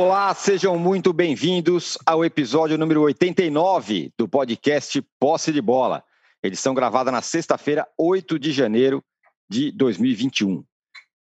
Olá, 0.00 0.32
sejam 0.32 0.78
muito 0.78 1.12
bem-vindos 1.12 1.98
ao 2.06 2.24
episódio 2.24 2.78
número 2.78 3.02
89 3.02 4.12
do 4.16 4.28
podcast 4.28 5.02
Posse 5.18 5.52
de 5.52 5.60
Bola. 5.60 6.04
Edição 6.40 6.72
gravada 6.72 7.10
na 7.10 7.20
sexta-feira, 7.20 7.84
8 7.98 8.38
de 8.38 8.52
janeiro 8.52 9.02
de 9.50 9.72
2021. 9.72 10.62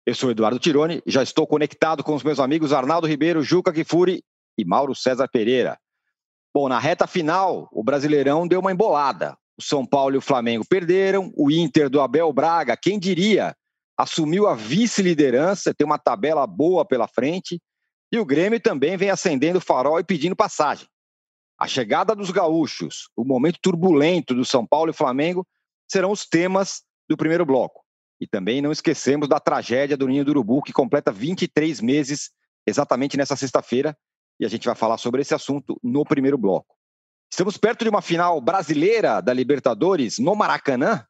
Eu 0.03 0.15
sou 0.15 0.31
Eduardo 0.31 0.57
Tironi, 0.57 0.99
já 1.05 1.21
estou 1.21 1.45
conectado 1.45 2.03
com 2.03 2.15
os 2.15 2.23
meus 2.23 2.39
amigos 2.39 2.73
Arnaldo 2.73 3.05
Ribeiro, 3.05 3.43
Juca 3.43 3.71
Kifuri 3.71 4.23
e 4.57 4.65
Mauro 4.65 4.95
César 4.95 5.27
Pereira. 5.31 5.77
Bom, 6.51 6.67
na 6.67 6.79
reta 6.79 7.05
final, 7.05 7.69
o 7.71 7.83
Brasileirão 7.83 8.47
deu 8.47 8.61
uma 8.61 8.71
embolada. 8.71 9.37
O 9.55 9.61
São 9.61 9.85
Paulo 9.85 10.15
e 10.15 10.17
o 10.17 10.21
Flamengo 10.21 10.65
perderam, 10.67 11.31
o 11.37 11.51
Inter 11.51 11.87
do 11.87 12.01
Abel 12.01 12.33
Braga, 12.33 12.75
quem 12.75 12.97
diria, 12.97 13.55
assumiu 13.95 14.47
a 14.47 14.55
vice-liderança, 14.55 15.71
tem 15.71 15.85
uma 15.85 15.99
tabela 15.99 16.47
boa 16.47 16.83
pela 16.83 17.07
frente 17.07 17.61
e 18.15 18.19
o 18.19 18.25
Grêmio 18.25 18.59
também 18.59 18.97
vem 18.97 19.09
acendendo 19.09 19.59
o 19.59 19.61
farol 19.61 19.99
e 19.99 20.03
pedindo 20.03 20.35
passagem. 20.35 20.87
A 21.57 21.67
chegada 21.67 22.15
dos 22.15 22.31
gaúchos, 22.31 23.09
o 23.15 23.23
momento 23.23 23.59
turbulento 23.61 24.33
do 24.33 24.43
São 24.43 24.65
Paulo 24.65 24.91
e 24.91 24.93
Flamengo 24.93 25.47
serão 25.89 26.11
os 26.11 26.25
temas 26.25 26.83
do 27.09 27.15
primeiro 27.15 27.45
bloco. 27.45 27.83
E 28.19 28.27
também 28.27 28.61
não 28.61 28.71
esquecemos 28.71 29.27
da 29.27 29.39
tragédia 29.39 29.97
do 29.97 30.07
Ninho 30.07 30.25
do 30.25 30.31
Urubu, 30.31 30.61
que 30.61 30.73
completa 30.73 31.11
23 31.11 31.81
meses 31.81 32.31
exatamente 32.65 33.17
nessa 33.17 33.35
sexta-feira. 33.35 33.95
E 34.39 34.45
a 34.45 34.49
gente 34.49 34.65
vai 34.65 34.75
falar 34.75 34.97
sobre 34.97 35.21
esse 35.21 35.33
assunto 35.33 35.79
no 35.83 36.03
primeiro 36.03 36.37
bloco. 36.37 36.75
Estamos 37.31 37.57
perto 37.57 37.83
de 37.83 37.89
uma 37.89 38.01
final 38.01 38.39
brasileira 38.39 39.21
da 39.21 39.33
Libertadores 39.33 40.19
no 40.19 40.35
Maracanã. 40.35 41.05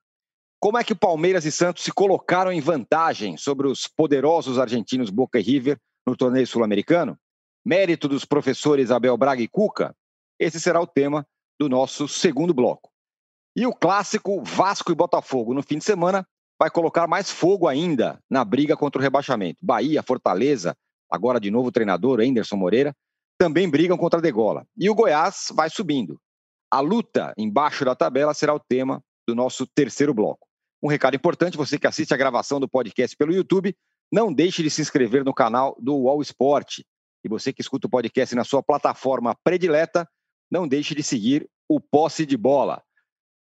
Como 0.59 0.77
é 0.77 0.83
que 0.83 0.95
Palmeiras 0.95 1.45
e 1.45 1.51
Santos 1.51 1.83
se 1.83 1.91
colocaram 1.91 2.51
em 2.51 2.61
vantagem 2.61 3.37
sobre 3.37 3.67
os 3.67 3.87
poderosos 3.87 4.57
argentinos 4.57 5.09
Boca 5.09 5.39
e 5.39 5.43
River 5.43 5.79
no 6.05 6.15
torneio 6.15 6.45
sul-americano? 6.45 7.17
Mérito 7.65 8.07
dos 8.07 8.25
professores 8.25 8.91
Abel 8.91 9.17
Braga 9.17 9.41
e 9.41 9.47
Cuca? 9.47 9.95
Esse 10.39 10.59
será 10.59 10.79
o 10.79 10.87
tema 10.87 11.25
do 11.59 11.67
nosso 11.67 12.07
segundo 12.07 12.53
bloco. 12.53 12.91
E 13.55 13.65
o 13.65 13.73
clássico 13.73 14.43
Vasco 14.43 14.91
e 14.91 14.95
Botafogo 14.95 15.53
no 15.53 15.63
fim 15.63 15.77
de 15.77 15.83
semana 15.85 16.27
vai 16.59 16.69
colocar 16.69 17.07
mais 17.07 17.31
fogo 17.31 17.67
ainda 17.67 18.21
na 18.29 18.43
briga 18.43 18.75
contra 18.75 18.99
o 18.99 19.01
rebaixamento. 19.01 19.57
Bahia, 19.61 20.03
Fortaleza, 20.03 20.75
agora 21.09 21.39
de 21.39 21.49
novo 21.49 21.69
o 21.69 21.71
treinador 21.71 22.19
Anderson 22.19 22.55
Moreira, 22.55 22.95
também 23.37 23.69
brigam 23.69 23.97
contra 23.97 24.19
a 24.19 24.21
degola. 24.21 24.65
E 24.77 24.89
o 24.89 24.95
Goiás 24.95 25.47
vai 25.53 25.69
subindo. 25.69 26.19
A 26.71 26.79
luta 26.79 27.33
embaixo 27.37 27.85
da 27.85 27.95
tabela 27.95 28.33
será 28.33 28.53
o 28.53 28.59
tema 28.59 29.01
do 29.27 29.35
nosso 29.35 29.65
terceiro 29.67 30.13
bloco. 30.13 30.47
Um 30.81 30.87
recado 30.87 31.15
importante: 31.15 31.57
você 31.57 31.77
que 31.77 31.87
assiste 31.87 32.13
a 32.13 32.17
gravação 32.17 32.59
do 32.59 32.67
podcast 32.67 33.15
pelo 33.15 33.33
YouTube, 33.33 33.75
não 34.11 34.33
deixe 34.33 34.63
de 34.63 34.69
se 34.69 34.81
inscrever 34.81 35.23
no 35.23 35.33
canal 35.33 35.75
do 35.79 35.95
UOL 35.95 36.21
Esporte. 36.21 36.85
E 37.23 37.29
você 37.29 37.51
que 37.51 37.61
escuta 37.61 37.87
o 37.87 37.89
podcast 37.89 38.35
na 38.35 38.43
sua 38.43 38.61
plataforma 38.61 39.35
predileta, 39.43 40.07
não 40.49 40.67
deixe 40.67 40.93
de 40.93 41.03
seguir 41.03 41.49
o 41.67 41.79
Posse 41.79 42.25
de 42.25 42.37
Bola. 42.37 42.81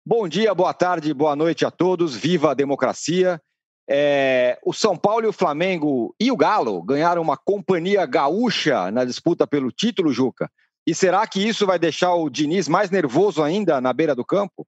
Bom 0.05 0.27
dia, 0.27 0.53
boa 0.53 0.73
tarde, 0.73 1.13
boa 1.13 1.35
noite 1.35 1.65
a 1.65 1.71
todos. 1.71 2.15
Viva 2.15 2.51
a 2.51 2.53
democracia. 2.53 3.41
É, 3.87 4.57
o 4.63 4.73
São 4.73 4.97
Paulo 4.97 5.25
e 5.25 5.27
o 5.27 5.33
Flamengo 5.33 6.15
e 6.19 6.31
o 6.31 6.37
Galo 6.37 6.81
ganharam 6.81 7.21
uma 7.21 7.37
companhia 7.37 8.05
gaúcha 8.05 8.89
na 8.91 9.03
disputa 9.03 9.45
pelo 9.45 9.71
título, 9.71 10.11
Juca. 10.11 10.49
E 10.87 10.93
será 10.93 11.25
que 11.25 11.45
isso 11.45 11.65
vai 11.65 11.79
deixar 11.79 12.13
o 12.13 12.29
Diniz 12.29 12.67
mais 12.67 12.89
nervoso 12.89 13.43
ainda 13.43 13.81
na 13.81 13.91
beira 13.91 14.15
do 14.15 14.23
campo? 14.23 14.65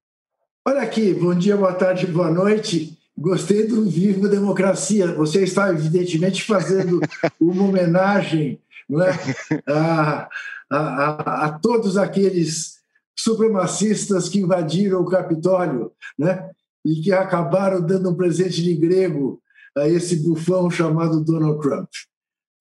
Olha 0.67 0.81
aqui, 0.81 1.13
bom 1.13 1.33
dia, 1.33 1.55
boa 1.55 1.73
tarde, 1.73 2.07
boa 2.07 2.29
noite. 2.29 2.96
Gostei 3.17 3.65
do 3.65 3.83
Viva 3.89 4.27
Democracia. 4.27 5.13
Você 5.15 5.43
está, 5.43 5.69
evidentemente, 5.69 6.43
fazendo 6.43 6.99
uma 7.41 7.63
homenagem 7.63 8.59
não 8.87 9.01
é? 9.01 9.11
a, 9.67 10.29
a, 10.69 10.77
a, 10.77 11.45
a 11.45 11.59
todos 11.59 11.97
aqueles 11.97 12.77
supremacistas 13.17 14.29
que 14.29 14.39
invadiram 14.39 15.01
o 15.01 15.09
Capitólio 15.09 15.91
né? 16.17 16.49
e 16.85 17.01
que 17.01 17.11
acabaram 17.11 17.81
dando 17.81 18.09
um 18.09 18.15
presente 18.15 18.63
de 18.63 18.73
grego 18.75 19.41
a 19.75 19.87
esse 19.87 20.17
bufão 20.17 20.69
chamado 20.69 21.23
Donald 21.23 21.59
Trump. 21.61 21.89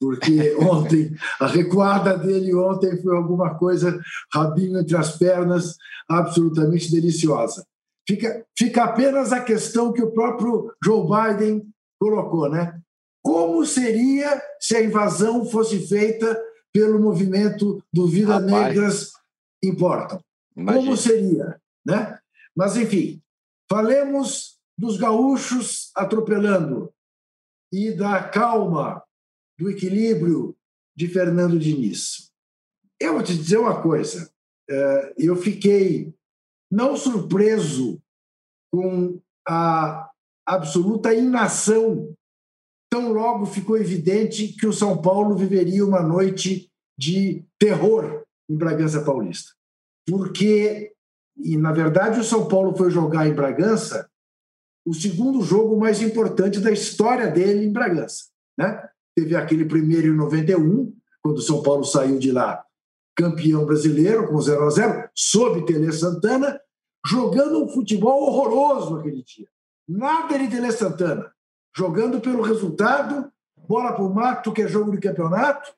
Porque 0.00 0.54
ontem, 0.60 1.14
a 1.40 1.46
recuada 1.46 2.18
dele 2.18 2.54
ontem 2.54 3.00
foi 3.02 3.16
alguma 3.16 3.54
coisa, 3.54 3.98
rabinho 4.32 4.78
entre 4.78 4.96
as 4.96 5.16
pernas, 5.16 5.76
absolutamente 6.08 6.90
deliciosa. 6.90 7.64
Fica, 8.08 8.46
fica 8.56 8.84
apenas 8.84 9.32
a 9.32 9.40
questão 9.40 9.92
que 9.92 10.02
o 10.02 10.12
próprio 10.12 10.72
Joe 10.82 11.06
Biden 11.06 11.68
colocou, 12.00 12.48
né? 12.48 12.80
Como 13.22 13.66
seria 13.66 14.40
se 14.60 14.76
a 14.76 14.82
invasão 14.82 15.44
fosse 15.44 15.86
feita 15.88 16.40
pelo 16.72 17.00
movimento 17.00 17.82
do 17.92 18.06
Vida 18.06 18.38
Rapaz. 18.38 18.50
Negras 18.50 19.12
Importam? 19.62 20.20
Imagina. 20.56 20.84
Como 20.84 20.96
seria, 20.96 21.60
né? 21.84 22.18
Mas 22.54 22.76
enfim, 22.76 23.20
falemos 23.68 24.58
dos 24.78 24.96
gaúchos 24.96 25.90
atropelando 25.94 26.92
e 27.72 27.92
da 27.92 28.22
calma, 28.22 29.02
do 29.58 29.70
equilíbrio 29.70 30.56
de 30.94 31.08
Fernando 31.08 31.58
Diniz. 31.58 32.30
Eu 33.00 33.14
vou 33.14 33.22
te 33.22 33.36
dizer 33.36 33.58
uma 33.58 33.82
coisa, 33.82 34.30
eh, 34.68 35.14
eu 35.18 35.36
fiquei 35.36 36.14
não 36.70 36.96
surpreso 36.96 38.00
com 38.72 39.20
a 39.48 40.10
absoluta 40.46 41.14
inação, 41.14 42.14
tão 42.90 43.12
logo 43.12 43.46
ficou 43.46 43.76
evidente 43.76 44.48
que 44.48 44.66
o 44.66 44.72
São 44.72 45.00
Paulo 45.00 45.36
viveria 45.36 45.84
uma 45.84 46.02
noite 46.02 46.70
de 46.98 47.44
terror 47.58 48.24
em 48.48 48.56
Bragança 48.56 49.04
Paulista. 49.04 49.52
Porque, 50.08 50.92
e 51.36 51.56
na 51.56 51.72
verdade, 51.72 52.20
o 52.20 52.24
São 52.24 52.46
Paulo 52.46 52.76
foi 52.76 52.90
jogar 52.90 53.26
em 53.26 53.34
Bragança 53.34 54.08
o 54.86 54.94
segundo 54.94 55.42
jogo 55.42 55.76
mais 55.76 56.00
importante 56.00 56.60
da 56.60 56.70
história 56.70 57.28
dele 57.28 57.66
em 57.66 57.72
Bragança. 57.72 58.26
Né? 58.56 58.88
Teve 59.16 59.34
aquele 59.34 59.64
primeiro 59.64 60.08
em 60.08 60.16
91, 60.16 60.94
quando 61.22 61.38
o 61.38 61.42
São 61.42 61.62
Paulo 61.62 61.84
saiu 61.84 62.18
de 62.18 62.30
lá 62.30 62.64
campeão 63.16 63.64
brasileiro 63.64 64.28
com 64.28 64.40
0 64.40 64.66
a 64.66 64.70
0 64.70 65.10
sob 65.14 65.64
Tele 65.64 65.90
Santana, 65.90 66.60
jogando 67.04 67.64
um 67.64 67.68
futebol 67.68 68.22
horroroso 68.22 68.96
aquele 68.96 69.22
dia. 69.22 69.48
Nada 69.88 70.38
de 70.38 70.48
Tele 70.48 70.70
Santana. 70.70 71.32
Jogando 71.74 72.20
pelo 72.20 72.42
resultado, 72.42 73.30
bola 73.66 73.92
para 73.92 74.04
o 74.04 74.14
mato, 74.14 74.52
que 74.52 74.62
é 74.62 74.68
jogo 74.68 74.90
de 74.92 74.98
campeonato, 74.98 75.74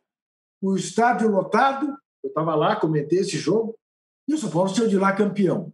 o 0.60 0.76
estádio 0.76 1.31
lotado. 1.31 1.97
Eu 2.22 2.28
estava 2.28 2.54
lá, 2.54 2.76
comentei 2.76 3.21
esse 3.21 3.38
jogo, 3.38 3.78
e 4.26 4.34
o 4.34 4.38
São 4.38 4.50
Paulo 4.50 4.69
saiu 4.69 4.88
de 4.88 4.99
lá 4.99 5.12
campeão. 5.12 5.72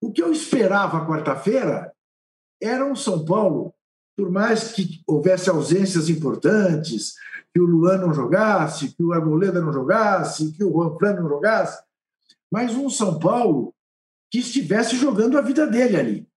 O 0.00 0.12
que 0.12 0.22
eu 0.22 0.32
esperava 0.32 1.06
quarta-feira 1.06 1.92
era 2.60 2.84
um 2.84 2.96
São 2.96 3.24
Paulo, 3.24 3.74
por 4.16 4.30
mais 4.30 4.72
que 4.72 5.02
houvesse 5.06 5.48
ausências 5.48 6.08
importantes, 6.08 7.14
que 7.58 7.60
o 7.60 7.66
Luan 7.66 7.98
não 7.98 8.14
jogasse, 8.14 8.94
que 8.94 9.02
o 9.02 9.12
Arboleda 9.12 9.60
não 9.60 9.72
jogasse, 9.72 10.52
que 10.52 10.62
o 10.62 10.70
Juan 10.70 10.96
Fran 10.96 11.14
não 11.14 11.28
jogasse, 11.28 11.82
mas 12.48 12.72
um 12.76 12.88
São 12.88 13.18
Paulo 13.18 13.74
que 14.30 14.38
estivesse 14.38 14.94
jogando 14.94 15.36
a 15.36 15.40
vida 15.40 15.66
dele 15.66 15.96
ali. 15.96 16.28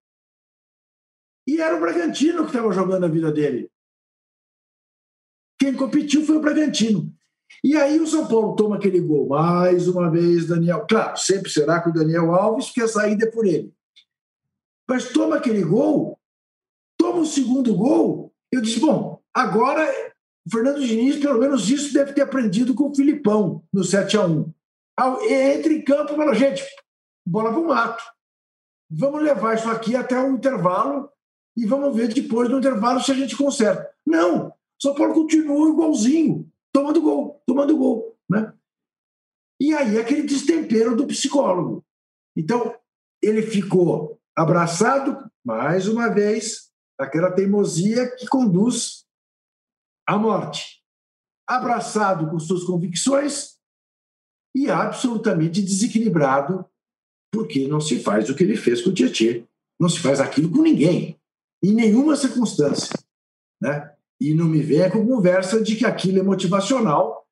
E 1.46 1.62
era 1.62 1.78
o 1.78 1.80
Bragantino 1.80 2.42
que 2.42 2.50
estava 2.50 2.74
jogando 2.74 3.06
a 3.06 3.08
vida 3.08 3.32
dele. 3.32 3.70
Quem 5.60 5.76
competiu 5.76 6.26
foi 6.26 6.38
o 6.38 6.42
Bragantino. 6.42 7.14
E 7.64 7.78
aí 7.78 8.00
o 8.00 8.08
São 8.08 8.28
Paulo 8.28 8.56
toma 8.56 8.78
aquele 8.78 9.00
gol. 9.00 9.28
Mais 9.28 9.88
uma 9.88 10.10
vez, 10.10 10.48
Daniel. 10.48 10.88
Claro, 10.90 11.18
sempre 11.18 11.52
será 11.52 11.84
que 11.84 11.90
o 11.90 11.94
Daniel 11.94 12.34
Alves 12.34 12.72
quer 12.72 12.88
saída 12.88 13.30
por 13.30 13.46
ele. 13.46 13.72
Mas 14.90 15.10
toma 15.10 15.36
aquele 15.36 15.64
gol, 15.64 16.20
toma 16.98 17.20
o 17.20 17.26
segundo 17.28 17.76
gol. 17.76 18.34
Eu 18.52 18.60
disse: 18.60 18.80
bom, 18.80 19.22
agora 19.32 19.88
o 20.46 20.52
Fernando 20.52 20.80
Diniz, 20.80 21.18
pelo 21.18 21.40
menos 21.40 21.70
isso, 21.70 21.94
deve 21.94 22.14
ter 22.14 22.22
aprendido 22.22 22.74
com 22.74 22.90
o 22.90 22.96
Filipão 22.96 23.64
no 23.72 23.84
7 23.84 24.18
a 24.18 24.26
1 24.26 24.54
Entra 25.30 25.74
em 25.74 25.84
campo 25.84 26.14
e 26.14 26.16
fala: 26.16 26.34
gente, 26.34 26.64
bola 27.26 27.52
para 27.52 27.60
o 27.60 27.68
mato. 27.68 28.04
Vamos 28.90 29.22
levar 29.22 29.56
isso 29.56 29.70
aqui 29.70 29.96
até 29.96 30.20
o 30.20 30.32
intervalo 30.32 31.10
e 31.56 31.66
vamos 31.66 31.96
ver 31.96 32.14
depois 32.14 32.50
do 32.50 32.58
intervalo 32.58 33.02
se 33.02 33.12
a 33.12 33.16
gente 33.16 33.38
conserta. 33.38 33.90
Não, 34.06 34.54
São 34.82 34.94
Paulo 34.94 35.14
continua 35.14 35.70
igualzinho, 35.70 36.50
tomando 36.74 37.02
gol, 37.02 37.42
tomando 37.46 37.78
gol. 37.78 38.18
Né? 38.30 38.54
E 39.60 39.74
aí 39.74 39.98
aquele 39.98 40.24
destempero 40.24 40.96
do 40.96 41.08
psicólogo. 41.08 41.86
Então, 42.36 42.76
ele 43.22 43.42
ficou 43.42 44.20
abraçado, 44.36 45.30
mais 45.46 45.88
uma 45.88 46.10
vez, 46.10 46.72
aquela 46.98 47.32
teimosia 47.32 48.10
que 48.16 48.28
conduz 48.28 49.01
à 50.08 50.18
morte. 50.18 50.82
Abraçado 51.48 52.30
com 52.30 52.40
suas 52.40 52.64
convicções 52.64 53.58
e 54.56 54.70
absolutamente 54.70 55.62
desequilibrado 55.62 56.66
porque 57.32 57.68
não 57.68 57.80
se 57.80 58.00
faz 58.00 58.30
o 58.30 58.36
que 58.36 58.44
ele 58.44 58.58
fez 58.58 58.82
com 58.82 58.90
o 58.90 58.94
Tietchan. 58.94 59.46
Não 59.80 59.90
se 59.90 60.00
faz 60.00 60.20
aquilo 60.20 60.52
com 60.52 60.62
ninguém, 60.62 61.20
em 61.64 61.74
nenhuma 61.74 62.16
circunstância. 62.16 62.94
Né? 63.60 63.92
E 64.20 64.34
não 64.34 64.46
me 64.46 64.62
venha 64.62 64.92
com 64.92 65.08
conversa 65.08 65.62
de 65.64 65.76
que 65.76 65.86
aquilo 65.86 66.20
é 66.20 66.24
motivacional, 66.24 67.26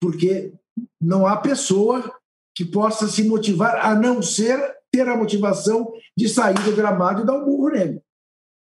porque 0.00 0.52
não 1.00 1.26
há 1.26 1.36
pessoa 1.36 2.14
que 2.54 2.64
possa 2.64 3.08
se 3.08 3.24
motivar 3.24 3.84
a 3.84 3.94
não 3.94 4.22
ser 4.22 4.76
ter 4.92 5.08
a 5.08 5.16
motivação 5.16 5.92
de 6.16 6.28
sair 6.28 6.58
do 6.64 6.74
gramado 6.74 7.22
e 7.22 7.26
dar 7.26 7.34
um 7.34 7.44
burro 7.44 7.70
nele. 7.70 8.00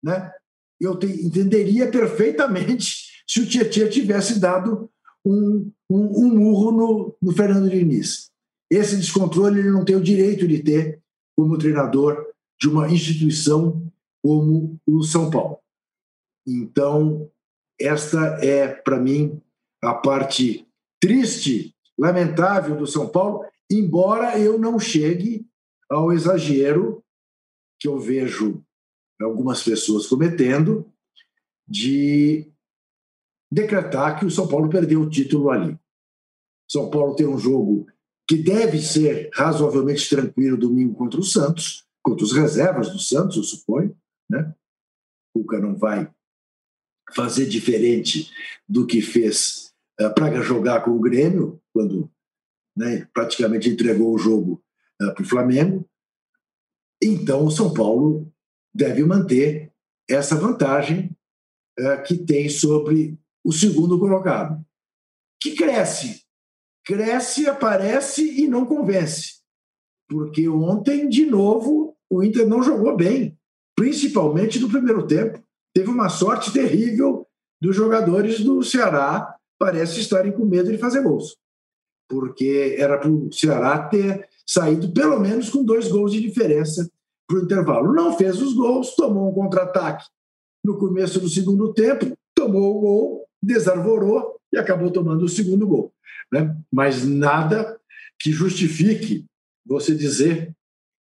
Né? 0.03 0.31
Eu 0.79 0.97
te, 0.97 1.05
entenderia 1.05 1.89
perfeitamente 1.89 3.06
se 3.27 3.41
o 3.41 3.47
Tietchan 3.47 3.89
tivesse 3.89 4.39
dado 4.39 4.89
um, 5.25 5.71
um, 5.89 6.25
um 6.25 6.35
murro 6.35 6.71
no, 6.71 7.17
no 7.21 7.31
Fernando 7.33 7.69
Diniz. 7.69 8.31
Esse 8.69 8.95
descontrole 8.95 9.59
ele 9.59 9.71
não 9.71 9.83
tem 9.83 9.95
o 9.95 10.03
direito 10.03 10.47
de 10.47 10.63
ter 10.63 11.01
como 11.35 11.57
treinador 11.57 12.25
de 12.59 12.69
uma 12.69 12.89
instituição 12.89 13.85
como 14.23 14.79
o 14.85 15.03
São 15.03 15.29
Paulo. 15.29 15.59
Então, 16.45 17.29
esta 17.79 18.39
é, 18.43 18.67
para 18.67 18.99
mim, 18.99 19.41
a 19.81 19.93
parte 19.93 20.67
triste, 20.99 21.75
lamentável 21.97 22.75
do 22.75 22.87
São 22.87 23.07
Paulo, 23.07 23.45
embora 23.69 24.39
eu 24.39 24.57
não 24.57 24.79
chegue 24.79 25.45
ao 25.89 26.11
exagero 26.11 27.03
que 27.79 27.87
eu 27.87 27.99
vejo 27.99 28.63
algumas 29.21 29.63
pessoas 29.63 30.07
cometendo 30.07 30.91
de 31.67 32.51
decretar 33.51 34.19
que 34.19 34.25
o 34.25 34.31
São 34.31 34.47
Paulo 34.47 34.69
perdeu 34.69 35.01
o 35.01 35.09
título 35.09 35.49
ali. 35.49 35.77
São 36.69 36.89
Paulo 36.89 37.15
tem 37.15 37.25
um 37.25 37.37
jogo 37.37 37.87
que 38.27 38.35
deve 38.35 38.81
ser 38.81 39.29
razoavelmente 39.33 40.09
tranquilo 40.09 40.57
domingo 40.57 40.93
contra 40.95 41.19
o 41.19 41.23
Santos, 41.23 41.85
contra 42.03 42.25
os 42.25 42.33
reservas 42.33 42.91
do 42.91 42.99
Santos, 42.99 43.37
eu 43.37 43.43
suponho, 43.43 43.97
né? 44.29 44.53
O 45.33 45.41
Cuca 45.41 45.59
não 45.59 45.75
vai 45.75 46.11
fazer 47.13 47.45
diferente 47.45 48.29
do 48.67 48.85
que 48.85 49.01
fez 49.01 49.73
uh, 49.99 50.03
eh, 50.03 50.09
para 50.09 50.41
jogar 50.41 50.83
com 50.83 50.91
o 50.91 50.99
Grêmio, 50.99 51.61
quando 51.73 52.11
né, 52.75 53.07
praticamente 53.13 53.69
entregou 53.69 54.13
o 54.13 54.17
jogo 54.17 54.61
uh, 55.01 55.13
para 55.13 55.23
o 55.23 55.27
Flamengo. 55.27 55.89
Então, 57.01 57.45
o 57.45 57.51
São 57.51 57.73
Paulo 57.73 58.31
deve 58.73 59.03
manter 59.05 59.71
essa 60.09 60.35
vantagem 60.35 61.15
uh, 61.79 62.03
que 62.05 62.17
tem 62.17 62.49
sobre 62.49 63.17
o 63.47 63.51
segundo 63.53 63.97
colocado, 63.97 64.61
que 65.41 65.55
cresce. 65.55 66.23
Cresce, 66.85 67.47
aparece 67.47 68.41
e 68.43 68.45
não 68.45 68.65
convence. 68.65 69.37
Porque 70.09 70.49
ontem, 70.49 71.07
de 71.07 71.25
novo, 71.25 71.95
o 72.09 72.21
Inter 72.21 72.45
não 72.45 72.61
jogou 72.61 72.97
bem, 72.97 73.39
principalmente 73.73 74.59
no 74.59 74.67
primeiro 74.67 75.07
tempo 75.07 75.41
teve 75.73 75.89
uma 75.89 76.09
sorte 76.09 76.51
terrível 76.51 77.25
dos 77.61 77.73
jogadores 77.73 78.41
do 78.41 78.61
Ceará, 78.63 79.33
parece 79.57 80.01
estarem 80.01 80.33
com 80.33 80.43
medo 80.43 80.69
de 80.69 80.77
fazer 80.77 81.01
gols. 81.01 81.37
Porque 82.09 82.75
era 82.77 82.97
para 82.97 83.09
o 83.09 83.31
Ceará 83.31 83.87
ter 83.87 84.27
saído 84.45 84.91
pelo 84.91 85.21
menos 85.21 85.49
com 85.49 85.63
dois 85.63 85.87
gols 85.87 86.11
de 86.11 86.19
diferença 86.19 86.89
para 87.25 87.37
o 87.37 87.43
intervalo. 87.43 87.93
Não 87.93 88.17
fez 88.17 88.41
os 88.41 88.53
gols, 88.53 88.93
tomou 88.93 89.29
um 89.29 89.33
contra-ataque 89.33 90.05
no 90.65 90.77
começo 90.77 91.17
do 91.21 91.29
segundo 91.29 91.73
tempo, 91.73 92.11
tomou 92.35 92.75
o 92.75 92.79
gol, 92.81 93.26
desarvorou 93.41 94.39
e 94.51 94.57
acabou 94.57 94.91
tomando 94.91 95.25
o 95.25 95.29
segundo 95.29 95.67
gol. 95.67 95.93
Né? 96.31 96.55
Mas 96.71 97.05
nada 97.05 97.79
que 98.19 98.31
justifique 98.31 99.25
você 99.65 99.93
dizer 99.93 100.55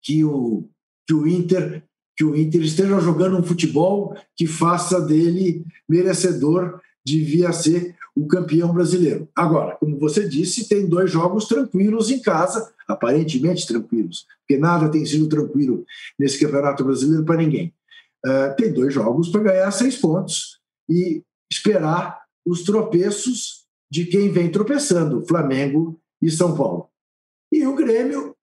que 0.03 0.25
o, 0.25 0.69
que 1.07 1.15
o 1.15 1.27
Inter 1.27 1.85
que 2.21 2.25
o 2.25 2.37
Inter 2.37 2.61
esteja 2.61 3.01
jogando 3.01 3.39
um 3.39 3.43
futebol 3.43 4.15
que 4.37 4.47
faça 4.47 5.01
dele 5.01 5.65
merecedor 5.89 6.79
de 7.03 7.25
vir 7.25 7.47
a 7.47 7.53
ser 7.53 7.97
o 8.15 8.27
campeão 8.27 8.75
brasileiro. 8.75 9.27
Agora, 9.35 9.77
como 9.77 9.99
você 9.99 10.29
disse, 10.29 10.69
tem 10.69 10.87
dois 10.87 11.11
jogos 11.11 11.47
tranquilos 11.47 12.11
em 12.11 12.21
casa, 12.21 12.71
aparentemente 12.87 13.67
tranquilos, 13.67 14.27
porque 14.41 14.61
nada 14.61 14.91
tem 14.91 15.07
sido 15.07 15.31
tranquilo 15.31 15.83
nesse 16.19 16.39
campeonato 16.39 16.85
brasileiro 16.85 17.25
para 17.25 17.39
ninguém. 17.39 17.73
Uh, 18.27 18.55
tem 18.55 18.71
dois 18.71 18.93
jogos 18.93 19.31
para 19.31 19.43
ganhar 19.43 19.71
seis 19.71 19.97
pontos 19.97 20.61
e 20.91 21.23
esperar 21.51 22.20
os 22.47 22.63
tropeços 22.63 23.67
de 23.91 24.07
quem 24.07 24.31
vem 24.31 24.51
tropeçando, 24.51 25.27
Flamengo 25.27 26.01
e 26.23 26.31
São 26.31 26.57
Paulo. 26.57 26.89
E 27.53 27.67
o 27.67 27.75
Grêmio 27.75 28.37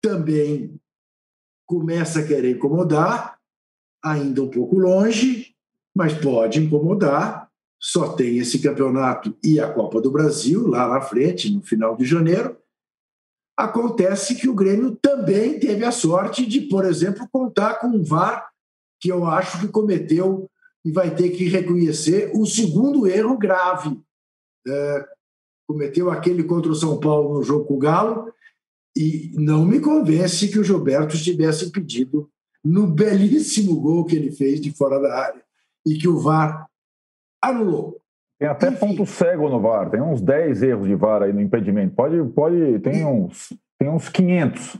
também 0.00 0.80
começa 1.66 2.20
a 2.20 2.26
querer 2.26 2.56
incomodar, 2.56 3.38
ainda 4.02 4.42
um 4.42 4.50
pouco 4.50 4.78
longe, 4.78 5.54
mas 5.94 6.14
pode 6.14 6.60
incomodar. 6.60 7.50
Só 7.78 8.14
tem 8.14 8.38
esse 8.38 8.58
campeonato 8.60 9.36
e 9.44 9.60
a 9.60 9.70
Copa 9.70 10.00
do 10.00 10.10
Brasil 10.10 10.66
lá 10.66 10.88
na 10.88 11.00
frente, 11.00 11.52
no 11.52 11.62
final 11.62 11.96
de 11.96 12.04
janeiro. 12.06 12.56
Acontece 13.56 14.34
que 14.34 14.48
o 14.48 14.54
Grêmio 14.54 14.96
também 14.96 15.58
teve 15.58 15.84
a 15.84 15.92
sorte 15.92 16.46
de, 16.46 16.62
por 16.62 16.84
exemplo, 16.84 17.28
contar 17.30 17.74
com 17.80 17.88
um 17.88 18.02
VAR 18.02 18.50
que 18.98 19.10
eu 19.10 19.26
acho 19.26 19.60
que 19.60 19.68
cometeu 19.68 20.50
e 20.86 20.92
vai 20.92 21.12
ter 21.12 21.30
que 21.30 21.48
reconhecer 21.48 22.30
o 22.32 22.46
segundo 22.46 23.08
erro 23.08 23.36
grave. 23.36 23.98
É, 24.64 25.08
cometeu 25.66 26.08
aquele 26.12 26.44
contra 26.44 26.70
o 26.70 26.76
São 26.76 27.00
Paulo 27.00 27.34
no 27.34 27.42
jogo 27.42 27.64
com 27.64 27.74
o 27.74 27.78
Galo, 27.78 28.32
e 28.96 29.32
não 29.34 29.64
me 29.64 29.80
convence 29.80 30.48
que 30.48 30.60
o 30.60 30.64
Gilberto 30.64 31.16
estivesse 31.16 31.66
impedido 31.66 32.30
no 32.64 32.86
belíssimo 32.86 33.80
gol 33.80 34.04
que 34.04 34.14
ele 34.14 34.30
fez 34.30 34.60
de 34.60 34.70
fora 34.70 35.00
da 35.00 35.12
área 35.12 35.42
e 35.84 35.98
que 35.98 36.06
o 36.06 36.20
VAR 36.20 36.68
anulou. 37.42 38.00
Tem 38.38 38.48
até 38.48 38.68
Enfim. 38.68 38.78
ponto 38.78 39.04
cego 39.04 39.48
no 39.48 39.60
VAR, 39.60 39.90
tem 39.90 40.00
uns 40.00 40.20
10 40.20 40.62
erros 40.62 40.86
de 40.86 40.94
VAR 40.94 41.24
aí 41.24 41.32
no 41.32 41.40
impedimento. 41.40 41.96
Pode, 41.96 42.22
pode, 42.32 42.78
tem 42.78 43.04
uns, 43.04 43.52
tem 43.76 43.88
uns 43.88 44.08
500. 44.08 44.78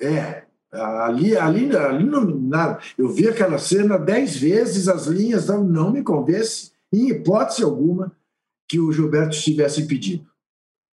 É, 0.00 0.44
ali, 0.74 1.36
ali, 1.36 1.76
ali 1.76 2.04
não, 2.04 2.24
nada. 2.24 2.80
Eu 2.96 3.08
vi 3.08 3.28
aquela 3.28 3.58
cena 3.58 3.98
10 3.98 4.36
vezes, 4.36 4.88
as 4.88 5.06
linhas 5.06 5.46
não, 5.46 5.64
não 5.64 5.92
me 5.92 6.02
convence, 6.02 6.72
em 6.92 7.08
hipótese 7.08 7.62
alguma, 7.62 8.12
que 8.68 8.80
o 8.80 8.92
Gilberto 8.92 9.36
estivesse 9.36 9.82
impedido. 9.82 10.26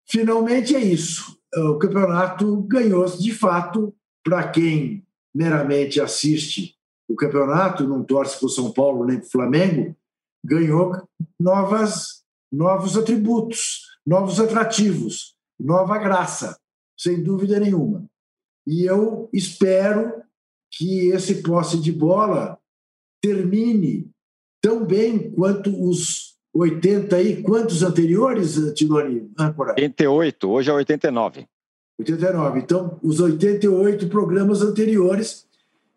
Finalmente 0.05 0.75
é 0.75 0.79
isso 0.79 1.41
o 1.55 1.77
campeonato 1.77 2.61
ganhou 2.63 3.05
de 3.05 3.33
fato 3.33 3.93
para 4.23 4.47
quem 4.49 5.05
meramente 5.33 5.99
assiste 5.99 6.75
o 7.09 7.15
campeonato, 7.15 7.87
não 7.87 8.03
torce 8.03 8.39
para 8.39 8.45
o 8.45 8.49
São 8.49 8.71
Paulo 8.71 9.05
nem 9.05 9.17
para 9.17 9.27
o 9.27 9.31
Flamengo, 9.31 9.95
ganhou 10.43 11.07
novas, 11.39 12.23
novos 12.51 12.97
atributos, 12.97 13.97
novos 14.05 14.39
atrativos, 14.39 15.35
nova 15.59 15.97
graça, 15.97 16.57
sem 16.97 17.21
dúvida 17.21 17.59
nenhuma. 17.59 18.05
E 18.71 18.85
eu 18.85 19.29
espero 19.33 20.13
que 20.71 21.09
esse 21.09 21.43
posse 21.43 21.77
de 21.77 21.91
bola 21.91 22.57
termine 23.21 24.09
tão 24.61 24.85
bem 24.85 25.29
quanto 25.29 25.69
os 25.89 26.37
80 26.53 27.21
e 27.21 27.43
quantos 27.43 27.83
anteriores? 27.83 28.55
Âncora? 29.37 29.71
88, 29.71 30.49
hoje 30.49 30.69
é 30.69 30.73
89. 30.73 31.45
89. 31.99 32.59
Então, 32.59 32.97
os 33.03 33.19
88 33.19 34.07
programas 34.07 34.61
anteriores 34.61 35.45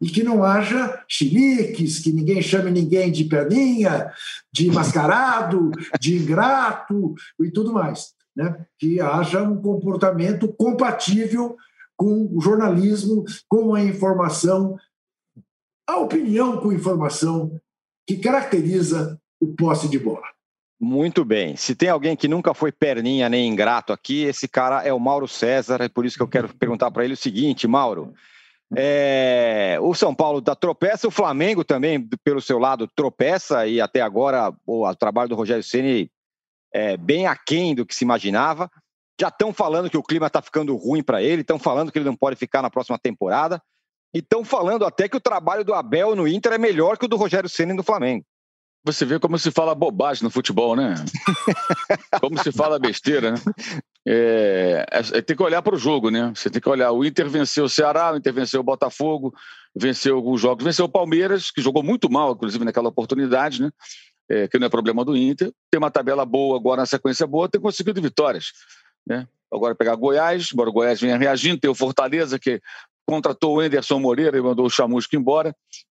e 0.01 0.09
que 0.09 0.25
não 0.25 0.43
haja 0.43 1.01
chiliques, 1.07 2.01
que 2.01 2.13
ninguém 2.13 2.43
chame 2.43 2.73
ninguém 2.73 3.13
de 3.13 3.23
perninha, 3.23 4.13
de 4.53 4.69
mascarado, 4.73 5.71
de 6.01 6.17
ingrato 6.17 7.15
e 7.41 7.53
tudo 7.53 7.73
mais. 7.73 8.15
Né? 8.35 8.67
Que 8.81 9.01
haja 9.01 9.45
um 9.45 9.63
comportamento 9.63 10.53
compatível 10.53 11.57
com 11.97 12.29
o 12.33 12.41
jornalismo, 12.41 13.25
com 13.49 13.75
a 13.75 13.83
informação, 13.83 14.77
a 15.87 15.99
opinião 15.99 16.59
com 16.61 16.73
informação 16.73 17.61
que 18.07 18.17
caracteriza 18.17 19.21
o 19.41 19.55
posse 19.55 19.89
de 19.89 19.99
bola. 19.99 20.27
Muito 20.81 21.25
bem. 21.25 21.57
Se 21.57 21.75
tem 21.75 21.89
alguém 21.89 22.17
que 22.17 22.29
nunca 22.29 22.53
foi 22.53 22.71
perninha 22.73 23.29
nem 23.29 23.49
ingrato 23.49 23.93
aqui, 23.93 24.25
esse 24.25 24.49
cara 24.49 24.83
é 24.83 24.93
o 24.93 25.01
Mauro 25.01 25.27
César. 25.27 25.81
É 25.81 25.89
por 25.89 26.05
isso 26.05 26.17
que 26.17 26.23
eu 26.23 26.29
quero 26.29 26.53
perguntar 26.55 26.91
para 26.91 27.05
ele 27.05 27.15
o 27.15 27.17
seguinte, 27.17 27.67
Mauro. 27.67 28.13
É, 28.77 29.79
o 29.81 29.95
São 29.95 30.15
Paulo 30.15 30.41
da 30.41 30.55
tropeça, 30.55 31.07
o 31.07 31.13
Flamengo 31.13 31.65
também, 31.65 32.07
pelo 32.25 32.41
seu 32.41 32.59
lado, 32.59 32.89
tropeça 32.89 33.67
e 33.67 33.81
até 33.81 34.01
agora 34.01 34.53
o, 34.67 34.93
trabalho 34.95 35.29
do 35.29 35.37
Rogério 35.37 35.63
Ceni 35.63 36.11
é 36.73 36.97
bem 36.97 37.27
aquém 37.27 37.75
do 37.75 37.87
que 37.87 37.95
se 37.95 38.05
imaginava. 38.05 38.71
Já 39.21 39.29
estão 39.29 39.53
falando 39.53 39.89
que 39.89 39.97
o 39.97 40.03
clima 40.03 40.27
está 40.27 40.43
ficando 40.43 40.77
ruim 40.77 41.03
para 41.03 41.23
ele, 41.23 41.43
estão 41.43 41.59
falando 41.59 41.93
que 41.93 41.99
ele 41.99 42.05
não 42.05 42.17
pode 42.17 42.37
ficar 42.37 42.63
na 42.63 42.71
próxima 42.71 42.99
temporada 42.99 43.63
e 44.13 44.19
estão 44.19 44.45
falando 44.45 44.85
até 44.85 45.09
que 45.09 45.17
o 45.17 45.21
trabalho 45.21 45.65
do 45.65 45.75
Abel 45.75 46.15
no 46.15 46.27
Inter 46.27 46.53
é 46.53 46.59
melhor 46.59 46.99
que 46.99 47.05
o 47.05 47.09
do 47.09 47.17
Rogério 47.17 47.49
Ceni 47.49 47.73
no 47.73 47.83
Flamengo. 47.83 48.25
Você 48.87 49.05
vê 49.07 49.19
como 49.19 49.39
se 49.39 49.51
fala 49.51 49.75
bobagem 49.75 50.23
no 50.23 50.31
futebol, 50.31 50.77
né? 50.77 50.95
como 52.21 52.43
se 52.43 52.53
fala 52.53 52.79
besteira, 52.79 53.31
né? 53.31 53.39
É, 54.07 54.87
é, 54.91 55.19
é 55.19 55.23
tem 55.23 55.35
que 55.35 55.43
olhar 55.43 55.63
para 55.63 55.75
o 55.75 55.79
jogo, 55.79 56.11
né? 56.11 56.31
Você 56.35 56.51
tem 56.51 56.61
que 56.61 56.69
olhar. 56.69 56.93
O 56.93 57.03
Inter 57.03 57.29
venceu 57.29 57.65
o 57.65 57.69
Ceará, 57.69 58.13
o 58.13 58.17
Inter 58.17 58.35
venceu 58.35 58.61
o 58.61 58.65
Botafogo, 58.65 59.33
venceu 59.75 60.17
alguns 60.17 60.39
jogos, 60.39 60.63
venceu 60.63 60.85
o 60.85 60.89
Palmeiras, 60.89 61.51
que 61.51 61.63
jogou 61.63 61.83
muito 61.83 62.11
mal, 62.11 62.33
inclusive, 62.33 62.63
naquela 62.63 62.91
oportunidade, 62.91 63.63
né? 63.63 63.71
é, 64.31 64.49
que 64.49 64.59
não 64.59 64.67
é 64.67 64.71
problema 64.71 65.05
do 65.05 65.17
Inter, 65.17 65.53
tem 65.71 65.79
uma 65.79 65.91
tabela 65.91 66.25
boa 66.25 66.57
agora 66.57 66.83
na 66.83 66.87
sequência 66.87 67.27
boa, 67.27 67.49
tem 67.49 67.61
conseguido 67.61 68.01
vitórias. 68.01 68.53
Né? 69.07 69.27
Agora 69.53 69.75
pegar 69.75 69.95
Goiás, 69.95 70.51
embora 70.53 70.71
o 70.71 70.73
Goiás 70.73 71.01
venha 71.01 71.17
reagindo, 71.17 71.61
tem 71.61 71.71
o 71.71 71.75
Fortaleza 71.75 72.39
que 72.39 72.61
contratou 73.07 73.57
o 73.57 73.61
Anderson 73.61 74.01
Moreira 74.01 74.37
e 74.37 74.43
mandou 74.43 74.67
o 74.67 74.71
Chamusco 74.71 75.15
embora. 75.15 75.55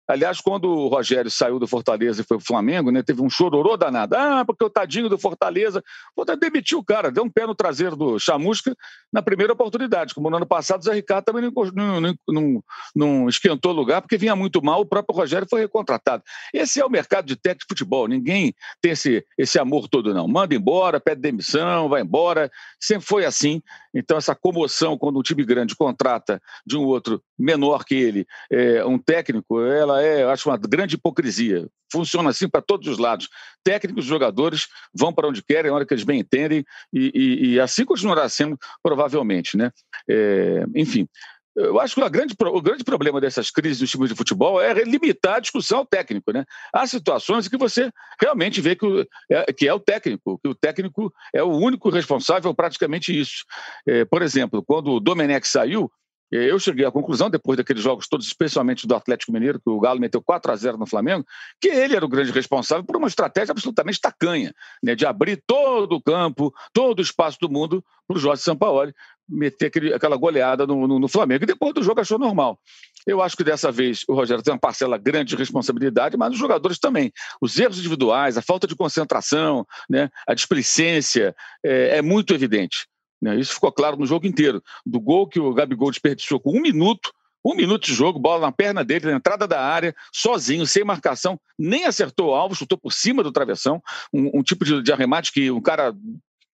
Aliás, 0.08 0.40
quando 0.40 0.68
o 0.68 0.88
Rogério 0.88 1.30
saiu 1.30 1.58
do 1.58 1.66
Fortaleza 1.66 2.20
e 2.20 2.24
foi 2.24 2.36
pro 2.36 2.46
Flamengo, 2.46 2.90
né, 2.90 3.02
teve 3.02 3.20
um 3.20 3.28
chororô 3.28 3.76
danado. 3.76 4.14
Ah, 4.14 4.44
porque 4.44 4.64
o 4.64 4.70
tadinho 4.70 5.08
do 5.08 5.18
Fortaleza. 5.18 5.82
Fortaleza 6.14 6.40
demitiu 6.40 6.78
o 6.78 6.84
cara, 6.84 7.10
deu 7.10 7.24
um 7.24 7.30
pé 7.30 7.46
no 7.46 7.54
traseiro 7.54 7.96
do 7.96 8.18
Chamusca 8.18 8.76
na 9.12 9.20
primeira 9.20 9.52
oportunidade. 9.52 10.14
Como 10.14 10.30
no 10.30 10.36
ano 10.36 10.46
passado, 10.46 10.80
o 10.80 10.84
Zé 10.84 10.92
Ricardo 10.92 11.24
também 11.24 11.42
não, 11.42 12.00
não, 12.00 12.14
não, 12.28 12.64
não 12.94 13.28
esquentou 13.28 13.72
lugar, 13.72 14.00
porque 14.00 14.16
vinha 14.16 14.36
muito 14.36 14.62
mal, 14.62 14.80
o 14.80 14.86
próprio 14.86 15.16
Rogério 15.16 15.46
foi 15.48 15.60
recontratado. 15.60 16.22
Esse 16.54 16.80
é 16.80 16.86
o 16.86 16.90
mercado 16.90 17.26
de 17.26 17.36
técnico 17.36 17.66
de 17.74 17.74
futebol. 17.74 18.06
Ninguém 18.06 18.54
tem 18.80 18.92
esse, 18.92 19.24
esse 19.36 19.58
amor 19.58 19.88
todo, 19.88 20.14
não. 20.14 20.28
Manda 20.28 20.54
embora, 20.54 21.00
pede 21.00 21.20
demissão, 21.20 21.88
vai 21.88 22.02
embora. 22.02 22.50
Sempre 22.80 23.06
foi 23.06 23.24
assim. 23.24 23.62
Então, 23.94 24.16
essa 24.18 24.34
comoção 24.34 24.98
quando 24.98 25.18
um 25.18 25.22
time 25.22 25.44
grande 25.44 25.74
contrata 25.74 26.40
de 26.66 26.76
um 26.76 26.84
outro 26.84 27.22
menor 27.38 27.84
que 27.84 27.94
ele 27.94 28.26
é, 28.50 28.84
um 28.84 28.98
técnico, 28.98 29.60
ela 29.60 30.02
é, 30.02 30.24
acho, 30.24 30.48
uma 30.48 30.56
grande 30.56 30.94
hipocrisia. 30.96 31.66
Funciona 31.90 32.30
assim 32.30 32.48
para 32.48 32.62
todos 32.62 32.88
os 32.88 32.98
lados. 32.98 33.28
Técnicos 33.62 34.04
e 34.04 34.08
jogadores 34.08 34.66
vão 34.94 35.12
para 35.12 35.28
onde 35.28 35.42
querem, 35.42 35.70
a 35.70 35.74
hora 35.74 35.86
que 35.86 35.94
eles 35.94 36.04
bem 36.04 36.20
entendem, 36.20 36.64
e, 36.92 37.12
e, 37.14 37.46
e 37.54 37.60
assim 37.60 37.84
continuará 37.84 38.28
sendo, 38.28 38.58
provavelmente. 38.82 39.56
Né? 39.56 39.70
É, 40.08 40.64
enfim, 40.74 41.08
eu 41.56 41.80
acho 41.80 41.94
que 41.94 42.10
grande, 42.10 42.34
o 42.38 42.60
grande 42.60 42.84
problema 42.84 43.18
dessas 43.18 43.50
crises 43.50 43.78
dos 43.78 43.90
times 43.90 44.10
de 44.10 44.14
futebol 44.14 44.60
é 44.60 44.74
limitar 44.84 45.36
a 45.36 45.40
discussão 45.40 45.78
ao 45.78 45.86
técnico. 45.86 46.30
Né? 46.30 46.44
Há 46.72 46.86
situações 46.86 47.46
em 47.46 47.50
que 47.50 47.56
você 47.56 47.90
realmente 48.20 48.60
vê 48.60 48.76
que, 48.76 48.84
o, 48.84 49.06
é, 49.30 49.52
que 49.54 49.66
é 49.66 49.72
o 49.72 49.80
técnico, 49.80 50.38
que 50.38 50.48
o 50.48 50.54
técnico 50.54 51.10
é 51.34 51.42
o 51.42 51.56
único 51.56 51.88
responsável 51.88 52.54
praticamente 52.54 53.18
isso. 53.18 53.46
É, 53.88 54.04
por 54.04 54.20
exemplo, 54.20 54.62
quando 54.62 54.90
o 54.92 55.00
Domenech 55.00 55.48
saiu, 55.48 55.90
eu 56.30 56.58
cheguei 56.58 56.84
à 56.84 56.90
conclusão, 56.90 57.30
depois 57.30 57.56
daqueles 57.56 57.82
jogos 57.82 58.08
todos, 58.08 58.26
especialmente 58.26 58.86
do 58.86 58.94
Atlético 58.94 59.32
Mineiro, 59.32 59.60
que 59.60 59.70
o 59.70 59.78
Galo 59.78 60.00
meteu 60.00 60.20
4 60.20 60.50
a 60.50 60.56
0 60.56 60.76
no 60.76 60.86
Flamengo, 60.86 61.24
que 61.60 61.68
ele 61.68 61.94
era 61.94 62.04
o 62.04 62.08
grande 62.08 62.32
responsável 62.32 62.84
por 62.84 62.96
uma 62.96 63.08
estratégia 63.08 63.52
absolutamente 63.52 64.00
tacanha, 64.00 64.52
né, 64.82 64.94
de 64.94 65.06
abrir 65.06 65.42
todo 65.46 65.92
o 65.94 66.02
campo, 66.02 66.52
todo 66.72 66.98
o 66.98 67.02
espaço 67.02 67.38
do 67.40 67.48
mundo 67.48 67.84
para 68.06 68.16
o 68.16 68.20
Jorge 68.20 68.42
Sampaoli 68.42 68.92
meter 69.28 69.66
aquele, 69.66 69.92
aquela 69.92 70.16
goleada 70.16 70.66
no, 70.66 70.86
no, 70.86 70.98
no, 70.98 71.08
Flamengo. 71.08 71.44
E 71.44 71.46
depois 71.46 71.74
do 71.74 71.82
jogo 71.82 72.00
achou 72.00 72.18
normal. 72.18 72.58
Eu 73.06 73.20
acho 73.22 73.36
que 73.36 73.44
dessa 73.44 73.70
vez 73.70 74.02
o 74.08 74.14
Rogério 74.14 74.42
tem 74.42 74.52
uma 74.52 74.58
parcela 74.58 74.98
grande 74.98 75.30
de 75.30 75.36
responsabilidade, 75.36 76.16
mas 76.16 76.32
os 76.32 76.38
jogadores 76.38 76.78
também. 76.78 77.12
Os 77.40 77.58
erros 77.58 77.78
individuais, 77.78 78.36
a 78.36 78.42
falta 78.42 78.66
de 78.66 78.76
concentração, 78.76 79.66
né, 79.88 80.10
a 80.26 80.34
displicência 80.34 81.34
é, 81.64 81.98
é 81.98 82.02
muito 82.02 82.34
evidente. 82.34 82.86
Né? 83.20 83.36
Isso 83.36 83.54
ficou 83.54 83.72
claro 83.72 83.96
no 83.96 84.06
jogo 84.06 84.26
inteiro. 84.26 84.62
Do 84.84 85.00
gol 85.00 85.26
que 85.26 85.40
o 85.40 85.54
Gabigol 85.54 85.90
desperdiçou 85.90 86.38
com 86.40 86.56
um 86.56 86.60
minuto, 86.60 87.12
um 87.44 87.54
minuto 87.54 87.84
de 87.84 87.94
jogo, 87.94 88.18
bola 88.18 88.46
na 88.46 88.52
perna 88.52 88.84
dele, 88.84 89.06
na 89.06 89.16
entrada 89.16 89.46
da 89.46 89.60
área, 89.60 89.94
sozinho, 90.12 90.66
sem 90.66 90.84
marcação, 90.84 91.38
nem 91.58 91.84
acertou 91.84 92.30
o 92.30 92.34
alvo, 92.34 92.56
chutou 92.56 92.76
por 92.76 92.92
cima 92.92 93.22
do 93.22 93.30
travessão, 93.30 93.80
um, 94.12 94.40
um 94.40 94.42
tipo 94.42 94.64
de, 94.64 94.82
de, 94.82 94.92
arremate 94.92 95.32
que 95.32 95.50
um 95.50 95.60
cara 95.60 95.92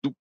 do, 0.02 0.14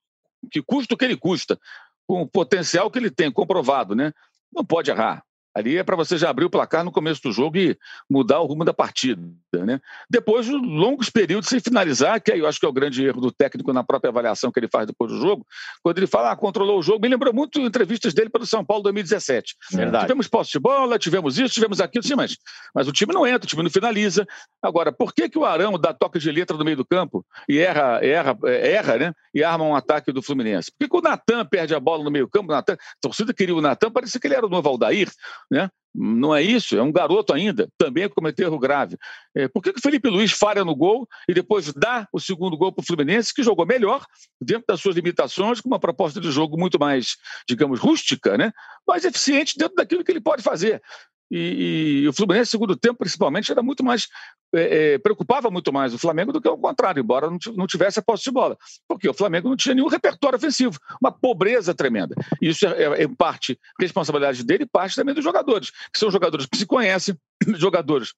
que 0.51 0.61
custa 0.61 0.93
o 0.93 0.97
que 0.97 1.05
ele 1.05 1.15
custa, 1.15 1.57
com 2.05 2.21
o 2.21 2.27
potencial 2.27 2.91
que 2.91 2.99
ele 2.99 3.09
tem, 3.09 3.31
comprovado, 3.31 3.95
né? 3.95 4.11
Não 4.53 4.63
pode 4.63 4.91
errar. 4.91 5.23
Ali 5.57 5.75
é 5.75 5.83
para 5.83 5.95
você 5.95 6.19
já 6.19 6.29
abrir 6.29 6.45
o 6.45 6.51
placar 6.51 6.85
no 6.85 6.91
começo 6.91 7.19
do 7.23 7.31
jogo 7.31 7.57
e 7.57 7.75
mudar 8.07 8.39
o 8.41 8.45
rumo 8.45 8.63
da 8.63 8.75
partida. 8.75 9.19
Né? 9.51 9.81
Depois, 10.07 10.47
longos 10.47 11.09
períodos 11.09 11.49
sem 11.49 11.59
finalizar, 11.59 12.21
que 12.21 12.31
aí 12.31 12.39
eu 12.39 12.47
acho 12.47 12.59
que 12.59 12.65
é 12.67 12.69
o 12.69 12.71
grande 12.71 13.03
erro 13.03 13.19
do 13.19 13.31
técnico 13.31 13.73
na 13.73 13.83
própria 13.83 14.11
avaliação 14.11 14.51
que 14.51 14.59
ele 14.59 14.67
faz 14.67 14.85
depois 14.85 15.11
do 15.11 15.19
jogo, 15.19 15.43
quando 15.81 15.97
ele 15.97 16.05
fala, 16.05 16.29
ah, 16.31 16.35
controlou 16.35 16.77
o 16.77 16.83
jogo, 16.83 17.01
me 17.01 17.07
lembrou 17.07 17.33
muito 17.33 17.59
entrevistas 17.59 18.13
dele 18.13 18.29
pelo 18.29 18.45
São 18.45 18.63
Paulo 18.63 18.83
2017. 18.83 19.55
Verdade. 19.71 20.05
Tivemos 20.05 20.27
posse 20.27 20.51
de 20.51 20.59
bola, 20.59 20.99
tivemos 20.99 21.39
isso, 21.39 21.55
tivemos 21.55 21.81
aquilo, 21.81 22.03
sim, 22.03 22.13
mas, 22.13 22.37
mas 22.75 22.87
o 22.87 22.91
time 22.91 23.11
não 23.11 23.25
entra, 23.25 23.45
o 23.45 23.47
time 23.47 23.63
não 23.63 23.71
finaliza. 23.71 24.27
Agora, 24.61 24.91
por 24.91 25.11
que, 25.11 25.27
que 25.27 25.39
o 25.39 25.45
Arão 25.45 25.71
dá 25.79 25.91
toque 25.91 26.19
de 26.19 26.31
letra 26.31 26.55
no 26.55 26.63
meio 26.63 26.77
do 26.77 26.85
campo 26.85 27.25
e 27.49 27.57
erra, 27.57 27.99
erra, 28.05 28.37
erra, 28.45 28.97
né? 28.97 29.13
E 29.33 29.43
arma 29.43 29.65
um 29.65 29.75
ataque 29.75 30.11
do 30.11 30.21
Fluminense? 30.21 30.71
Por 30.71 30.85
que, 30.85 30.89
que 30.91 30.97
o 30.97 31.01
Natan 31.01 31.43
perde 31.47 31.73
a 31.73 31.79
bola 31.79 32.03
no 32.03 32.11
meio 32.11 32.29
campo? 32.29 32.51
Natan, 32.51 32.73
a 32.73 32.77
torcida 33.01 33.33
queria 33.33 33.55
o 33.55 33.61
Natan, 33.61 33.89
parecia 33.89 34.21
que 34.21 34.27
ele 34.27 34.35
era 34.35 34.45
o 34.45 34.49
novo 34.49 34.69
Aldair 34.69 35.09
né? 35.49 35.69
Não 35.99 36.35
é 36.35 36.43
isso, 36.43 36.77
é 36.77 36.81
um 36.81 36.91
garoto 36.91 37.33
ainda, 37.33 37.67
também 37.75 38.07
cometeu 38.07 38.47
erro 38.47 38.59
grave. 38.59 38.95
É, 39.35 39.47
por 39.47 39.63
que, 39.63 39.73
que 39.73 39.79
o 39.79 39.81
Felipe 39.81 40.07
Luiz 40.09 40.31
falha 40.31 40.63
no 40.63 40.75
gol 40.75 41.07
e 41.27 41.33
depois 41.33 41.73
dá 41.73 42.07
o 42.13 42.19
segundo 42.19 42.55
gol 42.55 42.71
para 42.71 42.83
o 42.83 42.85
Fluminense, 42.85 43.33
que 43.33 43.41
jogou 43.41 43.65
melhor, 43.65 44.05
dentro 44.39 44.65
das 44.67 44.79
suas 44.79 44.95
limitações, 44.95 45.59
com 45.59 45.67
uma 45.67 45.79
proposta 45.79 46.21
de 46.21 46.29
jogo 46.31 46.55
muito 46.55 46.79
mais, 46.79 47.15
digamos, 47.49 47.79
rústica, 47.79 48.37
né? 48.37 48.51
mais 48.87 49.05
eficiente 49.05 49.57
dentro 49.57 49.75
daquilo 49.75 50.03
que 50.03 50.11
ele 50.11 50.21
pode 50.21 50.43
fazer. 50.43 50.83
E, 51.29 52.03
e, 52.03 52.07
o 52.07 52.13
Fluminense, 52.13 52.51
segundo 52.51 52.75
tempo, 52.75 52.99
principalmente, 52.99 53.51
era 53.51 53.61
muito 53.61 53.83
mais 53.83 54.07
é, 54.55 54.93
é, 54.93 54.97
preocupava 54.97 55.51
muito 55.51 55.73
mais 55.73 55.93
o 55.93 55.97
Flamengo 55.97 56.31
do 56.31 56.39
que 56.39 56.47
o 56.47 56.57
contrário, 56.57 57.01
embora 57.01 57.29
não 57.29 57.67
tivesse 57.67 57.99
a 57.99 58.01
posse 58.01 58.23
de 58.23 58.31
bola, 58.31 58.57
porque 58.87 59.09
o 59.09 59.13
Flamengo 59.13 59.49
não 59.49 59.57
tinha 59.57 59.75
nenhum 59.75 59.87
repertório 59.87 60.37
ofensivo, 60.37 60.79
uma 61.01 61.11
pobreza 61.11 61.73
tremenda. 61.73 62.15
E 62.41 62.47
isso 62.49 62.65
é, 62.65 62.83
é, 62.83 63.03
em 63.03 63.13
parte 63.13 63.59
responsabilidade 63.79 64.43
dele 64.43 64.63
e 64.63 64.67
parte 64.67 64.95
também 64.95 65.13
dos 65.13 65.23
jogadores, 65.23 65.71
que 65.71 65.99
são 65.99 66.09
jogadores 66.09 66.45
que 66.45 66.57
se 66.57 66.65
conhecem, 66.65 67.17
jogadores 67.55 68.13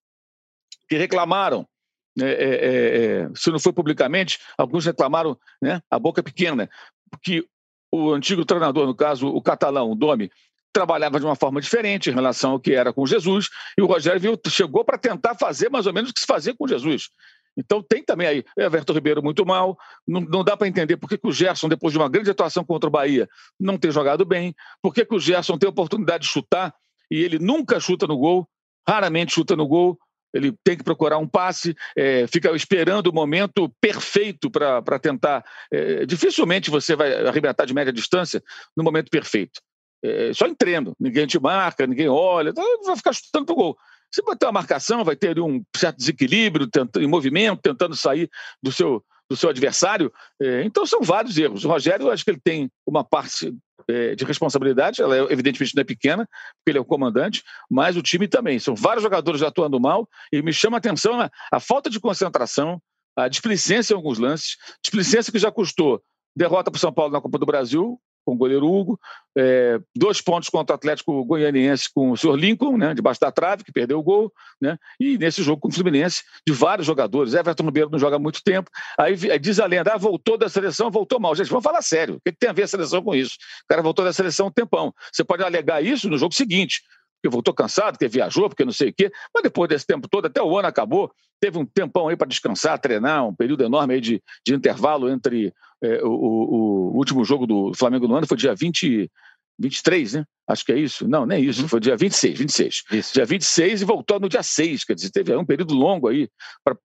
que 0.87 0.97
reclamaram. 0.97 1.67
É, 2.19 2.25
é, 2.25 3.21
é, 3.25 3.29
se 3.33 3.49
não 3.49 3.59
foi 3.59 3.71
publicamente, 3.71 4.39
alguns 4.57 4.85
reclamaram 4.85 5.37
né, 5.61 5.81
a 5.89 5.97
boca 5.97 6.21
pequena, 6.21 6.69
porque 7.09 7.45
o 7.91 8.11
antigo 8.11 8.43
treinador, 8.43 8.85
no 8.85 8.95
caso, 8.95 9.27
o 9.27 9.41
catalão, 9.41 9.91
o 9.91 9.95
Domi, 9.95 10.29
trabalhava 10.73 11.19
de 11.19 11.25
uma 11.25 11.35
forma 11.35 11.59
diferente 11.61 12.09
em 12.09 12.13
relação 12.13 12.51
ao 12.51 12.59
que 12.59 12.73
era 12.73 12.93
com 12.93 13.05
Jesus, 13.05 13.49
e 13.77 13.81
o 13.81 13.85
Rogério 13.85 14.19
viu, 14.19 14.39
chegou 14.47 14.83
para 14.83 14.97
tentar 14.97 15.35
fazer 15.35 15.69
mais 15.69 15.85
ou 15.87 15.93
menos 15.93 16.09
o 16.09 16.13
que 16.13 16.19
se 16.19 16.25
fazia 16.25 16.55
com 16.55 16.67
Jesus. 16.67 17.09
Então 17.57 17.81
tem 17.81 18.03
também 18.03 18.27
aí 18.27 18.43
Everton 18.57 18.93
Ribeiro 18.93 19.21
muito 19.21 19.45
mal, 19.45 19.77
não, 20.07 20.21
não 20.21 20.43
dá 20.43 20.55
para 20.55 20.67
entender 20.67 20.97
por 20.97 21.09
que, 21.09 21.19
o 21.21 21.31
Gerson, 21.31 21.67
depois 21.67 21.91
de 21.91 21.99
uma 21.99 22.09
grande 22.09 22.29
atuação 22.29 22.63
contra 22.63 22.87
o 22.87 22.91
Bahia, 22.91 23.27
não 23.59 23.77
tem 23.77 23.91
jogado 23.91 24.23
bem, 24.25 24.55
por 24.81 24.93
que, 24.93 25.05
o 25.09 25.19
Gerson 25.19 25.57
tem 25.57 25.67
oportunidade 25.67 26.23
de 26.23 26.29
chutar 26.29 26.73
e 27.11 27.21
ele 27.21 27.39
nunca 27.39 27.79
chuta 27.79 28.07
no 28.07 28.17
gol, 28.17 28.47
raramente 28.87 29.33
chuta 29.33 29.55
no 29.55 29.67
gol, 29.67 29.97
ele 30.33 30.53
tem 30.63 30.77
que 30.77 30.83
procurar 30.83 31.17
um 31.17 31.27
passe, 31.27 31.75
é, 31.97 32.27
fica 32.27 32.55
esperando 32.55 33.07
o 33.07 33.13
momento 33.13 33.67
perfeito 33.81 34.49
para 34.51 34.99
tentar. 34.99 35.43
É, 35.73 36.05
dificilmente 36.05 36.69
você 36.69 36.95
vai 36.95 37.25
arrebentar 37.25 37.65
de 37.65 37.73
média 37.73 37.91
distância 37.91 38.41
no 38.77 38.83
momento 38.83 39.09
perfeito 39.09 39.59
é, 40.03 40.31
só 40.33 40.47
em 40.47 40.55
treino. 40.55 40.93
Ninguém 40.99 41.27
te 41.27 41.39
marca, 41.39 41.85
ninguém 41.85 42.07
olha, 42.07 42.49
então 42.49 42.63
vai 42.83 42.95
ficar 42.95 43.13
chutando 43.13 43.45
pro 43.45 43.55
gol. 43.55 43.77
Se 44.11 44.23
bater 44.23 44.45
uma 44.47 44.53
marcação, 44.53 45.03
vai 45.03 45.15
ter 45.15 45.39
um 45.39 45.63
certo 45.75 45.97
desequilíbrio 45.97 46.67
tenta, 46.67 47.01
em 47.01 47.07
movimento, 47.07 47.61
tentando 47.61 47.95
sair 47.95 48.29
do 48.61 48.71
seu, 48.71 49.03
do 49.29 49.37
seu 49.37 49.49
adversário. 49.49 50.11
É, 50.41 50.63
então 50.63 50.85
são 50.85 51.01
vários 51.01 51.37
erros. 51.37 51.63
O 51.63 51.69
Rogério, 51.69 52.07
eu 52.07 52.11
acho 52.11 52.23
que 52.23 52.31
ele 52.31 52.41
tem 52.43 52.71
uma 52.87 53.03
parte 53.03 53.53
é, 53.87 54.15
de 54.15 54.25
responsabilidade, 54.25 55.01
ela 55.01 55.15
é, 55.15 55.19
evidentemente 55.31 55.75
não 55.75 55.81
é 55.81 55.83
pequena, 55.85 56.27
porque 56.57 56.71
ele 56.71 56.77
é 56.79 56.81
o 56.81 56.85
comandante, 56.85 57.43
mas 57.69 57.95
o 57.97 58.01
time 58.01 58.27
também. 58.27 58.57
São 58.57 58.75
vários 58.75 59.03
jogadores 59.03 59.41
atuando 59.43 59.79
mal 59.79 60.07
e 60.31 60.41
me 60.41 60.53
chama 60.53 60.77
a 60.77 60.79
atenção 60.79 61.19
a, 61.19 61.29
a 61.51 61.59
falta 61.59 61.89
de 61.89 61.99
concentração, 61.99 62.81
a 63.15 63.27
displicência 63.27 63.93
em 63.93 63.97
alguns 63.97 64.17
lances, 64.17 64.57
displicência 64.81 65.31
que 65.31 65.39
já 65.39 65.51
custou 65.51 66.01
derrota 66.35 66.71
para 66.71 66.77
o 66.77 66.79
São 66.79 66.93
Paulo 66.93 67.11
na 67.11 67.21
Copa 67.21 67.37
do 67.37 67.45
Brasil, 67.45 67.99
com 68.25 68.33
o 68.33 68.37
goleiro 68.37 68.67
Hugo, 68.67 68.99
é, 69.37 69.79
dois 69.95 70.21
pontos 70.21 70.49
contra 70.49 70.73
o 70.73 70.75
Atlético 70.75 71.23
Goianiense 71.23 71.89
com 71.93 72.11
o 72.11 72.17
senhor 72.17 72.35
Lincoln, 72.35 72.77
né, 72.77 72.93
debaixo 72.93 73.19
da 73.19 73.31
trave, 73.31 73.63
que 73.63 73.71
perdeu 73.71 73.99
o 73.99 74.03
gol, 74.03 74.31
né, 74.61 74.77
e 74.99 75.17
nesse 75.17 75.41
jogo 75.41 75.61
com 75.61 75.67
o 75.69 75.71
Fluminense, 75.71 76.23
de 76.45 76.53
vários 76.53 76.85
jogadores. 76.85 77.33
Everton 77.33 77.63
Ribeiro 77.63 77.89
não 77.89 77.99
joga 77.99 78.17
há 78.17 78.19
muito 78.19 78.43
tempo. 78.43 78.69
Aí, 78.97 79.15
diz 79.39 79.59
a 79.59 79.65
lenda, 79.65 79.93
ah, 79.93 79.97
voltou 79.97 80.37
da 80.37 80.49
seleção, 80.49 80.91
voltou 80.91 81.19
mal. 81.19 81.35
Gente, 81.35 81.49
vamos 81.49 81.63
falar 81.63 81.81
sério. 81.81 82.15
O 82.15 82.21
que, 82.21 82.31
que 82.31 82.37
tem 82.39 82.49
a 82.49 82.53
ver 82.53 82.63
a 82.63 82.67
seleção 82.67 83.01
com 83.01 83.15
isso? 83.15 83.35
O 83.63 83.67
cara 83.67 83.81
voltou 83.81 84.03
da 84.03 84.13
seleção 84.13 84.47
um 84.47 84.51
tempão. 84.51 84.93
Você 85.11 85.23
pode 85.23 85.43
alegar 85.43 85.83
isso 85.83 86.09
no 86.09 86.17
jogo 86.17 86.33
seguinte 86.33 86.81
porque 87.21 87.31
voltou 87.31 87.53
cansado, 87.53 87.93
porque 87.93 88.07
viajou, 88.07 88.49
porque 88.49 88.65
não 88.65 88.71
sei 88.71 88.89
o 88.89 88.93
quê, 88.93 89.11
mas 89.33 89.43
depois 89.43 89.69
desse 89.69 89.85
tempo 89.85 90.07
todo, 90.09 90.25
até 90.25 90.41
o 90.41 90.57
ano 90.57 90.67
acabou, 90.67 91.11
teve 91.39 91.57
um 91.57 91.65
tempão 91.65 92.07
aí 92.07 92.15
para 92.15 92.27
descansar, 92.27 92.79
treinar, 92.79 93.27
um 93.27 93.35
período 93.35 93.63
enorme 93.63 93.95
aí 93.95 94.01
de, 94.01 94.21
de 94.45 94.53
intervalo 94.53 95.09
entre 95.09 95.53
é, 95.83 96.03
o, 96.03 96.09
o, 96.09 96.91
o, 96.93 96.97
último 96.97 97.23
jogo 97.23 97.45
do 97.45 97.73
Flamengo 97.73 98.07
no 98.07 98.15
ano, 98.15 98.27
foi 98.27 98.37
dia 98.37 98.55
20, 98.55 99.09
23, 99.59 100.13
né? 100.13 100.25
Acho 100.47 100.65
que 100.65 100.71
é 100.71 100.79
isso. 100.79 101.07
Não, 101.07 101.25
nem 101.25 101.43
isso. 101.43 101.61
Uhum. 101.61 101.67
Foi 101.67 101.79
dia 101.79 101.95
26, 101.95 102.39
26. 102.39 102.83
Isso. 102.91 103.13
Dia 103.13 103.25
26 103.25 103.81
e 103.81 103.85
voltou 103.85 104.19
no 104.19 104.27
dia 104.27 104.41
6. 104.41 104.83
Quer 104.83 104.95
dizer, 104.95 105.11
teve 105.11 105.35
um 105.35 105.45
período 105.45 105.75
longo 105.75 106.07
aí 106.07 106.27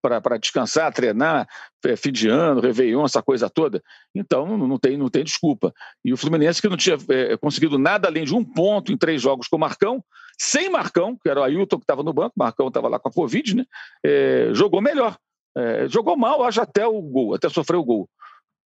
para 0.03 0.37
descansar, 0.37 0.93
treinar, 0.93 1.47
é, 1.85 1.97
fim 1.97 2.13
de 2.13 2.29
ano, 2.29 2.61
Réveillon, 2.61 3.05
essa 3.05 3.23
coisa 3.23 3.49
toda. 3.49 3.83
Então, 4.15 4.59
não, 4.59 4.69
não, 4.69 4.79
tem, 4.79 4.99
não 4.99 5.09
tem 5.09 5.25
desculpa. 5.25 5.73
E 6.05 6.13
o 6.13 6.17
Fluminense, 6.17 6.61
que 6.61 6.69
não 6.69 6.77
tinha 6.77 6.97
é, 7.09 7.37
conseguido 7.37 7.79
nada 7.79 8.09
além 8.09 8.25
de 8.25 8.35
um 8.35 8.45
ponto 8.45 8.93
em 8.93 8.99
três 8.99 9.23
jogos 9.23 9.49
com 9.49 9.57
o 9.57 9.61
Marcão, 9.61 10.05
sem 10.39 10.69
Marcão, 10.69 11.17
que 11.17 11.29
era 11.29 11.41
o 11.41 11.45
Ailton 11.45 11.79
que 11.79 11.85
estava 11.85 12.03
no 12.03 12.13
banco, 12.13 12.35
Marcão 12.37 12.69
estava 12.69 12.89
lá 12.89 12.99
com 12.99 13.09
a 13.09 13.13
Covid, 13.13 13.57
né? 13.57 13.65
É, 14.05 14.51
jogou 14.53 14.81
melhor. 14.81 15.17
É, 15.57 15.89
jogou 15.89 16.17
mal, 16.17 16.43
acho, 16.43 16.61
até 16.61 16.87
o 16.87 17.01
gol, 17.01 17.35
até 17.35 17.49
sofreu 17.49 17.81
o 17.81 17.85
gol. 17.85 18.09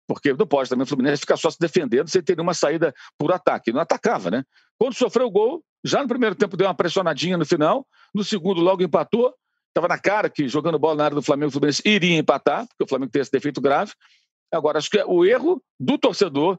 Porque 0.07 0.33
não 0.33 0.47
pode 0.47 0.69
também 0.69 0.83
o 0.83 0.87
Fluminense 0.87 1.19
ficar 1.19 1.35
só 1.35 1.49
se 1.49 1.59
defendendo 1.59 2.07
sem 2.09 2.21
ter 2.21 2.39
uma 2.39 2.53
saída 2.53 2.93
por 3.17 3.31
ataque. 3.33 3.73
Não 3.73 3.81
atacava, 3.81 4.31
né? 4.31 4.43
Quando 4.79 4.93
sofreu 4.93 5.27
o 5.27 5.31
gol, 5.31 5.63
já 5.83 6.01
no 6.01 6.07
primeiro 6.07 6.35
tempo 6.35 6.55
deu 6.55 6.67
uma 6.67 6.73
pressionadinha 6.73 7.37
no 7.37 7.45
final, 7.45 7.85
no 8.13 8.23
segundo 8.23 8.61
logo 8.61 8.81
empatou. 8.81 9.33
Estava 9.67 9.89
na 9.89 9.99
cara 9.99 10.29
que 10.29 10.47
jogando 10.47 10.79
bola 10.79 10.95
na 10.95 11.05
área 11.05 11.15
do 11.15 11.21
Flamengo, 11.21 11.49
o 11.49 11.51
Fluminense 11.51 11.81
iria 11.85 12.17
empatar, 12.17 12.65
porque 12.67 12.83
o 12.83 12.87
Flamengo 12.87 13.11
tem 13.11 13.21
esse 13.21 13.31
defeito 13.31 13.59
grave. 13.59 13.91
Agora, 14.51 14.77
acho 14.77 14.89
que 14.89 14.97
é 14.97 15.05
o 15.05 15.25
erro 15.25 15.61
do 15.77 15.97
torcedor, 15.97 16.57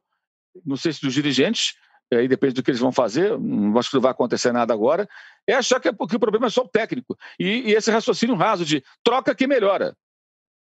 não 0.65 0.77
sei 0.77 0.93
se 0.93 1.01
dos 1.01 1.15
dirigentes, 1.15 1.73
aí 2.17 2.29
depende 2.29 2.55
do 2.55 2.63
que 2.63 2.71
eles 2.71 2.81
vão 2.81 2.93
fazer, 2.93 3.39
não 3.39 3.79
acho 3.79 3.91
que 3.91 3.97
não 3.97 4.03
vai 4.03 4.13
acontecer 4.13 4.53
nada 4.53 4.73
agora, 4.73 5.09
é 5.47 5.55
achar 5.55 5.79
que, 5.81 5.89
é, 5.89 5.93
que 5.93 6.17
o 6.17 6.21
problema 6.21 6.47
é 6.47 6.51
só 6.51 6.63
o 6.63 6.69
técnico. 6.69 7.17
E, 7.39 7.71
e, 7.71 7.75
esse 7.75 7.91
raciocínio 7.91 8.35
raso 8.35 8.65
de 8.65 8.83
troca 9.05 9.35
que 9.35 9.47
melhora. 9.47 9.95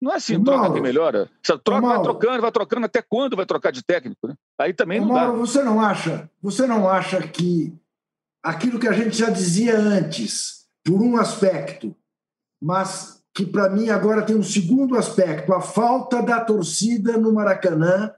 Não 0.01 0.13
é 0.13 0.17
assim, 0.17 0.43
troca 0.43 0.73
que 0.73 0.81
melhora. 0.81 1.31
Você 1.43 1.59
troca, 1.59 1.81
Mauro, 1.81 1.97
vai 1.97 2.03
trocando, 2.03 2.43
vai 2.43 2.53
trocando, 2.53 2.87
até 2.87 3.03
quando 3.03 3.37
vai 3.37 3.47
trocar 3.47 3.73
de 3.73 3.83
técnico? 3.83 4.29
Né? 4.29 4.35
Aí 4.59 4.73
também 4.73 5.01
não 5.01 5.09
Mauro, 5.09 5.33
dá. 5.33 5.39
Você 5.39 5.63
não 5.63 5.81
acha, 5.81 6.31
você 6.43 6.67
não 6.67 6.89
acha 6.89 7.27
que 7.27 7.75
aquilo 8.43 8.79
que 8.79 8.89
a 8.89 8.93
gente 8.93 9.17
já 9.17 9.31
dizia 9.31 9.79
antes, 9.79 10.67
por 10.85 11.01
um 11.01 11.17
aspecto, 11.17 11.97
mas 12.63 13.23
que 13.35 13.45
para 13.45 13.71
mim 13.71 13.89
agora 13.89 14.23
tem 14.23 14.37
um 14.37 14.43
segundo 14.43 14.97
aspecto, 14.97 15.53
a 15.53 15.61
falta 15.61 16.23
da 16.23 16.45
torcida 16.45 17.17
no 17.17 17.33
Maracanã 17.33 18.13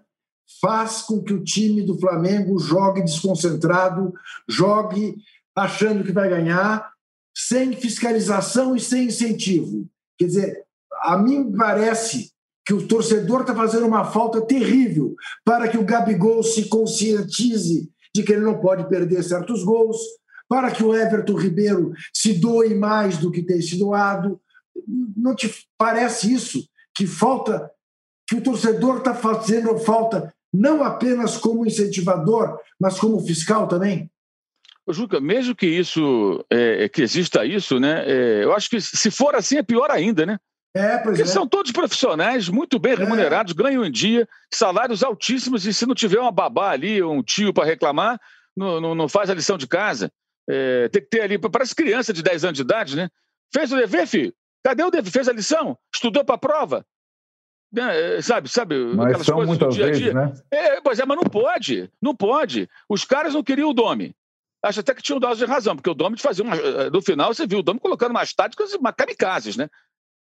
faz 0.60 1.02
com 1.02 1.22
que 1.22 1.32
o 1.32 1.42
time 1.42 1.82
do 1.82 1.98
Flamengo 1.98 2.58
jogue 2.58 3.02
desconcentrado, 3.02 4.12
jogue 4.48 5.16
achando 5.54 6.04
que 6.04 6.12
vai 6.12 6.28
ganhar, 6.28 6.90
sem 7.36 7.72
fiscalização 7.72 8.74
e 8.74 8.80
sem 8.80 9.06
incentivo. 9.06 9.88
Quer 10.18 10.26
dizer, 10.26 10.64
a 11.02 11.18
mim 11.18 11.52
parece 11.52 12.30
que 12.64 12.74
o 12.74 12.86
torcedor 12.86 13.42
está 13.42 13.54
fazendo 13.54 13.86
uma 13.86 14.04
falta 14.04 14.40
terrível 14.40 15.14
para 15.44 15.68
que 15.68 15.78
o 15.78 15.84
Gabigol 15.84 16.42
se 16.42 16.68
conscientize 16.68 17.88
de 18.14 18.22
que 18.22 18.32
ele 18.32 18.44
não 18.44 18.58
pode 18.58 18.88
perder 18.88 19.22
certos 19.22 19.62
gols, 19.62 19.98
para 20.48 20.70
que 20.70 20.82
o 20.82 20.94
Everton 20.94 21.36
Ribeiro 21.36 21.92
se 22.12 22.34
doe 22.34 22.74
mais 22.74 23.18
do 23.18 23.30
que 23.30 23.42
tem 23.42 23.60
se 23.60 23.78
doado. 23.78 24.40
Não 25.16 25.34
te 25.34 25.52
parece 25.76 26.32
isso? 26.32 26.66
Que 26.94 27.06
falta, 27.06 27.70
que 28.26 28.36
o 28.36 28.42
torcedor 28.42 28.98
está 28.98 29.14
fazendo 29.14 29.76
falta 29.78 30.34
não 30.56 30.82
apenas 30.82 31.36
como 31.36 31.66
incentivador, 31.66 32.58
mas 32.80 32.98
como 32.98 33.20
fiscal 33.20 33.68
também? 33.68 34.10
Juca, 34.88 35.20
mesmo 35.20 35.54
que 35.54 35.66
isso, 35.66 36.44
é, 36.48 36.88
que 36.88 37.02
exista 37.02 37.44
isso, 37.44 37.80
né? 37.80 38.04
É, 38.06 38.44
eu 38.44 38.54
acho 38.54 38.70
que 38.70 38.80
se 38.80 39.10
for 39.10 39.34
assim 39.34 39.58
é 39.58 39.62
pior 39.62 39.90
ainda, 39.90 40.24
né? 40.24 40.38
É, 40.74 40.98
Porque 40.98 41.22
é. 41.22 41.26
são 41.26 41.46
todos 41.46 41.72
profissionais, 41.72 42.48
muito 42.48 42.78
bem 42.78 42.92
é. 42.92 42.96
remunerados, 42.96 43.52
ganham 43.52 43.84
em 43.84 43.90
dia, 43.90 44.28
salários 44.52 45.02
altíssimos, 45.02 45.66
e 45.66 45.74
se 45.74 45.86
não 45.86 45.94
tiver 45.94 46.20
uma 46.20 46.30
babá 46.30 46.70
ali, 46.70 47.02
um 47.02 47.22
tio 47.22 47.52
para 47.52 47.64
reclamar, 47.64 48.20
não, 48.56 48.80
não, 48.80 48.94
não, 48.94 49.08
faz 49.08 49.28
a 49.28 49.34
lição 49.34 49.58
de 49.58 49.66
casa. 49.66 50.12
É, 50.48 50.88
tem 50.88 51.02
que 51.02 51.08
ter 51.08 51.22
ali, 51.22 51.38
parece 51.38 51.74
criança 51.74 52.12
de 52.12 52.22
10 52.22 52.44
anos 52.44 52.56
de 52.56 52.62
idade, 52.62 52.94
né? 52.94 53.08
Fez 53.52 53.72
o 53.72 53.76
dever, 53.76 54.06
filho? 54.06 54.32
Cadê 54.62 54.84
o 54.84 54.90
dever? 54.90 55.10
Fez 55.10 55.28
a 55.28 55.32
lição? 55.32 55.76
Estudou 55.92 56.24
para 56.24 56.36
a 56.36 56.38
prova? 56.38 56.86
Né? 57.76 58.22
Sabe, 58.22 58.48
sabe? 58.48 58.74
Mas 58.74 59.08
aquelas 59.08 59.28
coisas 59.28 59.58
do 59.58 59.68
dia 59.68 59.86
a 59.86 59.90
dia. 59.90 60.12
Vezes, 60.12 60.14
né? 60.14 60.32
É, 60.50 60.80
pois 60.80 60.98
é, 60.98 61.04
mas 61.04 61.16
não 61.16 61.24
pode. 61.24 61.90
Não 62.00 62.16
pode. 62.16 62.68
Os 62.88 63.04
caras 63.04 63.34
não 63.34 63.42
queriam 63.42 63.68
o 63.68 63.74
Domi. 63.74 64.14
Acho 64.62 64.80
até 64.80 64.94
que 64.94 65.02
tinham 65.02 65.20
dose 65.20 65.44
de 65.44 65.44
razão, 65.44 65.76
porque 65.76 65.90
o 65.90 65.94
Domi 65.94 66.18
fazia 66.18 66.42
uma. 66.42 66.56
Eh, 66.56 66.90
no 66.90 67.02
final, 67.02 67.34
você 67.34 67.46
viu 67.46 67.58
o 67.58 67.62
Domi 67.62 67.78
colocando 67.78 68.12
umas 68.12 68.32
táticas 68.32 68.70
kamikazes, 68.96 69.56
né? 69.56 69.68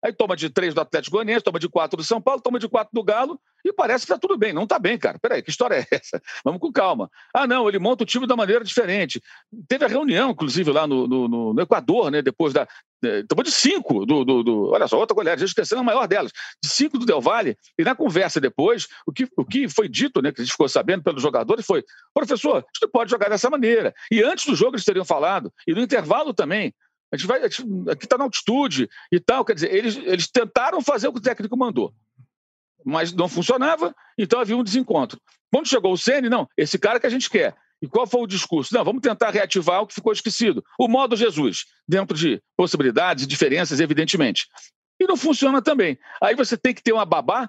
Aí 0.04 0.12
toma 0.12 0.37
de 0.37 0.48
três 0.48 0.74
do 0.74 0.80
Atlético 0.80 1.16
Goianiense, 1.16 1.42
toma 1.42 1.58
de 1.58 1.68
quatro 1.68 1.96
do 1.96 2.04
São 2.04 2.20
Paulo, 2.20 2.40
toma 2.40 2.58
de 2.58 2.68
quatro 2.68 2.90
do 2.92 3.02
Galo 3.02 3.40
e 3.64 3.72
parece 3.72 4.06
que 4.06 4.12
está 4.12 4.18
tudo 4.20 4.38
bem. 4.38 4.52
Não 4.52 4.62
está 4.62 4.78
bem, 4.78 4.96
cara. 4.96 5.18
Peraí, 5.18 5.42
que 5.42 5.50
história 5.50 5.74
é 5.76 5.87
essa? 5.90 6.22
Vamos 6.44 6.61
com 6.61 6.70
calma. 6.70 7.11
Ah, 7.34 7.46
não, 7.46 7.68
ele 7.68 7.80
monta 7.80 8.04
o 8.04 8.06
time 8.06 8.26
da 8.26 8.37
maneira 8.37 8.62
diferente. 8.62 9.20
Teve 9.66 9.87
a 9.87 9.88
reunião, 9.88 10.30
inclusive, 10.30 10.70
lá 10.70 10.87
no, 10.87 11.08
no, 11.08 11.52
no 11.54 11.61
Equador, 11.61 12.11
né? 12.11 12.22
Depois 12.22 12.52
da. 12.52 12.68
Tomou 13.28 13.44
de 13.44 13.52
cinco 13.52 14.04
do, 14.04 14.24
do, 14.24 14.42
do, 14.42 14.70
Olha 14.70 14.88
só, 14.88 14.98
outra 14.98 15.14
goleada, 15.14 15.38
já 15.38 15.46
esquecendo 15.46 15.80
a 15.80 15.84
maior 15.84 16.06
delas. 16.08 16.32
De 16.62 16.68
cinco 16.68 16.98
do 16.98 17.06
Del 17.06 17.20
Valle. 17.20 17.56
E 17.78 17.84
na 17.84 17.94
conversa 17.94 18.40
depois, 18.40 18.88
o 19.06 19.12
que, 19.12 19.28
o 19.37 19.44
que 19.44 19.68
foi 19.68 19.88
dito, 19.88 20.20
né? 20.20 20.32
Que 20.32 20.40
a 20.40 20.44
gente 20.44 20.52
ficou 20.52 20.68
sabendo 20.68 21.04
pelos 21.04 21.22
jogadores, 21.22 21.64
foi: 21.64 21.84
professor, 22.12 22.56
a 22.56 22.58
gente 22.58 22.90
pode 22.92 23.11
jogar 23.11 23.28
dessa 23.28 23.48
maneira. 23.48 23.94
E 24.11 24.22
antes 24.22 24.46
do 24.46 24.56
jogo 24.56 24.74
eles 24.74 24.84
teriam 24.84 25.04
falado, 25.04 25.52
e 25.66 25.72
no 25.72 25.80
intervalo 25.80 26.34
também. 26.34 26.74
A 27.12 27.16
gente 27.16 27.26
vai. 27.26 27.42
aqui 27.42 28.04
está 28.04 28.18
na 28.18 28.24
altitude 28.24 28.88
e 29.11 29.18
tal. 29.18 29.44
Quer 29.44 29.54
dizer, 29.54 29.72
eles, 29.72 29.96
eles 29.96 30.28
tentaram 30.28 30.82
fazer 30.82 31.08
o 31.08 31.12
que 31.12 31.18
o 31.18 31.22
técnico 31.22 31.56
mandou. 31.56 31.94
Mas 32.84 33.12
não 33.12 33.28
funcionava, 33.28 33.94
então 34.18 34.40
havia 34.40 34.56
um 34.56 34.62
desencontro. 34.62 35.20
Quando 35.50 35.68
chegou 35.68 35.92
o 35.92 35.98
Ceni, 35.98 36.28
não, 36.28 36.48
esse 36.56 36.78
cara 36.78 37.00
que 37.00 37.06
a 37.06 37.11
gente 37.11 37.30
quer. 37.30 37.56
E 37.80 37.86
qual 37.86 38.06
foi 38.06 38.20
o 38.22 38.26
discurso? 38.26 38.74
Não, 38.74 38.84
vamos 38.84 39.00
tentar 39.00 39.30
reativar 39.30 39.82
o 39.82 39.86
que 39.86 39.94
ficou 39.94 40.12
esquecido. 40.12 40.64
O 40.78 40.88
modo 40.88 41.16
Jesus, 41.16 41.64
dentro 41.86 42.16
de 42.16 42.42
possibilidades 42.56 43.24
e 43.24 43.26
diferenças, 43.26 43.80
evidentemente. 43.80 44.46
E 45.00 45.06
não 45.06 45.16
funciona 45.16 45.62
também. 45.62 45.98
Aí 46.20 46.34
você 46.34 46.56
tem 46.56 46.74
que 46.74 46.82
ter 46.82 46.92
uma 46.92 47.04
babá. 47.04 47.48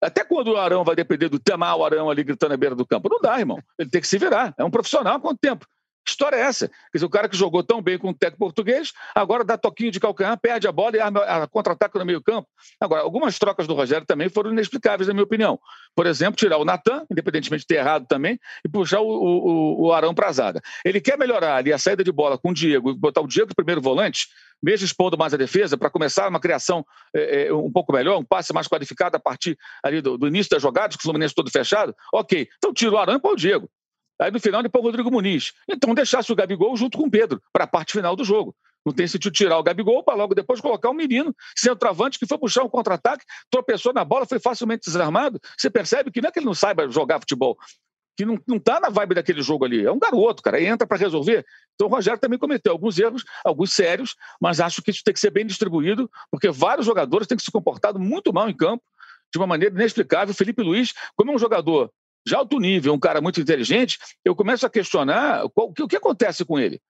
Até 0.00 0.24
quando 0.24 0.52
o 0.52 0.56
Arão 0.56 0.84
vai 0.84 0.94
depender 0.94 1.28
do 1.28 1.38
temar 1.38 1.76
o 1.76 1.84
Arão 1.84 2.08
ali 2.08 2.22
gritando 2.22 2.50
na 2.50 2.56
beira 2.56 2.74
do 2.76 2.86
campo? 2.86 3.08
Não 3.08 3.20
dá, 3.20 3.38
irmão. 3.38 3.58
Ele 3.78 3.90
tem 3.90 4.00
que 4.00 4.06
se 4.06 4.18
virar. 4.18 4.54
É 4.56 4.64
um 4.64 4.70
profissional 4.70 5.16
há 5.16 5.20
quanto 5.20 5.38
tempo? 5.38 5.66
História 6.08 6.36
é 6.36 6.40
essa? 6.40 6.68
Quer 6.68 6.74
dizer, 6.94 7.06
o 7.06 7.10
cara 7.10 7.28
que 7.28 7.36
jogou 7.36 7.62
tão 7.62 7.82
bem 7.82 7.98
com 7.98 8.10
o 8.10 8.14
técnico 8.14 8.38
português, 8.38 8.92
agora 9.14 9.44
dá 9.44 9.58
toquinho 9.58 9.90
de 9.90 9.98
calcanhar, 9.98 10.38
perde 10.38 10.68
a 10.68 10.72
bola 10.72 10.96
e 10.96 11.00
a 11.00 11.46
contra-ataca 11.48 11.98
no 11.98 12.04
meio-campo. 12.04 12.48
Agora, 12.80 13.02
algumas 13.02 13.38
trocas 13.38 13.66
do 13.66 13.74
Rogério 13.74 14.06
também 14.06 14.28
foram 14.28 14.52
inexplicáveis, 14.52 15.08
na 15.08 15.14
minha 15.14 15.24
opinião. 15.24 15.58
Por 15.94 16.06
exemplo, 16.06 16.36
tirar 16.36 16.58
o 16.58 16.64
Natan, 16.64 17.04
independentemente 17.10 17.62
de 17.62 17.66
ter 17.66 17.76
errado 17.76 18.06
também, 18.06 18.38
e 18.64 18.68
puxar 18.68 19.00
o, 19.00 19.08
o, 19.08 19.86
o 19.86 19.92
Arão 19.92 20.14
para 20.14 20.28
a 20.28 20.32
zaga. 20.32 20.60
Ele 20.84 21.00
quer 21.00 21.18
melhorar 21.18 21.56
ali 21.56 21.72
a 21.72 21.78
saída 21.78 22.04
de 22.04 22.12
bola 22.12 22.38
com 22.38 22.50
o 22.50 22.54
Diego, 22.54 22.94
botar 22.94 23.20
o 23.20 23.26
Diego 23.26 23.48
de 23.48 23.54
primeiro 23.54 23.80
volante, 23.80 24.28
mesmo 24.62 24.86
expondo 24.86 25.18
mais 25.18 25.34
a 25.34 25.36
defesa, 25.36 25.76
para 25.76 25.90
começar 25.90 26.28
uma 26.28 26.40
criação 26.40 26.84
é, 27.14 27.46
é, 27.46 27.52
um 27.52 27.70
pouco 27.70 27.92
melhor, 27.92 28.18
um 28.18 28.24
passe 28.24 28.52
mais 28.52 28.68
qualificado 28.68 29.16
a 29.16 29.20
partir 29.20 29.58
ali 29.82 30.00
do, 30.00 30.16
do 30.16 30.28
início 30.28 30.50
das 30.50 30.62
jogadas, 30.62 30.96
com 30.96 31.00
o 31.00 31.02
Fluminense 31.02 31.34
todo 31.34 31.50
fechado. 31.50 31.94
Ok, 32.12 32.48
então 32.56 32.72
tira 32.72 32.92
o 32.92 32.98
Arão 32.98 33.16
e 33.16 33.20
põe 33.20 33.32
o 33.32 33.36
Diego. 33.36 33.68
Aí 34.20 34.30
no 34.30 34.40
final 34.40 34.62
depois 34.62 34.82
o 34.82 34.86
Rodrigo 34.86 35.10
Muniz. 35.10 35.52
Então 35.68 35.94
deixasse 35.94 36.32
o 36.32 36.36
Gabigol 36.36 36.76
junto 36.76 36.96
com 36.98 37.04
o 37.04 37.10
Pedro 37.10 37.40
para 37.52 37.64
a 37.64 37.66
parte 37.66 37.92
final 37.92 38.16
do 38.16 38.24
jogo. 38.24 38.54
Não 38.84 38.92
tem 38.92 39.06
sentido 39.08 39.32
tirar 39.32 39.58
o 39.58 39.62
Gabigol 39.64 40.04
para 40.04 40.14
logo 40.14 40.32
depois 40.32 40.60
colocar 40.60 40.88
o 40.88 40.92
um 40.92 40.94
menino 40.94 41.34
centroavante 41.56 42.20
que 42.20 42.26
foi 42.26 42.38
puxar 42.38 42.62
um 42.62 42.68
contra-ataque, 42.68 43.24
tropeçou 43.50 43.92
na 43.92 44.04
bola, 44.04 44.24
foi 44.24 44.38
facilmente 44.38 44.84
desarmado. 44.86 45.40
Você 45.58 45.68
percebe 45.68 46.10
que 46.12 46.20
não 46.20 46.28
é 46.28 46.32
que 46.32 46.38
ele 46.38 46.46
não 46.46 46.54
saiba 46.54 46.88
jogar 46.88 47.18
futebol, 47.18 47.58
que 48.16 48.24
não, 48.24 48.38
não 48.46 48.60
tá 48.60 48.78
na 48.78 48.88
vibe 48.88 49.16
daquele 49.16 49.42
jogo 49.42 49.64
ali. 49.64 49.84
É 49.84 49.90
um 49.90 49.98
garoto, 49.98 50.40
cara, 50.40 50.62
entra 50.62 50.86
para 50.86 50.96
resolver. 50.96 51.44
Então 51.74 51.88
o 51.88 51.90
Rogério 51.90 52.20
também 52.20 52.38
cometeu 52.38 52.72
alguns 52.72 52.96
erros, 52.96 53.24
alguns 53.44 53.72
sérios, 53.72 54.14
mas 54.40 54.60
acho 54.60 54.80
que 54.80 54.92
isso 54.92 55.02
tem 55.04 55.12
que 55.12 55.18
ser 55.18 55.30
bem 55.30 55.44
distribuído, 55.44 56.08
porque 56.30 56.48
vários 56.48 56.86
jogadores 56.86 57.26
têm 57.26 57.36
que 57.36 57.42
se 57.42 57.50
comportado 57.50 57.98
muito 57.98 58.32
mal 58.32 58.48
em 58.48 58.56
campo, 58.56 58.84
de 59.32 59.38
uma 59.38 59.48
maneira 59.48 59.74
inexplicável. 59.74 60.32
Felipe 60.32 60.62
Luiz, 60.62 60.94
como 61.16 61.32
é 61.32 61.34
um 61.34 61.38
jogador 61.38 61.90
de 62.26 62.34
alto 62.34 62.58
nível, 62.58 62.92
um 62.92 62.98
cara 62.98 63.20
muito 63.20 63.40
inteligente, 63.40 63.98
eu 64.24 64.34
começo 64.34 64.66
a 64.66 64.70
questionar 64.70 65.48
qual, 65.54 65.68
o, 65.68 65.88
que, 65.88 65.96
acontece 65.96 66.44
com 66.44 66.58
ele. 66.58 66.80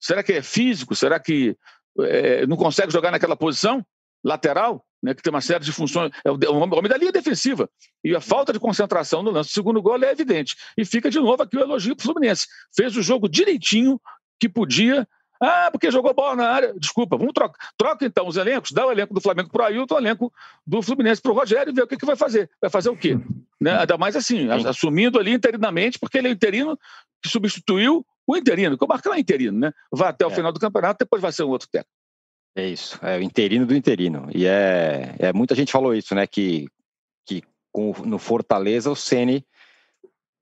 Será 0.00 0.22
que 0.22 0.32
é 0.32 0.42
físico? 0.42 0.94
Será 0.96 1.20
que 1.20 1.54
é, 2.00 2.46
não 2.46 2.56
consegue 2.56 2.90
jogar 2.90 3.10
naquela 3.10 3.36
posição 3.36 3.84
lateral, 4.24 4.84
né, 5.02 5.14
que 5.14 5.22
tem 5.22 5.30
uma 5.30 5.42
série 5.42 5.64
de 5.64 5.72
funções? 5.72 6.10
É 6.24 6.30
o, 6.30 6.34
o 6.34 6.56
homem 6.56 6.90
da 6.90 6.96
linha 6.96 7.12
defensiva. 7.12 7.68
E 8.02 8.16
a 8.16 8.20
falta 8.22 8.54
de 8.54 8.58
concentração 8.58 9.22
no 9.22 9.30
lance 9.30 9.50
do 9.50 9.54
segundo 9.54 9.82
gol 9.82 10.02
é 10.02 10.10
evidente. 10.10 10.56
E 10.78 10.84
fica 10.84 11.10
de 11.10 11.20
novo 11.20 11.42
aqui 11.42 11.58
o 11.58 11.60
elogio 11.60 11.94
para 11.94 12.02
o 12.02 12.06
Fluminense. 12.06 12.46
Fez 12.74 12.96
o 12.96 13.02
jogo 13.02 13.28
direitinho 13.28 14.00
que 14.40 14.48
podia 14.48 15.06
ah, 15.38 15.68
porque 15.70 15.90
jogou 15.90 16.14
bola 16.14 16.36
na 16.36 16.48
área. 16.48 16.74
Desculpa, 16.78 17.18
vamos 17.18 17.34
trocar. 17.34 17.58
Troca 17.76 18.06
então 18.06 18.26
os 18.26 18.38
elencos, 18.38 18.72
dá 18.72 18.86
o 18.86 18.90
elenco 18.90 19.12
do 19.12 19.20
Flamengo 19.20 19.50
para 19.50 19.64
o 19.64 19.66
Ailton, 19.66 19.94
o 19.94 19.98
elenco 19.98 20.32
do 20.66 20.80
Fluminense 20.80 21.20
para 21.20 21.32
o 21.32 21.34
Rogério 21.34 21.70
e 21.70 21.74
vê 21.74 21.82
o 21.82 21.86
que, 21.86 21.98
que 21.98 22.06
vai 22.06 22.16
fazer. 22.16 22.50
Vai 22.60 22.70
fazer 22.70 22.88
o 22.88 22.96
quê? 22.96 23.18
Né? 23.60 23.78
Ainda 23.78 23.96
mais 23.96 24.16
assim, 24.16 24.40
Sim. 24.40 24.68
assumindo 24.68 25.18
ali 25.18 25.32
interinamente, 25.32 25.98
porque 25.98 26.18
ele 26.18 26.28
é 26.28 26.30
o 26.30 26.34
interino 26.34 26.78
que 27.22 27.28
substituiu 27.28 28.04
o 28.26 28.36
interino, 28.36 28.76
que 28.76 28.84
o 28.84 28.88
Marcão 28.88 29.14
é 29.14 29.20
interino, 29.20 29.58
né? 29.58 29.72
Vai 29.90 30.08
até 30.08 30.26
o 30.26 30.30
é. 30.30 30.34
final 30.34 30.52
do 30.52 30.60
campeonato, 30.60 30.98
depois 30.98 31.22
vai 31.22 31.32
ser 31.32 31.44
um 31.44 31.48
outro 31.48 31.68
técnico. 31.70 31.90
É 32.56 32.66
isso, 32.66 32.98
é 33.02 33.18
o 33.18 33.22
interino 33.22 33.66
do 33.66 33.74
interino. 33.74 34.28
E 34.34 34.46
é, 34.46 35.14
é 35.18 35.32
muita 35.32 35.54
gente 35.54 35.70
falou 35.70 35.94
isso, 35.94 36.14
né? 36.14 36.26
Que, 36.26 36.66
que 37.26 37.42
com, 37.70 37.92
no 38.04 38.18
Fortaleza 38.18 38.90
o 38.90 38.96
Ceni 38.96 39.44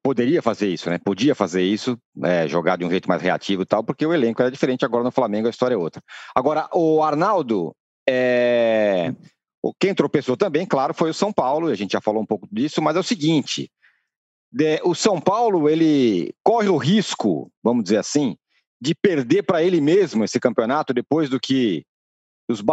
poderia 0.03 0.40
fazer 0.40 0.68
isso, 0.68 0.88
né? 0.88 0.98
Podia 0.98 1.35
fazer 1.35 1.62
isso, 1.62 1.98
é, 2.22 2.46
jogar 2.46 2.77
de 2.77 2.85
um 2.85 2.90
jeito 2.90 3.09
mais 3.09 3.20
reativo 3.20 3.62
e 3.62 3.66
tal, 3.66 3.83
porque 3.83 4.07
o 4.07 4.14
elenco 4.14 4.40
era 4.40 4.50
diferente. 4.50 4.85
Agora 4.85 5.03
no 5.03 5.11
Flamengo 5.11 5.46
a 5.46 5.50
história 5.50 5.74
é 5.74 5.79
outra. 5.79 6.03
Agora, 6.35 6.68
o 6.72 7.03
Arnaldo, 7.03 7.74
é... 8.09 9.14
quem 9.79 9.94
tropeçou 9.94 10.37
também, 10.37 10.66
claro, 10.66 10.92
foi 10.92 11.11
o 11.11 11.14
São 11.14 11.33
Paulo. 11.33 11.68
A 11.68 11.74
gente 11.74 11.92
já 11.92 12.00
falou 12.00 12.22
um 12.22 12.27
pouco 12.27 12.48
disso, 12.50 12.83
mas 12.83 12.96
é 12.96 13.00
o 13.00 13.05
seguinte: 13.05 13.70
o 14.85 14.94
São 14.94 15.20
Paulo 15.20 15.68
ele 15.68 16.35
corre 16.42 16.68
o 16.68 16.77
risco, 16.77 17.50
vamos 17.62 17.85
dizer 17.85 17.98
assim, 17.98 18.37
de 18.81 18.94
perder 18.94 19.42
para 19.42 19.62
ele 19.62 19.81
mesmo 19.81 20.24
esse 20.24 20.38
campeonato 20.38 20.92
depois 20.92 21.29
do 21.29 21.40
que 21.40 21.85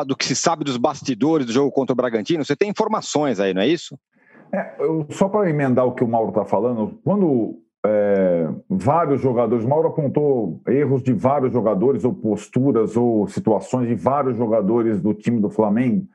do 0.06 0.17
que 0.17 0.25
se 0.25 0.36
sabe 0.36 0.65
dos 0.65 0.75
bastidores 0.75 1.45
do 1.45 1.54
jogo 1.54 1.71
contra 1.71 1.93
o 1.93 1.95
Bragantino? 1.95 2.43
Você 2.43 2.58
tem 2.58 2.69
informações 2.69 3.39
aí, 3.39 3.54
não 3.54 3.62
é 3.62 3.67
isso? 3.67 3.97
É, 4.54 4.75
eu, 4.80 5.08
só 5.12 5.30
para 5.30 5.49
emendar 5.49 5.86
o 5.86 5.93
que 5.93 6.04
o 6.04 6.08
Mauro 6.08 6.30
está 6.30 6.43
falando, 6.43 6.99
quando 7.06 7.62
é, 7.86 8.49
vários 8.69 9.21
jogadores, 9.21 9.65
Mauro 9.65 9.88
apontou 9.88 10.62
erros 10.67 11.01
de 11.01 11.13
vários 11.13 11.54
jogadores, 11.54 12.04
ou 12.04 12.13
posturas, 12.13 12.97
ou 12.97 13.27
situações 13.27 13.88
de 13.88 13.95
vários 13.95 14.38
jogadores 14.38 15.01
do 15.01 15.13
time 15.13 15.39
do 15.39 15.49
Flamengo. 15.49 16.06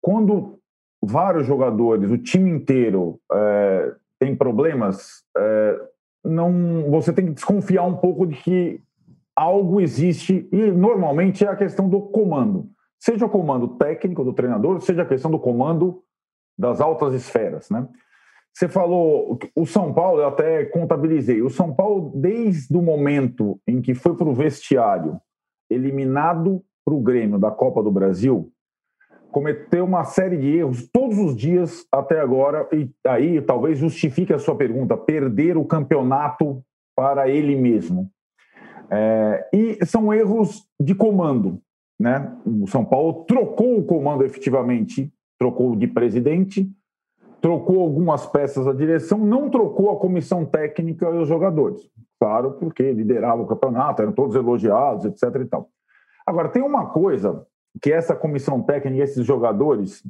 Quando 0.00 0.58
vários 1.02 1.46
jogadores, 1.46 2.10
o 2.10 2.18
time 2.18 2.50
inteiro, 2.50 3.20
é, 3.32 3.94
tem 4.18 4.36
problemas, 4.36 5.24
é, 5.36 5.80
não, 6.24 6.90
você 6.90 7.12
tem 7.12 7.26
que 7.26 7.32
desconfiar 7.32 7.84
um 7.84 7.96
pouco 7.96 8.26
de 8.26 8.36
que 8.36 8.82
algo 9.34 9.80
existe, 9.80 10.48
e 10.52 10.70
normalmente 10.70 11.44
é 11.44 11.48
a 11.48 11.56
questão 11.56 11.88
do 11.88 12.00
comando. 12.02 12.68
Seja 12.98 13.24
o 13.24 13.30
comando 13.30 13.68
técnico 13.78 14.22
do 14.22 14.34
treinador, 14.34 14.80
seja 14.82 15.02
a 15.02 15.06
questão 15.06 15.30
do 15.30 15.38
comando 15.38 16.02
das 16.58 16.80
altas 16.80 17.14
esferas, 17.14 17.70
né? 17.70 17.88
Você 18.52 18.68
falou 18.68 19.38
o 19.56 19.64
São 19.64 19.94
Paulo, 19.94 20.20
eu 20.20 20.28
até 20.28 20.64
contabilizei. 20.66 21.40
O 21.40 21.48
São 21.48 21.72
Paulo, 21.72 22.12
desde 22.16 22.76
o 22.76 22.82
momento 22.82 23.58
em 23.66 23.80
que 23.80 23.94
foi 23.94 24.14
para 24.14 24.28
o 24.28 24.34
vestiário, 24.34 25.18
eliminado 25.70 26.62
para 26.84 26.92
o 26.92 27.00
Grêmio 27.00 27.38
da 27.38 27.50
Copa 27.50 27.82
do 27.82 27.90
Brasil, 27.90 28.52
cometeu 29.30 29.84
uma 29.84 30.04
série 30.04 30.36
de 30.36 30.56
erros 30.56 30.88
todos 30.92 31.18
os 31.18 31.36
dias 31.36 31.86
até 31.90 32.20
agora, 32.20 32.68
e 32.72 32.90
aí 33.06 33.40
talvez 33.40 33.78
justifique 33.78 34.32
a 34.32 34.38
sua 34.38 34.56
pergunta: 34.56 34.96
perder 34.96 35.56
o 35.56 35.64
campeonato 35.64 36.62
para 36.96 37.28
ele 37.28 37.56
mesmo. 37.56 38.10
É, 38.90 39.48
e 39.52 39.86
são 39.86 40.12
erros 40.12 40.66
de 40.80 40.94
comando. 40.94 41.60
Né? 41.98 42.34
O 42.44 42.66
São 42.66 42.84
Paulo 42.84 43.24
trocou 43.24 43.78
o 43.78 43.84
comando 43.84 44.24
efetivamente, 44.24 45.12
trocou 45.38 45.76
de 45.76 45.86
presidente, 45.86 46.68
trocou 47.40 47.80
algumas 47.80 48.26
peças 48.26 48.64
da 48.64 48.72
direção, 48.72 49.18
não 49.18 49.48
trocou 49.48 49.90
a 49.90 49.98
comissão 49.98 50.44
técnica 50.44 51.06
e 51.06 51.18
os 51.18 51.28
jogadores. 51.28 51.80
Claro, 52.18 52.52
porque 52.52 52.92
liderava 52.92 53.42
o 53.42 53.46
campeonato, 53.46 54.02
eram 54.02 54.12
todos 54.12 54.34
elogiados, 54.34 55.04
etc. 55.04 55.42
E 55.42 55.44
tal. 55.46 55.68
Agora, 56.26 56.48
tem 56.48 56.62
uma 56.62 56.86
coisa 56.86 57.46
que 57.80 57.92
essa 57.92 58.14
comissão 58.14 58.62
técnica 58.62 59.04
esses 59.04 59.24
jogadores, 59.24 60.02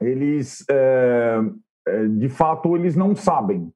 eles, 0.00 0.64
é, 0.70 1.40
é, 1.86 2.08
de 2.08 2.28
fato, 2.28 2.76
eles 2.76 2.96
não 2.96 3.14
sabem. 3.14 3.72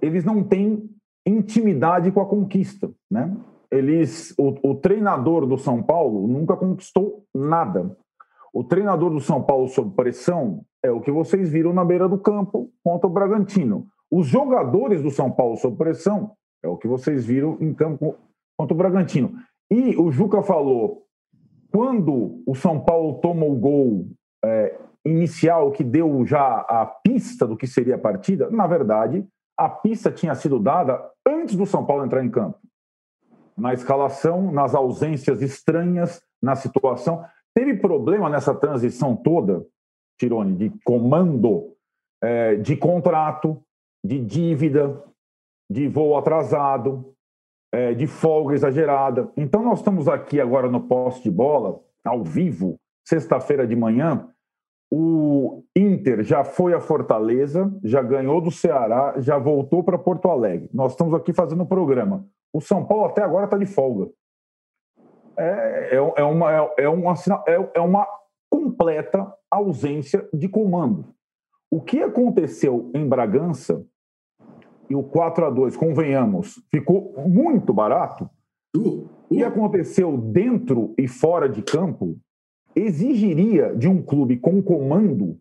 Eles 0.00 0.24
não 0.24 0.42
têm 0.42 0.88
intimidade 1.26 2.10
com 2.10 2.20
a 2.20 2.26
conquista, 2.26 2.90
né? 3.10 3.36
Eles, 3.70 4.34
o, 4.38 4.70
o 4.70 4.74
treinador 4.74 5.46
do 5.46 5.56
São 5.56 5.82
Paulo 5.82 6.26
nunca 6.26 6.56
conquistou 6.56 7.24
nada. 7.34 7.96
O 8.52 8.64
treinador 8.64 9.10
do 9.10 9.20
São 9.20 9.42
Paulo 9.42 9.68
sob 9.68 9.94
pressão 9.94 10.64
é 10.82 10.90
o 10.90 11.00
que 11.00 11.10
vocês 11.10 11.50
viram 11.50 11.72
na 11.72 11.84
beira 11.84 12.08
do 12.08 12.18
campo 12.18 12.72
contra 12.82 13.06
o 13.06 13.12
Bragantino. 13.12 13.86
Os 14.10 14.26
jogadores 14.26 15.02
do 15.02 15.10
São 15.10 15.30
Paulo 15.30 15.56
sob 15.56 15.76
pressão 15.76 16.32
é 16.62 16.68
o 16.68 16.76
que 16.76 16.88
vocês 16.88 17.24
viram 17.24 17.56
em 17.60 17.72
campo 17.72 18.16
contra 18.58 18.74
o 18.74 18.76
Bragantino. 18.76 19.34
E 19.70 19.96
o 19.96 20.10
Juca 20.10 20.42
falou, 20.42 21.06
quando 21.70 22.42
o 22.46 22.54
São 22.54 22.80
Paulo 22.80 23.20
toma 23.20 23.44
o 23.46 23.54
gol 23.54 24.06
é, 24.44 24.78
inicial 25.04 25.70
que 25.70 25.84
deu 25.84 26.24
já 26.26 26.60
a 26.60 26.84
pista 26.84 27.46
do 27.46 27.56
que 27.56 27.66
seria 27.66 27.94
a 27.94 27.98
partida, 27.98 28.50
na 28.50 28.66
verdade, 28.66 29.26
a 29.56 29.68
pista 29.68 30.10
tinha 30.10 30.34
sido 30.34 30.58
dada 30.58 31.00
antes 31.26 31.54
do 31.54 31.66
São 31.66 31.84
Paulo 31.84 32.04
entrar 32.04 32.24
em 32.24 32.30
campo. 32.30 32.58
Na 33.56 33.74
escalação, 33.74 34.50
nas 34.50 34.74
ausências 34.74 35.42
estranhas, 35.42 36.22
na 36.42 36.56
situação. 36.56 37.24
Teve 37.54 37.76
problema 37.76 38.30
nessa 38.30 38.54
transição 38.54 39.14
toda, 39.14 39.66
Tirone, 40.18 40.56
de 40.56 40.72
comando, 40.84 41.74
é, 42.22 42.56
de 42.56 42.76
contrato, 42.76 43.62
de 44.04 44.18
dívida, 44.18 45.02
de 45.70 45.88
voo 45.88 46.16
atrasado, 46.16 47.14
é, 47.72 47.94
de 47.94 48.06
folga 48.06 48.54
exagerada. 48.54 49.30
Então, 49.36 49.62
nós 49.62 49.78
estamos 49.78 50.08
aqui 50.08 50.40
agora 50.40 50.68
no 50.68 50.80
poste 50.80 51.24
de 51.24 51.30
bola, 51.30 51.80
ao 52.04 52.24
vivo, 52.24 52.76
sexta-feira 53.06 53.66
de 53.66 53.76
manhã. 53.76 54.28
O 54.92 55.62
Inter 55.76 56.22
já 56.24 56.42
foi 56.42 56.74
a 56.74 56.80
Fortaleza, 56.80 57.72
já 57.84 58.02
ganhou 58.02 58.40
do 58.40 58.50
Ceará, 58.50 59.14
já 59.18 59.38
voltou 59.38 59.84
para 59.84 59.98
Porto 59.98 60.28
Alegre. 60.28 60.68
Nós 60.74 60.92
estamos 60.92 61.14
aqui 61.14 61.32
fazendo 61.32 61.62
o 61.62 61.66
programa. 61.66 62.26
O 62.52 62.60
São 62.60 62.84
Paulo 62.84 63.04
até 63.04 63.22
agora 63.22 63.44
está 63.44 63.56
de 63.56 63.66
folga. 63.66 64.10
É, 65.36 65.96
é, 65.96 66.12
é, 66.16 66.24
uma, 66.24 66.52
é, 66.52 66.74
é, 66.78 66.88
uma, 66.88 67.14
é, 67.46 67.70
é 67.74 67.80
uma 67.80 68.06
completa 68.50 69.32
ausência 69.48 70.28
de 70.34 70.48
comando. 70.48 71.14
O 71.70 71.80
que 71.80 72.02
aconteceu 72.02 72.90
em 72.92 73.08
Bragança 73.08 73.86
e 74.90 74.94
o 74.94 75.04
4 75.04 75.46
a 75.46 75.50
2 75.50 75.76
convenhamos, 75.76 76.60
ficou 76.68 77.14
muito 77.26 77.72
barato, 77.72 78.28
o 78.76 79.08
que 79.28 79.44
aconteceu 79.44 80.16
dentro 80.18 80.92
e 80.98 81.06
fora 81.06 81.48
de 81.48 81.62
campo 81.62 82.18
exigiria 82.74 83.74
de 83.74 83.88
um 83.88 84.02
clube 84.02 84.36
com 84.36 84.60
comando 84.60 85.38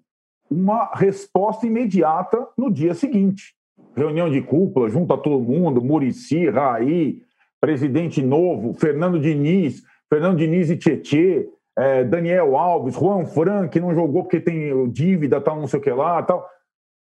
uma 0.49 0.91
resposta 0.93 1.65
imediata 1.65 2.47
no 2.57 2.71
dia 2.71 2.93
seguinte. 2.93 3.55
Reunião 3.95 4.29
de 4.29 4.41
cúpula, 4.41 4.89
junta 4.89 5.17
todo 5.17 5.43
mundo, 5.43 5.83
Murici, 5.83 6.49
Raí, 6.49 7.21
presidente 7.59 8.21
novo, 8.21 8.73
Fernando 8.73 9.19
Diniz, 9.19 9.83
Fernando 10.07 10.37
Diniz 10.37 10.69
e 10.69 10.77
Tietê, 10.77 11.49
é, 11.77 12.03
Daniel 12.03 12.57
Alves, 12.57 12.95
Juan 12.95 13.25
Fran, 13.25 13.67
que 13.67 13.79
não 13.79 13.93
jogou 13.93 14.23
porque 14.23 14.39
tem 14.39 14.89
dívida, 14.89 15.41
tal, 15.41 15.59
não 15.59 15.67
sei 15.67 15.79
o 15.79 15.83
que 15.83 15.91
lá, 15.91 16.21
tal. 16.23 16.47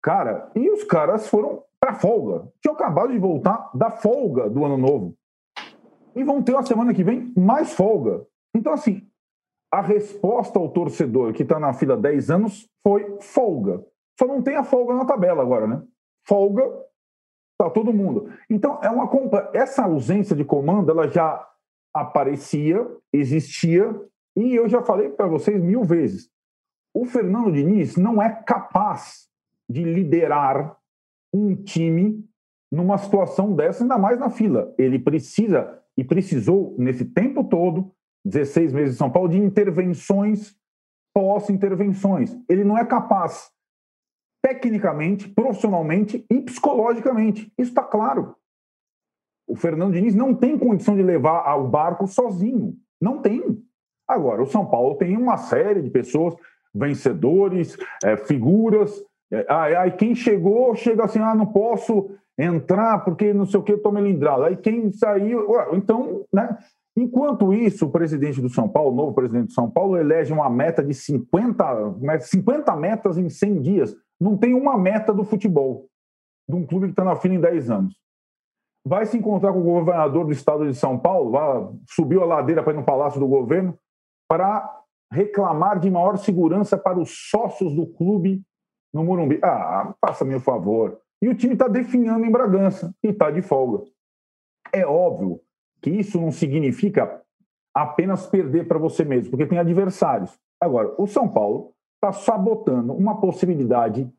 Cara, 0.02 0.50
e 0.56 0.70
os 0.70 0.84
caras 0.84 1.28
foram 1.28 1.64
para 1.84 1.96
folga. 1.96 2.50
Tinham 2.62 2.76
acabado 2.76 3.12
de 3.12 3.19
voltar 3.19 3.69
da 3.76 3.91
folga 3.91 4.50
do 4.50 4.63
ano 4.63 4.78
novo. 4.78 5.17
E 6.15 6.24
vão 6.24 6.41
ter 6.41 6.54
uma 6.54 6.65
semana 6.65 6.93
que 6.93 7.04
vem 7.04 7.34
mais 7.36 7.74
folga. 7.74 8.26
Então, 8.56 8.72
assim, 8.72 9.06
a 9.69 9.82
resposta 9.82 10.58
ao 10.58 10.69
torcedor 10.69 11.34
que 11.34 11.43
está 11.43 11.60
na 11.60 11.74
fila 11.74 11.98
10 11.98 12.30
anos 12.32 12.69
foi 12.82 13.17
folga. 13.19 13.86
Só 14.17 14.26
não 14.26 14.41
tem 14.41 14.56
a 14.56 14.63
folga 14.63 14.93
na 14.93 15.04
tabela 15.04 15.41
agora, 15.41 15.67
né? 15.67 15.84
Folga, 16.26 16.63
tá 17.58 17.69
todo 17.69 17.91
mundo. 17.91 18.30
Então, 18.50 18.80
é 18.82 18.89
uma 18.89 19.10
essa 19.54 19.84
ausência 19.84 20.38
de 20.38 20.46
comando, 20.46 20.89
ela 20.89 21.10
já 21.10 21.46
aparecia, 21.93 22.88
existia, 23.12 23.93
e 24.38 24.56
eu 24.56 24.69
já 24.69 24.82
falei 24.82 25.10
para 25.10 25.28
vocês 25.28 25.62
mil 25.62 25.84
vezes. 25.84 26.30
O 26.93 27.04
Fernando 27.04 27.52
Diniz 27.52 27.98
não 27.98 28.22
é 28.22 28.30
capaz 28.30 29.28
de 29.67 29.84
liderar 29.84 30.78
um 31.34 31.56
time 31.56 32.24
numa 32.72 32.98
situação 32.98 33.56
dessa, 33.56 33.84
ainda 33.84 33.98
mais 33.98 34.19
na 34.19 34.30
fila. 34.30 34.74
Ele 34.78 35.00
precisa 35.00 35.80
e 35.98 36.04
precisou, 36.04 36.76
nesse 36.78 37.06
tempo 37.06 37.43
todo, 37.43 37.91
16 38.26 38.74
meses 38.74 38.96
em 38.96 38.98
São 38.98 39.12
Paulo, 39.12 39.30
de 39.30 39.38
intervenções 39.38 40.56
pós-intervenções. 41.13 42.36
Ele 42.50 42.63
não 42.63 42.78
é 42.78 42.84
capaz, 42.84 43.52
tecnicamente, 44.41 45.30
profissionalmente 45.30 46.26
e 46.30 46.41
psicologicamente. 46.41 47.54
Isso 47.58 47.69
está 47.69 47.84
claro. 47.84 48.36
O 49.48 49.56
Fernando 49.56 49.93
Diniz 49.93 50.15
não 50.15 50.34
tem 50.34 50.58
condição 50.58 50.96
de 50.96 51.04
levar 51.04 51.56
o 51.56 51.67
barco 51.67 52.08
sozinho. 52.08 52.76
Não 53.00 53.22
tem. 53.22 53.62
Agora, 54.08 54.41
o 54.41 54.48
São 54.48 54.65
Paulo 54.65 54.96
tem 54.96 55.15
uma 55.15 55.38
série 55.38 55.82
de 55.82 55.89
pessoas, 55.89 56.36
vencedores, 56.74 57.78
é, 58.04 58.17
figuras 58.17 59.04
aí, 59.48 59.76
aí 59.76 59.91
quem 59.91 60.13
chegou, 60.15 60.76
chega 60.76 61.06
assim, 61.06 61.19
ah, 61.19 61.36
não 61.36 61.46
posso 61.46 62.12
entrar 62.38 63.00
porque 63.00 63.34
não 63.34 63.46
sei 63.46 63.60
o 63.60 63.63
que, 63.63 63.74
estou 63.74 63.91
melindrado. 63.91 64.43
Aí 64.43 64.58
quem 64.58 64.91
saiu, 64.91 65.48
então, 65.74 66.26
né? 66.34 66.58
Enquanto 66.96 67.52
isso, 67.52 67.88
o 67.88 67.91
presidente 67.91 68.39
do 68.39 68.50
São 68.50 68.69
Paulo, 68.69 68.91
o 68.91 68.96
novo 68.96 69.13
presidente 69.13 69.48
do 69.48 69.54
São 69.54 69.69
Paulo, 69.69 69.98
elege 69.98 70.32
uma 70.32 70.48
meta 70.48 70.84
de 70.84 70.93
50, 70.93 71.96
50 72.19 72.76
metas 72.76 73.17
em 73.17 73.30
100 73.30 73.62
dias. 73.62 73.96
Não 74.22 74.38
tem 74.38 74.54
uma 74.54 74.78
meta 74.78 75.12
do 75.12 75.24
futebol, 75.24 75.88
de 76.48 76.56
um 76.56 76.65
clube 76.65 76.86
que 76.88 76.91
está 76.91 77.04
na 77.04 77.15
fila 77.15 77.34
em 77.34 77.39
10 77.39 77.72
anos. 77.72 77.96
Vai 78.86 79.08
se 79.08 79.17
encontrar 79.17 79.54
com 79.54 79.60
o 79.60 79.63
governador 79.63 80.26
do 80.26 80.32
estado 80.32 80.67
de 80.67 80.76
São 80.76 81.00
Paulo, 81.00 81.80
subiu 81.89 82.22
a 82.22 82.26
ladeira 82.26 82.62
para 82.62 82.74
ir 82.74 82.76
no 82.76 82.86
palácio 82.86 83.19
do 83.19 83.28
governo, 83.28 83.76
para 84.30 84.82
reclamar 85.12 85.80
de 85.80 85.89
maior 85.89 86.17
segurança 86.17 86.78
para 86.78 87.00
os 87.00 87.30
sócios 87.30 87.74
do 87.74 87.88
clube 87.88 88.43
no 88.94 89.04
Morumbi. 89.04 89.40
Ah, 89.42 89.94
faça-me 90.00 90.36
o 90.36 90.40
favor. 90.40 91.00
E 91.22 91.28
o 91.28 91.36
time 91.36 91.54
está 91.54 91.68
definhando 91.68 92.26
em 92.26 92.32
Bragança 92.32 92.94
e 93.04 93.08
está 93.08 93.32
de 93.32 93.42
folga. 93.42 93.86
É 94.72 94.86
óbvio 94.86 95.40
que 95.82 95.90
isso 95.90 96.20
não 96.20 96.32
significa 96.32 97.22
apenas 97.74 98.28
perder 98.28 98.68
para 98.68 98.78
você 98.78 99.04
mesmo, 99.04 99.32
porque 99.32 99.46
tem 99.46 99.58
adversários. 99.58 100.38
Agora, 100.62 100.94
o 100.98 101.08
São 101.08 101.28
Paulo 101.28 101.74
está 101.96 102.12
sabotando 102.12 102.94
uma 102.94 103.20
possibilidade, 103.20 104.10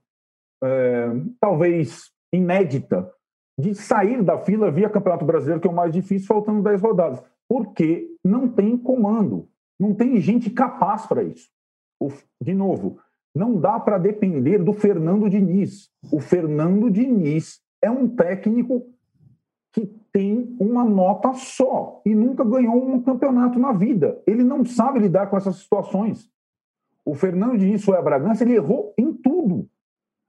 é, 0.63 1.09
talvez 1.41 2.11
inédita, 2.33 3.11
de 3.59 3.75
sair 3.75 4.23
da 4.23 4.39
fila 4.39 4.71
via 4.71 4.91
Campeonato 4.91 5.25
Brasileiro, 5.25 5.61
que 5.61 5.69
é 5.69 5.71
o 5.71 5.75
mais 5.75 5.93
difícil, 5.93 6.27
faltando 6.27 6.63
10 6.63 6.83
rodadas, 6.83 7.23
porque 7.49 8.09
não 8.25 8.49
tem 8.49 8.77
comando. 8.77 9.49
Não 9.79 9.95
tem 9.95 10.21
gente 10.21 10.51
capaz 10.51 11.07
para 11.07 11.23
isso. 11.23 11.49
De 12.41 12.55
novo, 12.55 12.99
não 13.35 13.59
dá 13.59 13.81
para 13.81 13.99
depender 13.99 14.59
do 14.59 14.73
Fernando 14.73 15.29
Diniz. 15.29 15.90
O 16.12 16.20
Fernando 16.20 16.90
Diniz 16.90 17.61
é 17.83 17.90
um 17.90 18.09
técnico 18.09 18.87
que 19.73 19.87
tem 20.12 20.57
uma 20.61 20.85
nota 20.85 21.33
só 21.35 22.01
e 22.07 22.14
nunca 22.14 22.44
ganhou 22.44 22.88
um 22.88 23.03
campeonato 23.03 23.59
na 23.59 23.73
vida. 23.73 24.23
Ele 24.25 24.44
não 24.44 24.64
sabe 24.64 25.01
lidar 25.01 25.27
com 25.27 25.37
essas 25.37 25.57
situações. 25.57 26.31
O 27.05 27.14
Fernando 27.14 27.59
Diniz 27.59 27.85
foi 27.85 27.99
a 27.99 28.03
Bragança, 28.03 28.44
ele 28.44 28.55
errou 28.55 28.94
em 28.97 29.12
tudo. 29.12 29.68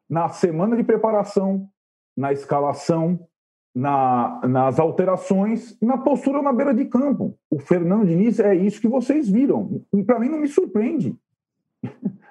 Na 0.10 0.30
semana 0.30 0.76
de 0.76 0.84
preparação, 0.84 1.70
na 2.18 2.34
escalação, 2.34 3.20
na, 3.74 4.42
nas 4.48 4.80
alterações, 4.80 5.78
na 5.82 5.98
postura 5.98 6.42
na 6.42 6.54
beira 6.54 6.74
de 6.74 6.86
campo. 6.86 7.38
O 7.50 7.60
Fernando 7.60 8.08
Diniz 8.08 8.40
é 8.40 8.56
isso 8.56 8.82
que 8.82 8.88
vocês 8.88 9.30
viram. 9.30 9.82
Para 10.06 10.20
mim 10.20 10.30
não 10.30 10.40
me 10.40 10.48
surpreende. 10.48 11.16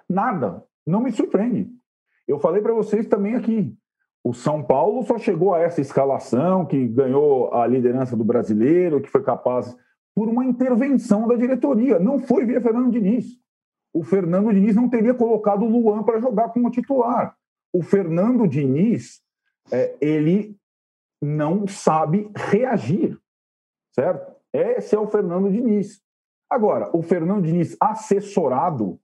Nada. 0.09 0.63
Não 0.87 1.01
me 1.01 1.13
surpreende. 1.13 1.71
Eu 2.27 2.39
falei 2.39 2.63
para 2.63 2.73
vocês 2.73 3.07
também 3.07 3.35
aqui. 3.35 3.77
O 4.23 4.33
São 4.33 4.63
Paulo 4.63 5.03
só 5.05 5.19
chegou 5.19 5.55
a 5.55 5.61
essa 5.61 5.81
escalação, 5.81 6.65
que 6.65 6.87
ganhou 6.89 7.53
a 7.53 7.67
liderança 7.67 8.17
do 8.17 8.25
brasileiro, 8.25 9.01
que 9.01 9.11
foi 9.11 9.23
capaz 9.23 9.77
por 10.15 10.29
uma 10.29 10.45
intervenção 10.45 11.29
da 11.29 11.35
diretoria. 11.35 11.99
Não 11.99 12.19
foi 12.19 12.47
via 12.47 12.61
Fernando 12.61 12.91
Diniz. 12.91 13.39
O 13.93 14.03
Fernando 14.03 14.53
Diniz 14.53 14.75
não 14.75 14.89
teria 14.89 15.15
colocado 15.15 15.65
o 15.65 15.69
Luan 15.69 16.03
para 16.03 16.21
jogar 16.21 16.49
como 16.51 16.71
titular. 16.71 17.37
O 17.73 17.83
Fernando 17.83 18.49
Diniz, 18.49 19.21
é, 19.71 19.95
ele 20.01 20.57
não 21.21 21.67
sabe 21.67 22.31
reagir, 22.35 23.19
certo? 23.93 24.35
Esse 24.53 24.95
é 24.95 24.99
o 24.99 25.07
Fernando 25.07 25.51
Diniz. 25.51 26.01
Agora, 26.49 26.91
o 26.97 27.03
Fernando 27.03 27.45
Diniz 27.45 27.77
assessorado, 27.81 29.01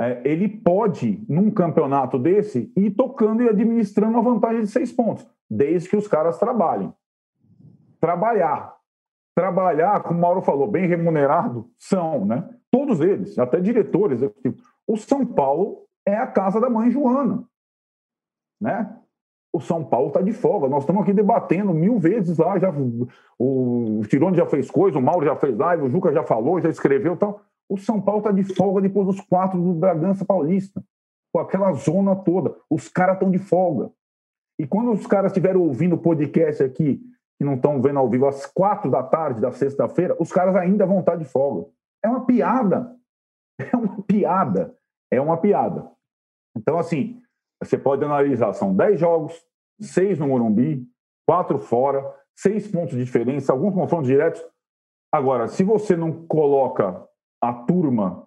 é, 0.00 0.20
ele 0.24 0.48
pode, 0.48 1.24
num 1.28 1.50
campeonato 1.50 2.18
desse, 2.18 2.72
ir 2.76 2.90
tocando 2.92 3.42
e 3.42 3.48
administrando 3.48 4.18
a 4.18 4.22
vantagem 4.22 4.62
de 4.62 4.68
seis 4.68 4.92
pontos, 4.92 5.26
desde 5.48 5.88
que 5.88 5.96
os 5.96 6.08
caras 6.08 6.38
trabalhem. 6.38 6.92
Trabalhar. 8.00 8.74
Trabalhar, 9.36 10.02
como 10.02 10.18
o 10.18 10.22
Mauro 10.22 10.42
falou, 10.42 10.68
bem 10.68 10.86
remunerado, 10.86 11.68
são, 11.78 12.24
né? 12.24 12.48
Todos 12.70 13.00
eles, 13.00 13.38
até 13.38 13.60
diretores. 13.60 14.20
O 14.86 14.96
São 14.96 15.24
Paulo 15.24 15.86
é 16.06 16.16
a 16.16 16.26
casa 16.26 16.60
da 16.60 16.70
mãe 16.70 16.90
Joana, 16.90 17.44
né? 18.60 18.96
o 19.54 19.60
São 19.60 19.84
Paulo 19.84 20.08
está 20.08 20.20
de 20.20 20.32
folga. 20.32 20.68
Nós 20.68 20.82
estamos 20.82 21.02
aqui 21.02 21.12
debatendo 21.12 21.72
mil 21.72 21.96
vezes 21.96 22.38
lá. 22.38 22.58
Já, 22.58 22.74
o 23.38 24.02
Tirone 24.08 24.36
já 24.36 24.46
fez 24.46 24.68
coisa, 24.68 24.98
o 24.98 25.02
Mauro 25.02 25.24
já 25.24 25.36
fez 25.36 25.56
live, 25.56 25.84
o 25.84 25.88
Juca 25.88 26.12
já 26.12 26.24
falou, 26.24 26.60
já 26.60 26.68
escreveu 26.68 27.16
tal. 27.16 27.40
O 27.74 27.76
São 27.76 28.00
Paulo 28.00 28.20
está 28.20 28.30
de 28.30 28.44
folga 28.44 28.80
depois 28.80 29.04
dos 29.04 29.20
quatro 29.20 29.60
do 29.60 29.72
Bragança 29.72 30.24
Paulista, 30.24 30.80
com 31.32 31.40
aquela 31.40 31.72
zona 31.72 32.14
toda. 32.14 32.54
Os 32.70 32.88
caras 32.88 33.14
estão 33.14 33.32
de 33.32 33.38
folga. 33.38 33.90
E 34.60 34.64
quando 34.64 34.92
os 34.92 35.04
caras 35.08 35.32
estiverem 35.32 35.60
ouvindo 35.60 35.96
o 35.96 35.98
podcast 35.98 36.62
aqui, 36.62 37.02
que 37.36 37.44
não 37.44 37.54
estão 37.54 37.82
vendo 37.82 37.98
ao 37.98 38.08
vivo, 38.08 38.28
às 38.28 38.46
quatro 38.46 38.88
da 38.88 39.02
tarde 39.02 39.40
da 39.40 39.50
sexta-feira, 39.50 40.16
os 40.20 40.30
caras 40.30 40.54
ainda 40.54 40.86
vão 40.86 41.00
estar 41.00 41.12
tá 41.12 41.18
de 41.18 41.24
folga. 41.24 41.68
É 42.00 42.08
uma 42.08 42.24
piada. 42.24 42.94
É 43.72 43.76
uma 43.76 44.02
piada. 44.02 44.76
É 45.12 45.20
uma 45.20 45.36
piada. 45.36 45.90
Então, 46.56 46.78
assim, 46.78 47.20
você 47.60 47.76
pode 47.76 48.04
analisar, 48.04 48.52
são 48.52 48.74
10 48.74 49.00
jogos, 49.00 49.44
6 49.80 50.20
no 50.20 50.28
Morumbi, 50.28 50.88
4 51.26 51.58
fora, 51.58 52.04
6 52.36 52.68
pontos 52.68 52.96
de 52.96 53.04
diferença, 53.04 53.52
alguns 53.52 53.74
confrontos 53.74 54.06
diretos. 54.08 54.44
Agora, 55.12 55.48
se 55.48 55.62
você 55.64 55.96
não 55.96 56.26
coloca 56.26 57.08
a 57.48 57.52
turma 57.52 58.26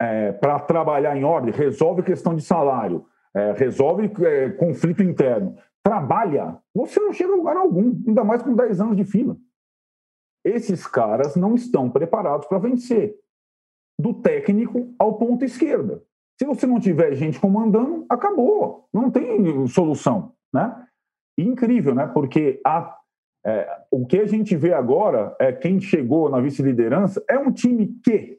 é, 0.00 0.32
para 0.32 0.58
trabalhar 0.60 1.16
em 1.16 1.24
ordem, 1.24 1.52
resolve 1.52 2.02
questão 2.02 2.34
de 2.34 2.42
salário, 2.42 3.06
é, 3.34 3.52
resolve 3.52 4.10
é, 4.24 4.50
conflito 4.50 5.02
interno, 5.02 5.56
trabalha, 5.82 6.58
você 6.74 7.00
não 7.00 7.12
chega 7.12 7.32
a 7.32 7.36
lugar 7.36 7.56
algum, 7.56 8.02
ainda 8.06 8.24
mais 8.24 8.42
com 8.42 8.54
10 8.54 8.80
anos 8.80 8.96
de 8.96 9.04
fila. 9.04 9.36
Esses 10.44 10.86
caras 10.86 11.36
não 11.36 11.54
estão 11.54 11.90
preparados 11.90 12.46
para 12.46 12.58
vencer. 12.58 13.16
Do 13.98 14.12
técnico 14.12 14.92
ao 14.98 15.16
ponto 15.16 15.44
esquerda. 15.44 16.02
Se 16.38 16.44
você 16.44 16.66
não 16.66 16.80
tiver 16.80 17.14
gente 17.14 17.38
comandando, 17.40 18.04
acabou. 18.08 18.88
Não 18.92 19.10
tem 19.10 19.66
solução, 19.68 20.32
né? 20.52 20.84
incrível, 21.38 21.94
né? 21.94 22.06
Porque 22.06 22.60
a, 22.64 22.96
é, 23.46 23.82
o 23.90 24.06
que 24.06 24.18
a 24.18 24.26
gente 24.26 24.56
vê 24.56 24.72
agora 24.72 25.36
é 25.38 25.52
quem 25.52 25.80
chegou 25.80 26.30
na 26.30 26.40
vice-liderança 26.40 27.22
é 27.28 27.38
um 27.38 27.52
time 27.52 27.94
que 28.02 28.38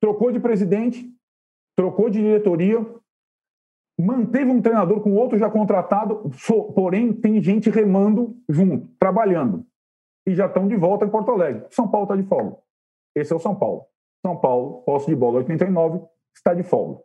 trocou 0.00 0.30
de 0.30 0.38
presidente, 0.38 1.12
trocou 1.76 2.08
de 2.08 2.20
diretoria, 2.20 2.86
manteve 3.98 4.50
um 4.50 4.62
treinador 4.62 5.00
com 5.00 5.14
outro 5.14 5.38
já 5.38 5.50
contratado, 5.50 6.30
porém 6.74 7.12
tem 7.12 7.42
gente 7.42 7.68
remando 7.68 8.36
junto, 8.48 8.88
trabalhando. 8.98 9.66
E 10.26 10.34
já 10.34 10.46
estão 10.46 10.68
de 10.68 10.76
volta 10.76 11.04
em 11.04 11.10
Porto 11.10 11.30
Alegre. 11.32 11.66
São 11.70 11.88
Paulo 11.88 12.04
está 12.04 12.16
de 12.16 12.22
folga. 12.22 12.56
Esse 13.14 13.32
é 13.32 13.36
o 13.36 13.40
São 13.40 13.54
Paulo. 13.54 13.86
São 14.24 14.36
Paulo, 14.36 14.82
posse 14.82 15.06
de 15.06 15.16
bola 15.16 15.38
89, 15.38 16.00
está 16.34 16.54
de 16.54 16.62
folga. 16.62 17.00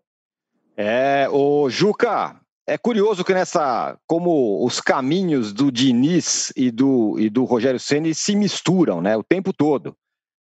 É, 0.77 1.27
o 1.29 1.69
Juca, 1.69 2.39
é 2.67 2.77
curioso 2.77 3.23
que 3.23 3.33
nessa, 3.33 3.97
como 4.07 4.65
os 4.65 4.81
caminhos 4.81 5.53
do 5.53 5.71
Diniz 5.71 6.51
e 6.55 6.71
do, 6.71 7.19
e 7.19 7.29
do 7.29 7.43
Rogério 7.43 7.79
Ceni 7.79 8.15
se 8.15 8.35
misturam, 8.35 9.01
né, 9.01 9.15
o 9.15 9.23
tempo 9.23 9.53
todo. 9.53 9.95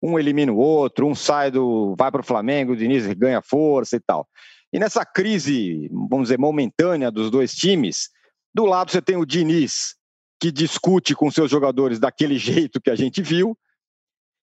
Um 0.02 0.20
elimina 0.20 0.52
o 0.52 0.58
outro, 0.58 1.08
um 1.08 1.16
sai 1.16 1.50
do, 1.50 1.96
vai 1.98 2.12
para 2.12 2.22
o 2.22 2.26
Flamengo, 2.26 2.74
o 2.74 2.76
Diniz 2.76 3.08
ganha 3.14 3.42
força 3.42 3.96
e 3.96 4.00
tal. 4.00 4.28
E 4.72 4.78
nessa 4.78 5.06
crise, 5.06 5.90
vamos 6.10 6.26
dizer, 6.26 6.38
momentânea 6.38 7.10
dos 7.10 7.32
dois 7.32 7.54
times, 7.54 8.10
do 8.54 8.66
lado 8.66 8.92
você 8.92 9.02
tem 9.02 9.16
o 9.16 9.26
Diniz, 9.26 9.96
que 10.40 10.52
discute 10.52 11.16
com 11.16 11.32
seus 11.32 11.50
jogadores 11.50 12.00
daquele 12.00 12.38
jeito 12.40 12.82
que 12.82 12.92
a 12.92 12.96
gente 12.96 13.22
viu, 13.22 13.58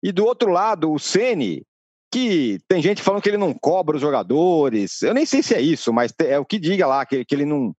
e 0.02 0.12
do 0.12 0.24
outro 0.24 0.50
lado 0.50 0.90
o 0.90 0.98
Ceni, 0.98 1.66
que 2.10 2.58
tem 2.66 2.82
gente 2.82 3.02
falando 3.02 3.22
que 3.22 3.28
ele 3.28 3.36
não 3.36 3.52
cobra 3.52 3.96
os 3.96 4.02
jogadores. 4.02 5.02
Eu 5.02 5.14
nem 5.14 5.26
sei 5.26 5.42
se 5.42 5.54
é 5.54 5.60
isso, 5.60 5.92
mas 5.92 6.12
é 6.20 6.38
o 6.38 6.44
que 6.44 6.58
diga 6.58 6.86
lá, 6.86 7.04
que, 7.04 7.24
que 7.24 7.34
ele, 7.34 7.44
não, 7.44 7.74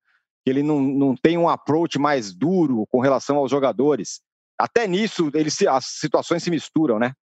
que 0.45 0.51
ele 0.51 0.63
não, 0.63 0.79
não 0.81 1.15
tem 1.15 1.37
um 1.37 1.49
approach 1.49 1.97
mais 1.97 2.33
duro 2.33 2.85
com 2.89 2.99
relação 2.99 3.37
aos 3.37 3.49
jogadores. 3.49 4.21
Até 4.57 4.87
nisso 4.87 5.31
ele 5.33 5.49
se, 5.49 5.67
as 5.67 5.85
situações 5.85 6.43
se 6.43 6.51
misturam, 6.51 6.99
né? 6.99 7.13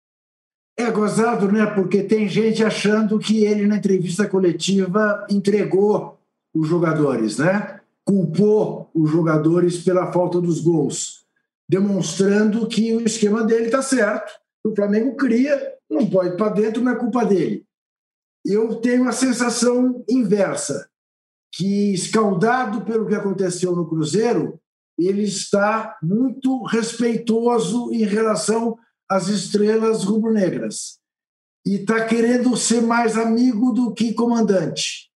É 0.77 0.91
gozado, 0.91 1.51
né? 1.51 1.65
Porque 1.65 2.03
tem 2.03 2.27
gente 2.27 2.63
achando 2.63 3.17
que 3.17 3.45
ele, 3.45 3.65
na 3.65 3.77
entrevista 3.77 4.27
coletiva, 4.27 5.25
entregou 5.29 6.19
os 6.53 6.67
jogadores, 6.67 7.37
né? 7.37 7.79
Culpou 8.05 8.89
os 8.93 9.09
jogadores 9.09 9.83
pela 9.83 10.11
falta 10.11 10.39
dos 10.39 10.61
gols, 10.61 11.25
demonstrando 11.67 12.67
que 12.67 12.93
o 12.93 13.01
esquema 13.01 13.43
dele 13.43 13.65
está 13.65 13.81
certo. 13.81 14.31
O 14.63 14.75
Flamengo 14.75 15.15
cria 15.15 15.76
não 15.89 16.09
pode 16.09 16.35
para 16.37 16.53
dentro, 16.53 16.81
não 16.81 16.91
é 16.91 16.95
culpa 16.95 17.25
dele. 17.25 17.65
Eu 18.45 18.75
tenho 18.75 19.07
a 19.07 19.11
sensação 19.11 20.03
inversa, 20.07 20.89
que 21.53 21.93
escaldado 21.93 22.85
pelo 22.85 23.07
que 23.07 23.15
aconteceu 23.15 23.75
no 23.75 23.87
Cruzeiro, 23.87 24.59
ele 24.97 25.23
está 25.23 25.97
muito 26.01 26.63
respeitoso 26.63 27.91
em 27.91 28.03
relação 28.03 28.77
às 29.09 29.27
estrelas 29.27 30.03
rubro-negras 30.03 30.99
e 31.65 31.75
está 31.75 32.05
querendo 32.05 32.55
ser 32.55 32.81
mais 32.81 33.17
amigo 33.17 33.71
do 33.71 33.93
que 33.93 34.13
comandante, 34.13 35.09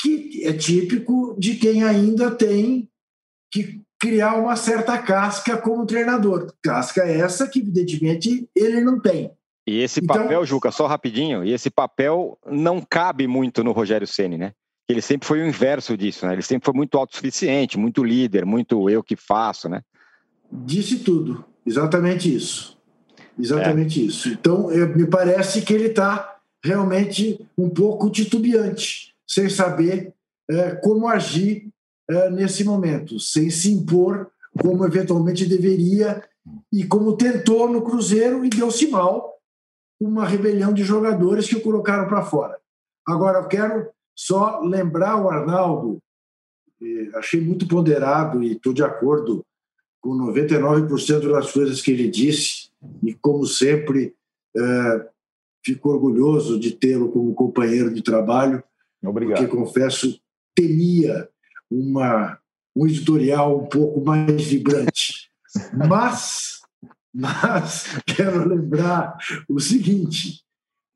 que 0.00 0.44
é 0.44 0.52
típico 0.52 1.36
de 1.38 1.56
quem 1.56 1.82
ainda 1.82 2.30
tem 2.30 2.88
que 3.50 3.82
criar 4.00 4.36
uma 4.36 4.54
certa 4.54 5.00
casca 5.00 5.56
como 5.56 5.86
treinador. 5.86 6.52
Casca 6.62 7.02
essa 7.02 7.48
que, 7.48 7.60
evidentemente, 7.60 8.48
ele 8.54 8.80
não 8.80 9.00
tem. 9.00 9.32
E 9.66 9.80
esse 9.80 10.00
então, 10.00 10.16
papel, 10.16 10.44
Juca, 10.44 10.70
só 10.70 10.86
rapidinho, 10.86 11.42
e 11.42 11.52
esse 11.52 11.70
papel 11.70 12.38
não 12.46 12.80
cabe 12.80 13.26
muito 13.26 13.64
no 13.64 13.72
Rogério 13.72 14.06
Ceni, 14.06 14.36
né? 14.36 14.52
Ele 14.88 15.00
sempre 15.00 15.26
foi 15.26 15.40
o 15.40 15.46
inverso 15.46 15.96
disso, 15.96 16.26
né? 16.26 16.34
Ele 16.34 16.42
sempre 16.42 16.66
foi 16.66 16.74
muito 16.74 16.98
autossuficiente, 16.98 17.78
muito 17.78 18.04
líder, 18.04 18.44
muito 18.44 18.90
eu 18.90 19.02
que 19.02 19.16
faço, 19.16 19.68
né? 19.68 19.82
Disse 20.52 20.98
tudo, 20.98 21.44
exatamente 21.64 22.34
isso. 22.34 22.76
Exatamente 23.38 24.00
é. 24.00 24.04
isso. 24.04 24.28
Então, 24.28 24.70
eu, 24.70 24.94
me 24.94 25.06
parece 25.06 25.62
que 25.62 25.72
ele 25.72 25.86
está 25.86 26.36
realmente 26.62 27.40
um 27.56 27.68
pouco 27.70 28.10
titubeante, 28.10 29.14
sem 29.26 29.48
saber 29.48 30.12
é, 30.50 30.72
como 30.76 31.08
agir 31.08 31.68
é, 32.08 32.30
nesse 32.30 32.64
momento, 32.64 33.18
sem 33.18 33.48
se 33.48 33.72
impor 33.72 34.30
como 34.60 34.84
eventualmente 34.86 35.46
deveria 35.46 36.22
e 36.72 36.84
como 36.84 37.16
tentou 37.16 37.68
no 37.68 37.82
Cruzeiro 37.82 38.44
e 38.44 38.48
deu-se 38.48 38.86
mal, 38.86 39.33
uma 40.06 40.26
rebelião 40.26 40.72
de 40.72 40.84
jogadores 40.84 41.48
que 41.48 41.56
o 41.56 41.60
colocaram 41.60 42.06
para 42.06 42.22
fora. 42.22 42.58
Agora, 43.06 43.38
eu 43.38 43.48
quero 43.48 43.88
só 44.14 44.60
lembrar 44.60 45.20
o 45.20 45.28
Arnaldo, 45.28 45.98
achei 47.14 47.40
muito 47.40 47.66
ponderado 47.66 48.42
e 48.42 48.52
estou 48.52 48.72
de 48.72 48.82
acordo 48.82 49.44
com 50.00 50.10
99% 50.16 51.32
das 51.32 51.50
coisas 51.50 51.80
que 51.80 51.90
ele 51.90 52.08
disse, 52.08 52.68
e 53.02 53.14
como 53.14 53.46
sempre, 53.46 54.14
é, 54.54 55.08
fico 55.64 55.88
orgulhoso 55.88 56.60
de 56.60 56.72
tê-lo 56.72 57.10
como 57.10 57.34
companheiro 57.34 57.92
de 57.92 58.02
trabalho. 58.02 58.62
Obrigado. 59.02 59.38
Porque, 59.38 59.56
confesso, 59.56 60.20
temia 60.54 61.28
uma, 61.70 62.38
um 62.76 62.86
editorial 62.86 63.62
um 63.62 63.66
pouco 63.66 64.04
mais 64.04 64.44
vibrante. 64.44 65.30
Mas, 65.88 66.53
mas 67.14 67.96
quero 68.06 68.48
lembrar 68.48 69.16
o 69.48 69.60
seguinte, 69.60 70.42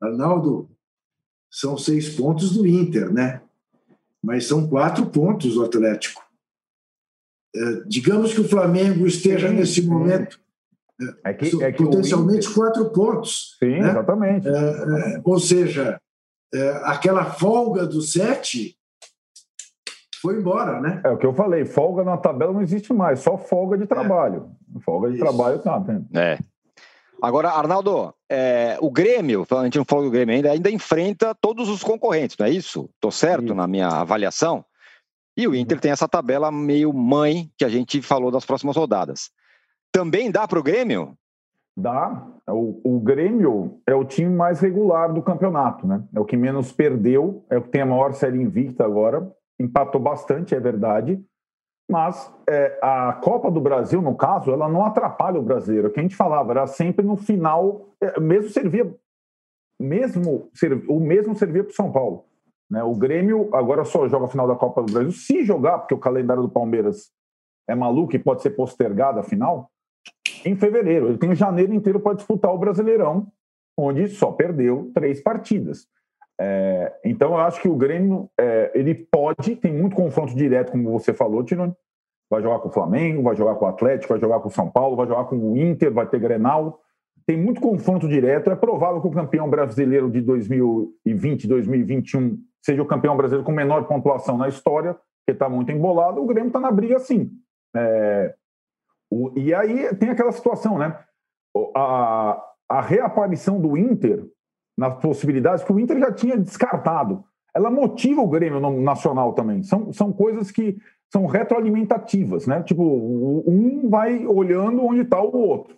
Arnaldo, 0.03 0.69
são 1.51 1.79
seis 1.79 2.09
pontos 2.09 2.53
do 2.53 2.67
Inter, 2.67 3.13
né? 3.13 3.41
Mas 4.23 4.47
são 4.47 4.69
quatro 4.69 5.07
pontos 5.07 5.55
do 5.55 5.65
Atlético. 5.65 6.23
É, 7.55 7.83
digamos 7.87 8.35
que 8.35 8.41
o 8.41 8.49
Flamengo 8.49 9.07
esteja 9.07 9.49
sim, 9.49 9.55
nesse 9.55 9.81
sim. 9.81 9.89
momento 9.89 10.39
é 11.25 11.33
que, 11.33 11.63
é 11.63 11.73
que 11.73 11.83
potencialmente 11.85 12.47
Inter... 12.47 12.55
quatro 12.55 12.91
pontos. 12.91 13.57
Sim, 13.59 13.81
né? 13.81 13.91
exatamente. 13.91 14.49
É, 14.49 14.53
é, 14.53 15.21
ou 15.25 15.39
seja, 15.39 16.01
é, 16.53 16.71
aquela 16.85 17.25
folga 17.25 17.87
do 17.87 18.03
sete 18.03 18.78
foi 20.21 20.37
embora, 20.37 20.81
né? 20.81 21.01
É 21.05 21.11
o 21.11 21.17
que 21.17 21.27
eu 21.27 21.33
falei, 21.33 21.65
folga 21.65 22.05
na 22.05 22.17
tabela 22.17 22.53
não 22.53 22.63
existe 22.63 22.93
mais, 22.93 23.21
só 23.21 23.37
folga 23.37 23.77
de 23.77 23.87
trabalho. 23.87 24.51
Folga 24.85 25.09
de 25.09 25.17
Isso. 25.17 25.25
trabalho 25.25 25.59
tá, 25.59 25.81
tem. 25.81 26.07
É. 26.15 26.39
Agora, 27.21 27.51
Arnaldo, 27.51 28.15
é, 28.31 28.79
o 28.81 28.91
Grêmio, 28.91 29.45
a 29.51 29.65
gente 29.65 29.79
não 29.79 29.85
falou 29.85 30.05
do 30.05 30.11
Grêmio 30.11 30.35
ainda, 30.35 30.53
ainda 30.53 30.71
enfrenta 30.71 31.35
todos 31.35 31.69
os 31.69 31.83
concorrentes, 31.83 32.37
não 32.39 32.47
é 32.47 32.51
isso? 32.51 32.89
Estou 32.95 33.11
certo 33.11 33.47
isso. 33.47 33.55
na 33.55 33.67
minha 33.67 33.89
avaliação? 33.89 34.65
E 35.37 35.47
o 35.47 35.55
Inter 35.55 35.81
tem 35.81 35.91
essa 35.91 36.09
tabela 36.09 36.51
meio 36.51 36.93
mãe 36.93 37.51
que 37.57 37.65
a 37.65 37.69
gente 37.69 38.01
falou 38.03 38.31
das 38.31 38.45
próximas 38.45 38.77
rodadas. 38.77 39.31
Também 39.93 40.31
dá 40.31 40.47
para 40.47 40.59
o 40.59 40.63
Grêmio? 40.63 41.17
Dá. 41.77 42.27
O, 42.49 42.97
o, 42.97 43.01
Grêmio 43.01 43.81
é 43.87 43.95
o 43.95 44.05
time 44.05 44.35
mais 44.35 44.61
regular 44.61 45.13
do 45.13 45.23
campeonato, 45.23 45.87
né? 45.87 46.03
É 46.13 46.19
o 46.19 46.25
que 46.25 46.37
menos 46.37 46.73
perdeu, 46.73 47.45
é 47.49 47.57
o 47.57 47.63
que 47.63 47.69
tem 47.69 47.83
a 47.83 47.87
maior 47.87 48.13
série 48.15 48.41
invicta 48.41 48.85
agora. 48.85 49.31
Empatou 49.59 50.01
bastante, 50.01 50.55
é 50.55 50.61
verdade. 50.61 51.23
Mas 51.91 52.31
é, 52.49 52.79
a 52.83 53.15
Copa 53.15 53.51
do 53.51 53.61
Brasil, 53.61 54.03
no 54.03 54.15
caso, 54.15 54.53
ela 54.53 54.69
não 54.69 54.85
atrapalha 54.85 55.41
o 55.41 55.43
brasileiro. 55.43 55.89
O 55.89 55.91
que 55.91 55.99
a 55.99 56.03
gente 56.03 56.17
falava 56.17 56.53
era 56.53 56.67
sempre 56.67 57.05
no 57.05 57.17
final, 57.17 57.87
é, 58.01 58.21
mesmo 58.21 58.51
servia, 58.51 58.95
mesmo 59.81 60.51
o 60.87 61.01
mesmo 61.01 61.35
servia 61.35 61.65
para 61.65 61.71
o 61.71 61.75
São 61.75 61.91
Paulo. 61.91 62.25
Né? 62.71 62.83
O 62.83 62.95
Grêmio 62.95 63.49
agora 63.55 63.85
só 63.85 64.07
joga 64.07 64.27
a 64.27 64.29
final 64.29 64.47
da 64.47 64.55
Copa 64.55 64.83
do 64.83 64.93
Brasil 64.93 65.13
se 65.13 65.45
jogar, 65.45 65.79
porque 65.79 65.95
o 65.95 65.99
calendário 65.99 66.43
do 66.43 66.51
Palmeiras 66.51 67.11
é 67.67 67.75
maluco 67.75 68.15
e 68.15 68.19
pode 68.19 68.43
ser 68.43 68.51
postergado 68.51 69.21
a 69.21 69.23
final 69.23 69.71
em 70.45 70.55
fevereiro. 70.57 71.09
Ele 71.09 71.19
tem 71.19 71.35
janeiro 71.35 71.73
inteiro 71.73 72.01
para 72.01 72.17
disputar 72.17 72.53
o 72.53 72.59
Brasileirão, 72.59 73.27
onde 73.77 74.09
só 74.09 74.33
perdeu 74.33 74.91
três 74.95 75.23
partidas. 75.23 75.87
É, 76.41 76.95
então, 77.05 77.31
eu 77.33 77.39
acho 77.39 77.61
que 77.61 77.69
o 77.69 77.77
Grêmio 77.77 78.31
é, 78.39 78.71
ele 78.75 78.95
pode, 78.95 79.57
tem 79.57 79.73
muito 79.73 79.97
confronto 79.97 80.35
direto, 80.35 80.73
como 80.73 80.93
você 80.93 81.13
falou, 81.13 81.43
Tirone. 81.43 81.75
Vai 82.31 82.43
jogar 82.43 82.59
com 82.61 82.69
o 82.69 82.73
Flamengo, 82.73 83.23
vai 83.23 83.35
jogar 83.35 83.55
com 83.55 83.65
o 83.65 83.69
Atlético, 83.69 84.13
vai 84.13 84.21
jogar 84.21 84.41
com 84.41 84.49
o 84.49 84.53
São 84.53 84.71
Paulo, 84.71 84.97
vai 84.97 85.07
jogar 85.07 85.25
com 85.25 85.37
o 85.37 85.57
Inter, 85.57 85.93
vai 85.93 86.07
ter 86.07 86.21
Grenal. 86.21 86.81
Tem 87.27 87.37
muito 87.37 87.61
confronto 87.61 88.07
direto. 88.07 88.51
É 88.51 88.57
provável 88.57 89.01
que 89.01 89.09
o 89.09 89.13
campeão 89.13 89.49
brasileiro 89.49 90.11
de 90.11 90.21
2020, 90.21 91.49
2021 91.49 92.39
seja 92.63 92.83
o 92.83 92.87
campeão 92.87 93.17
brasileiro 93.17 93.45
com 93.45 93.53
menor 93.53 93.85
pontuação 93.85 94.37
na 94.37 94.49
história, 94.49 94.95
que 95.27 95.33
está 95.33 95.49
muito 95.49 95.73
embolado. 95.73 96.23
O 96.23 96.27
Grêmio 96.27 96.49
está 96.49 96.61
na 96.61 96.71
briga, 96.71 96.99
sim. 96.99 97.31
É, 97.75 98.35
o, 99.11 99.33
e 99.37 99.55
aí 99.55 99.95
tem 99.97 100.11
aquela 100.11 100.33
situação, 100.33 100.79
né? 100.79 100.99
A, 101.75 102.43
a 102.69 102.81
reaparição 102.83 103.59
do 103.61 103.77
Inter 103.77 104.27
nas 104.79 104.95
possibilidades 105.01 105.65
que 105.65 105.73
o 105.73 105.81
Inter 105.81 105.99
já 105.99 106.13
tinha 106.13 106.39
descartado. 106.39 107.25
Ela 107.53 107.69
motiva 107.69 108.23
o 108.23 108.29
Grêmio 108.29 108.61
no 108.61 108.81
nacional 108.81 109.33
também. 109.33 109.65
São, 109.65 109.93
são 109.93 110.13
coisas 110.13 110.53
que 110.53 110.79
são 111.13 111.27
retroalimentativas, 111.27 112.47
né? 112.47 112.63
Tipo, 112.63 112.85
um 112.85 113.91
vai 113.91 114.25
olhando 114.25 114.85
onde 114.85 115.01
está 115.01 115.21
o 115.21 115.37
outro. 115.37 115.77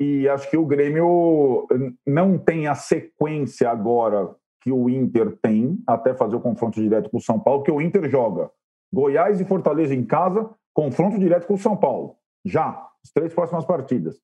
E 0.00 0.28
acho 0.28 0.50
que 0.50 0.56
o 0.56 0.66
Grêmio 0.66 1.68
não 2.04 2.36
tem 2.36 2.66
a 2.66 2.74
sequência 2.74 3.70
agora 3.70 4.34
que 4.62 4.72
o 4.72 4.90
Inter 4.90 5.36
tem, 5.40 5.78
até 5.86 6.12
fazer 6.12 6.34
o 6.34 6.40
confronto 6.40 6.80
direto 6.80 7.10
com 7.10 7.18
o 7.18 7.22
São 7.22 7.38
Paulo, 7.38 7.62
que 7.62 7.70
o 7.70 7.80
Inter 7.80 8.10
joga 8.10 8.50
Goiás 8.92 9.40
e 9.40 9.44
Fortaleza 9.44 9.94
em 9.94 10.04
casa, 10.04 10.50
confronto 10.74 11.18
direto 11.18 11.46
com 11.46 11.54
o 11.54 11.58
São 11.58 11.76
Paulo. 11.76 12.16
Já, 12.44 12.84
as 13.04 13.12
três 13.12 13.32
próximas 13.32 13.64
partidas. 13.64 14.18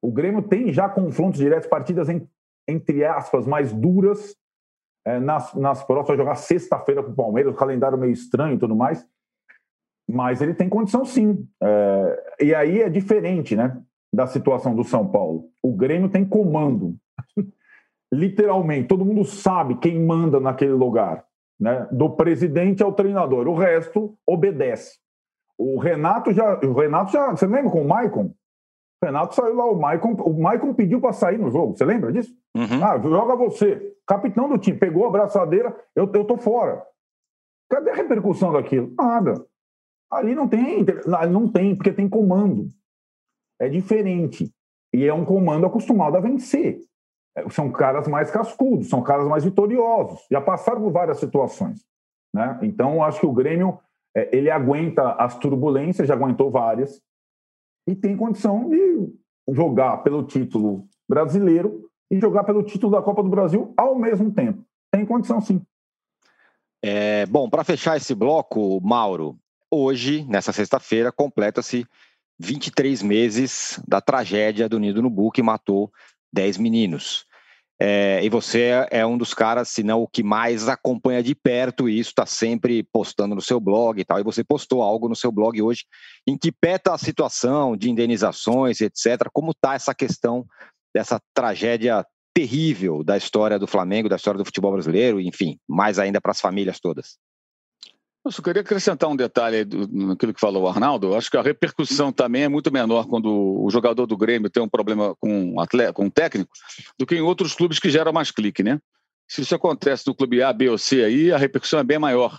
O 0.00 0.12
Grêmio 0.12 0.42
tem 0.42 0.72
já 0.72 0.88
confrontos 0.88 1.40
diretos, 1.40 1.68
partidas 1.68 2.08
em, 2.08 2.28
entre 2.70 3.04
aspas, 3.04 3.46
mais 3.46 3.72
duras. 3.72 4.36
É, 5.04 5.18
nas, 5.18 5.54
nas 5.54 5.82
próximas, 5.82 6.08
vai 6.08 6.16
jogar 6.18 6.34
sexta-feira 6.36 7.02
com 7.02 7.10
o 7.10 7.14
Palmeiras, 7.14 7.52
o 7.52 7.56
calendário 7.56 7.96
meio 7.96 8.12
estranho 8.12 8.54
e 8.54 8.58
tudo 8.58 8.76
mais. 8.76 9.06
Mas 10.08 10.42
ele 10.42 10.54
tem 10.54 10.68
condição 10.68 11.04
sim. 11.04 11.46
É, 11.62 12.34
e 12.40 12.54
aí 12.54 12.82
é 12.82 12.88
diferente, 12.88 13.56
né? 13.56 13.80
Da 14.12 14.26
situação 14.26 14.74
do 14.74 14.84
São 14.84 15.08
Paulo. 15.08 15.48
O 15.62 15.72
Grêmio 15.72 16.10
tem 16.10 16.24
comando. 16.24 16.96
Literalmente, 18.12 18.88
todo 18.88 19.04
mundo 19.04 19.24
sabe 19.24 19.76
quem 19.76 20.04
manda 20.04 20.40
naquele 20.40 20.72
lugar. 20.72 21.24
Né? 21.58 21.86
Do 21.92 22.10
presidente 22.10 22.82
ao 22.82 22.92
treinador. 22.92 23.46
O 23.46 23.54
resto 23.54 24.16
obedece. 24.26 24.98
O 25.56 25.78
Renato 25.78 26.32
já. 26.32 26.58
O 26.60 26.72
Renato 26.72 27.12
já. 27.12 27.30
Você 27.30 27.46
lembra 27.46 27.70
com 27.70 27.82
o 27.82 27.88
Maicon? 27.88 28.34
O 29.02 29.06
Renato 29.06 29.34
saiu 29.34 29.56
lá, 29.56 29.64
o 29.64 29.80
Maicon, 29.80 30.12
o 30.12 30.42
Maicon 30.42 30.74
pediu 30.74 31.00
para 31.00 31.12
sair 31.12 31.38
no 31.38 31.50
jogo. 31.50 31.76
Você 31.76 31.84
lembra 31.84 32.12
disso? 32.12 32.34
Uhum. 32.54 32.84
Ah, 32.84 32.98
joga 32.98 33.34
você. 33.34 33.94
Capitão 34.06 34.48
do 34.48 34.58
time, 34.58 34.76
pegou 34.76 35.06
a 35.06 35.10
braçadeira, 35.10 35.74
eu, 35.96 36.10
eu 36.12 36.24
tô 36.24 36.36
fora. 36.36 36.84
Cadê 37.70 37.90
a 37.90 37.94
repercussão 37.94 38.52
daquilo? 38.52 38.92
Nada. 38.98 39.46
Ali 40.10 40.34
não 40.34 40.48
tem, 40.48 40.84
não 41.30 41.50
tem, 41.50 41.74
porque 41.74 41.92
tem 41.92 42.08
comando. 42.08 42.68
É 43.60 43.68
diferente. 43.68 44.52
E 44.92 45.06
é 45.06 45.14
um 45.14 45.24
comando 45.24 45.66
acostumado 45.66 46.16
a 46.16 46.20
vencer. 46.20 46.80
É, 47.36 47.48
são 47.48 47.70
caras 47.70 48.08
mais 48.08 48.30
cascudos, 48.30 48.88
são 48.88 49.02
caras 49.02 49.26
mais 49.28 49.44
vitoriosos. 49.44 50.26
Já 50.30 50.40
passaram 50.40 50.82
por 50.82 50.90
várias 50.90 51.18
situações. 51.18 51.80
Né? 52.34 52.58
Então, 52.62 53.02
acho 53.02 53.20
que 53.20 53.26
o 53.26 53.32
Grêmio 53.32 53.78
é, 54.16 54.36
ele 54.36 54.50
aguenta 54.50 55.12
as 55.12 55.38
turbulências, 55.38 56.08
já 56.08 56.14
aguentou 56.14 56.50
várias, 56.50 57.00
e 57.90 57.96
tem 57.96 58.16
condição 58.16 58.68
de 58.68 59.12
jogar 59.48 59.98
pelo 59.98 60.22
título 60.22 60.86
brasileiro 61.08 61.90
e 62.10 62.20
jogar 62.20 62.44
pelo 62.44 62.62
título 62.62 62.92
da 62.92 63.02
Copa 63.02 63.22
do 63.22 63.28
Brasil 63.28 63.74
ao 63.76 63.98
mesmo 63.98 64.32
tempo. 64.32 64.64
Tem 64.92 65.04
condição, 65.04 65.40
sim. 65.40 65.60
É, 66.82 67.26
bom, 67.26 67.50
para 67.50 67.64
fechar 67.64 67.96
esse 67.96 68.14
bloco, 68.14 68.80
Mauro, 68.80 69.36
hoje, 69.70 70.24
nessa 70.28 70.52
sexta-feira, 70.52 71.10
completa-se 71.10 71.84
23 72.38 73.02
meses 73.02 73.80
da 73.86 74.00
tragédia 74.00 74.68
do 74.68 74.78
Nido 74.78 75.02
no 75.02 75.10
Bu, 75.10 75.30
que 75.30 75.42
matou 75.42 75.90
10 76.32 76.58
meninos. 76.58 77.26
É, 77.82 78.22
e 78.22 78.28
você 78.28 78.86
é 78.90 79.06
um 79.06 79.16
dos 79.16 79.32
caras, 79.32 79.70
se 79.70 79.82
não 79.82 80.02
o 80.02 80.06
que 80.06 80.22
mais 80.22 80.68
acompanha 80.68 81.22
de 81.22 81.34
perto 81.34 81.88
isso, 81.88 82.10
está 82.10 82.26
sempre 82.26 82.82
postando 82.82 83.34
no 83.34 83.40
seu 83.40 83.58
blog 83.58 83.98
e 83.98 84.04
tal. 84.04 84.20
E 84.20 84.22
você 84.22 84.44
postou 84.44 84.82
algo 84.82 85.08
no 85.08 85.16
seu 85.16 85.32
blog 85.32 85.60
hoje 85.62 85.86
em 86.26 86.36
que 86.36 86.52
peta 86.52 86.92
a 86.92 86.98
situação 86.98 87.74
de 87.74 87.88
indenizações, 87.88 88.82
etc. 88.82 89.30
Como 89.32 89.52
está 89.52 89.74
essa 89.74 89.94
questão 89.94 90.44
dessa 90.94 91.18
tragédia 91.32 92.04
terrível 92.34 93.02
da 93.02 93.16
história 93.16 93.58
do 93.58 93.66
Flamengo, 93.66 94.10
da 94.10 94.16
história 94.16 94.36
do 94.36 94.44
futebol 94.44 94.72
brasileiro, 94.72 95.18
enfim, 95.18 95.58
mais 95.66 95.98
ainda 95.98 96.20
para 96.20 96.32
as 96.32 96.40
famílias 96.40 96.78
todas? 96.78 97.16
Eu 98.24 98.30
só 98.30 98.42
queria 98.42 98.60
acrescentar 98.60 99.08
um 99.08 99.16
detalhe 99.16 99.66
naquilo 99.90 100.34
que 100.34 100.40
falou 100.40 100.64
o 100.64 100.68
Arnaldo. 100.68 101.14
Acho 101.14 101.30
que 101.30 101.38
a 101.38 101.42
repercussão 101.42 102.12
também 102.12 102.42
é 102.42 102.48
muito 102.48 102.70
menor 102.70 103.06
quando 103.06 103.28
o 103.30 103.70
jogador 103.70 104.06
do 104.06 104.16
Grêmio 104.16 104.50
tem 104.50 104.62
um 104.62 104.68
problema 104.68 105.14
com 105.18 105.54
um, 105.54 105.60
atleta, 105.60 105.94
com 105.94 106.04
um 106.04 106.10
técnico 106.10 106.50
do 106.98 107.06
que 107.06 107.14
em 107.14 107.22
outros 107.22 107.54
clubes 107.54 107.78
que 107.78 107.88
geram 107.88 108.12
mais 108.12 108.30
clique, 108.30 108.62
né? 108.62 108.78
Se 109.26 109.40
isso 109.40 109.54
acontece 109.54 110.06
no 110.06 110.14
clube 110.14 110.42
A, 110.42 110.52
B 110.52 110.68
ou 110.68 110.76
C 110.76 111.02
aí, 111.02 111.32
a 111.32 111.38
repercussão 111.38 111.78
é 111.78 111.84
bem 111.84 111.98
maior. 111.98 112.38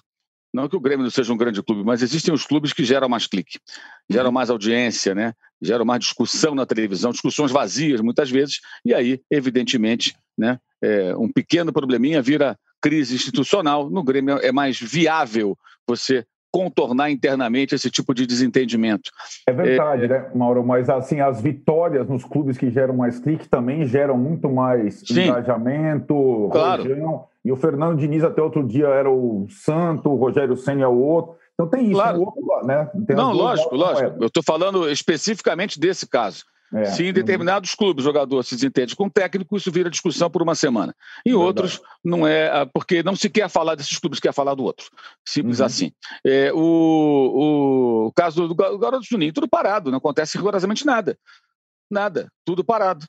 Não 0.53 0.67
que 0.67 0.75
o 0.75 0.81
Grêmio 0.81 1.03
não 1.03 1.09
seja 1.09 1.33
um 1.33 1.37
grande 1.37 1.63
clube, 1.63 1.83
mas 1.83 2.03
existem 2.03 2.33
os 2.33 2.45
clubes 2.45 2.73
que 2.73 2.83
geram 2.83 3.07
mais 3.07 3.25
clique, 3.25 3.57
geram 4.09 4.31
mais 4.31 4.49
audiência, 4.49 5.15
né? 5.15 5.33
geram 5.61 5.85
mais 5.85 5.99
discussão 5.99 6.55
na 6.55 6.65
televisão, 6.65 7.11
discussões 7.11 7.51
vazias 7.51 8.01
muitas 8.01 8.29
vezes, 8.29 8.59
e 8.83 8.93
aí, 8.93 9.21
evidentemente, 9.29 10.15
né, 10.37 10.59
é, 10.81 11.15
um 11.15 11.31
pequeno 11.31 11.71
probleminha 11.71 12.21
vira 12.21 12.57
crise 12.81 13.15
institucional. 13.15 13.89
No 13.89 14.03
Grêmio 14.03 14.37
é 14.41 14.51
mais 14.51 14.79
viável 14.79 15.57
você 15.87 16.25
contornar 16.51 17.09
internamente 17.09 17.73
esse 17.73 17.89
tipo 17.89 18.13
de 18.13 18.27
desentendimento. 18.27 19.09
É 19.47 19.53
verdade, 19.53 20.05
é... 20.05 20.07
né, 20.07 20.29
Mauro? 20.35 20.65
Mas 20.65 20.89
assim, 20.89 21.21
as 21.21 21.41
vitórias 21.41 22.07
nos 22.09 22.25
clubes 22.25 22.57
que 22.57 22.69
geram 22.69 22.93
mais 22.93 23.19
clique 23.19 23.47
também 23.47 23.85
geram 23.85 24.17
muito 24.17 24.49
mais 24.49 24.99
Sim. 24.99 25.29
engajamento, 25.29 26.49
claro. 26.51 26.83
Rojão. 26.83 27.25
E 27.43 27.51
o 27.51 27.55
Fernando 27.55 27.97
Diniz 27.97 28.23
até 28.23 28.41
outro 28.41 28.67
dia 28.67 28.87
era 28.87 29.09
o 29.09 29.47
santo, 29.49 30.09
o 30.09 30.15
Rogério 30.15 30.55
Senna 30.57 30.83
é 30.83 30.87
o 30.87 30.97
outro. 30.97 31.35
Então 31.53 31.67
tem 31.67 31.85
isso, 31.85 31.93
claro. 31.93 32.19
outro, 32.19 32.67
né? 32.67 32.89
Tem 33.07 33.15
Não, 33.15 33.31
lógico, 33.31 33.75
lógico. 33.75 34.17
Eu 34.19 34.27
estou 34.27 34.43
falando 34.43 34.89
especificamente 34.89 35.79
desse 35.79 36.07
caso. 36.07 36.43
É. 36.73 36.85
Se 36.85 37.03
em 37.03 37.11
determinados 37.11 37.75
clubes 37.75 38.05
o 38.05 38.07
jogador 38.07 38.43
se 38.43 38.55
desentende 38.55 38.95
com 38.95 39.05
o 39.05 39.09
técnico, 39.09 39.57
isso 39.57 39.71
vira 39.71 39.89
discussão 39.89 40.29
por 40.29 40.41
uma 40.41 40.55
semana. 40.55 40.95
Em 41.25 41.31
Verdade. 41.31 41.45
outros, 41.45 41.81
não 42.03 42.25
é, 42.25 42.49
ah, 42.49 42.65
porque 42.65 43.03
não 43.03 43.15
se 43.15 43.29
quer 43.29 43.49
falar 43.49 43.75
desses 43.75 43.97
clubes, 43.97 44.19
quer 44.19 44.33
falar 44.33 44.55
do 44.55 44.63
outro. 44.63 44.89
Simples 45.27 45.59
uhum. 45.59 45.65
assim. 45.65 45.91
É, 46.25 46.51
o, 46.53 48.07
o 48.07 48.11
caso 48.13 48.47
do, 48.47 48.53
do 48.53 48.79
Garoto 48.79 49.05
Juninho, 49.05 49.33
tudo 49.33 49.49
parado, 49.49 49.91
não 49.91 49.97
acontece 49.97 50.37
rigorosamente 50.37 50.85
nada. 50.85 51.17
Nada, 51.89 52.31
tudo 52.45 52.63
parado. 52.63 53.05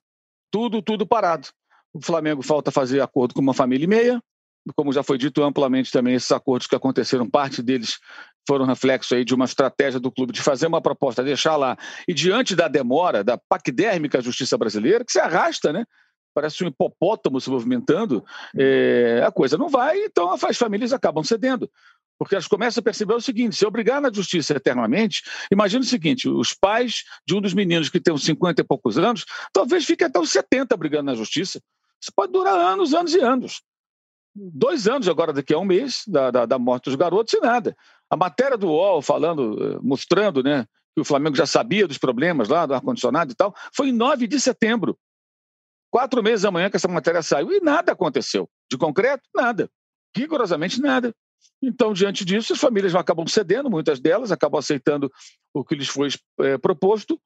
Tudo, 0.51 0.83
tudo 0.83 1.07
parado. 1.07 1.49
O 1.95 2.01
Flamengo 2.01 2.43
falta 2.43 2.71
fazer 2.73 3.01
acordo 3.01 3.33
com 3.33 3.41
uma 3.41 3.55
família 3.55 3.85
e 3.85 3.89
meia, 3.89 4.23
como 4.75 4.93
já 4.93 5.03
foi 5.03 5.19
dito 5.19 5.43
amplamente 5.43 5.91
também, 5.91 6.15
esses 6.15 6.31
acordos 6.31 6.67
que 6.67 6.75
aconteceram, 6.75 7.29
parte 7.29 7.63
deles 7.63 7.99
foram 8.47 8.67
reflexo 8.67 9.15
aí 9.15 9.25
de 9.25 9.35
uma 9.35 9.45
estratégia 9.45 10.01
do 10.01 10.11
clube 10.11 10.33
de 10.33 10.43
fazer 10.43 10.67
uma 10.67 10.81
proposta, 10.81 11.23
deixar 11.23 11.57
lá. 11.57 11.77
E 12.07 12.15
diante 12.15 12.55
da 12.55 12.69
demora, 12.69 13.23
da 13.23 13.39
paquidérmica 13.39 14.21
justiça 14.21 14.59
brasileira, 14.59 15.05
que 15.05 15.13
se 15.13 15.21
arrasta, 15.21 15.73
né? 15.73 15.85
Parece 16.35 16.65
um 16.65 16.69
hipopótamo 16.69 17.41
se 17.41 17.51
movimentando, 17.51 18.25
é, 18.57 19.23
a 19.25 19.31
coisa 19.31 19.59
não 19.59 19.69
vai, 19.69 19.99
então 20.05 20.33
as 20.33 20.57
famílias 20.57 20.93
acabam 20.93 21.23
cedendo. 21.23 21.71
Porque 22.19 22.35
elas 22.35 22.47
começam 22.47 22.81
a 22.81 22.85
perceber 22.85 23.15
o 23.15 23.21
seguinte: 23.21 23.57
se 23.57 23.67
obrigar 23.67 24.01
na 24.01 24.11
justiça 24.13 24.55
eternamente, 24.55 25.23
imagina 25.51 25.83
o 25.83 25.87
seguinte: 25.87 26.29
os 26.29 26.55
pais 26.55 27.05
de 27.27 27.35
um 27.35 27.41
dos 27.41 27.53
meninos 27.53 27.89
que 27.89 28.01
tem 28.01 28.15
uns 28.15 28.25
50 28.25 28.63
e 28.63 28.65
poucos 28.65 28.97
anos, 28.97 29.27
talvez 29.53 29.85
fiquem 29.85 30.07
até 30.07 30.19
os 30.19 30.31
70 30.31 30.77
brigando 30.77 31.05
na 31.05 31.15
justiça. 31.15 31.61
Isso 32.01 32.13
pode 32.15 32.33
durar 32.33 32.55
anos, 32.55 32.95
anos 32.95 33.15
e 33.15 33.21
anos 33.21 33.63
dois 34.35 34.89
anos 34.89 35.09
agora, 35.09 35.33
daqui 35.33 35.53
a 35.53 35.59
um 35.59 35.65
mês, 35.65 36.05
da, 36.07 36.31
da, 36.31 36.47
da, 36.47 36.59
morte 36.59 36.85
dos 36.85 36.95
garotos 36.95 37.35
e 37.35 37.41
nada. 37.41 37.77
A 38.13 38.17
matéria 38.17 38.59
do 38.59 38.69
UOL 38.69 39.01
falando, 39.01 39.57
eh, 39.59 39.79
mostrando 39.81 40.43
né, 40.43 40.67
que 40.95 41.01
o 41.01 41.05
Flamengo 41.05 41.35
já 41.35 41.47
sabia 41.47 41.89
dos 41.89 41.97
problemas 41.97 42.47
lá 42.47 42.67
do 42.67 42.75
ar-condicionado 42.75 43.33
e 43.33 43.35
tal, 43.35 43.55
foi 43.75 43.89
em 43.89 43.93
9 43.93 44.27
de 44.27 44.39
setembro. 44.39 44.99
Quatro 45.91 46.23
meses 46.23 46.45
amanhã 46.45 46.69
que 46.69 46.77
essa 46.77 46.89
matéria 46.89 47.23
saiu 47.23 47.51
e 47.51 47.61
nada 47.61 47.93
aconteceu. 47.93 48.47
De 48.71 48.77
concreto, 48.77 49.23
nada. 49.35 49.67
Rigorosamente 50.15 50.79
nada. 50.79 51.15
Então, 51.63 51.95
diante 51.95 52.23
disso, 52.23 52.53
as 52.53 52.59
famílias 52.59 52.95
acabam 52.95 53.27
cedendo, 53.27 53.71
muitas 53.71 53.99
delas 53.99 54.31
acabam 54.31 54.59
aceitando 54.59 55.11
o 55.55 55.65
que 55.65 55.75
lhes 55.75 55.89
foi 55.89 56.09
é, 56.41 56.59
proposto, 56.59 57.19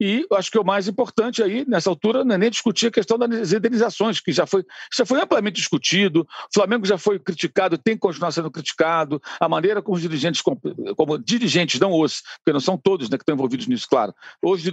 e 0.00 0.26
acho 0.32 0.50
que 0.50 0.58
o 0.58 0.64
mais 0.64 0.86
importante 0.86 1.42
aí, 1.42 1.64
nessa 1.66 1.90
altura, 1.90 2.24
não 2.24 2.34
é 2.34 2.38
nem 2.38 2.50
discutir 2.50 2.86
a 2.86 2.90
questão 2.90 3.18
das 3.18 3.52
indenizações, 3.52 4.20
que 4.20 4.32
já 4.32 4.46
foi, 4.46 4.64
já 4.94 5.04
foi 5.04 5.20
amplamente 5.20 5.56
discutido. 5.56 6.20
O 6.20 6.54
Flamengo 6.54 6.86
já 6.86 6.96
foi 6.96 7.18
criticado, 7.18 7.76
tem 7.76 7.94
que 7.94 8.00
continuar 8.00 8.30
sendo 8.30 8.50
criticado. 8.50 9.20
A 9.40 9.48
maneira 9.48 9.82
como 9.82 9.96
os 9.96 10.02
dirigentes, 10.02 10.40
como 10.40 11.18
dirigentes, 11.18 11.80
não 11.80 11.92
os, 11.92 12.22
porque 12.38 12.52
não 12.52 12.60
são 12.60 12.78
todos 12.78 13.10
né, 13.10 13.16
que 13.16 13.22
estão 13.22 13.34
envolvidos 13.34 13.66
nisso, 13.66 13.86
claro. 13.88 14.14
Hoje, 14.40 14.70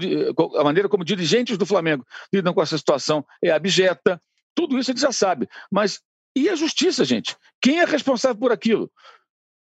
a 0.58 0.64
maneira 0.64 0.88
como 0.88 1.04
dirigentes 1.04 1.58
do 1.58 1.66
Flamengo 1.66 2.06
lidam 2.34 2.54
com 2.54 2.62
essa 2.62 2.78
situação 2.78 3.26
é 3.44 3.50
abjeta. 3.50 4.22
Tudo 4.54 4.78
isso 4.78 4.92
a 4.92 4.94
gente 4.94 5.02
já 5.02 5.12
sabe. 5.12 5.50
Mas 5.72 6.02
e 6.36 6.50
a 6.50 6.56
justiça, 6.56 7.06
gente? 7.06 7.36
Quem 7.62 7.80
é 7.80 7.86
responsável 7.86 8.38
por 8.38 8.52
aquilo? 8.52 8.92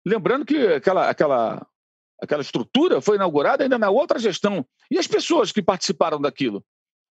Lembrando 0.04 0.44
que 0.44 0.56
aquela, 0.56 1.08
aquela 1.08 1.66
aquela 2.22 2.40
estrutura 2.40 3.00
foi 3.00 3.16
inaugurada 3.16 3.64
ainda 3.64 3.76
na 3.76 3.90
outra 3.90 4.18
gestão. 4.18 4.64
E 4.88 4.96
as 4.96 5.08
pessoas 5.08 5.50
que 5.50 5.60
participaram 5.60 6.20
daquilo? 6.20 6.64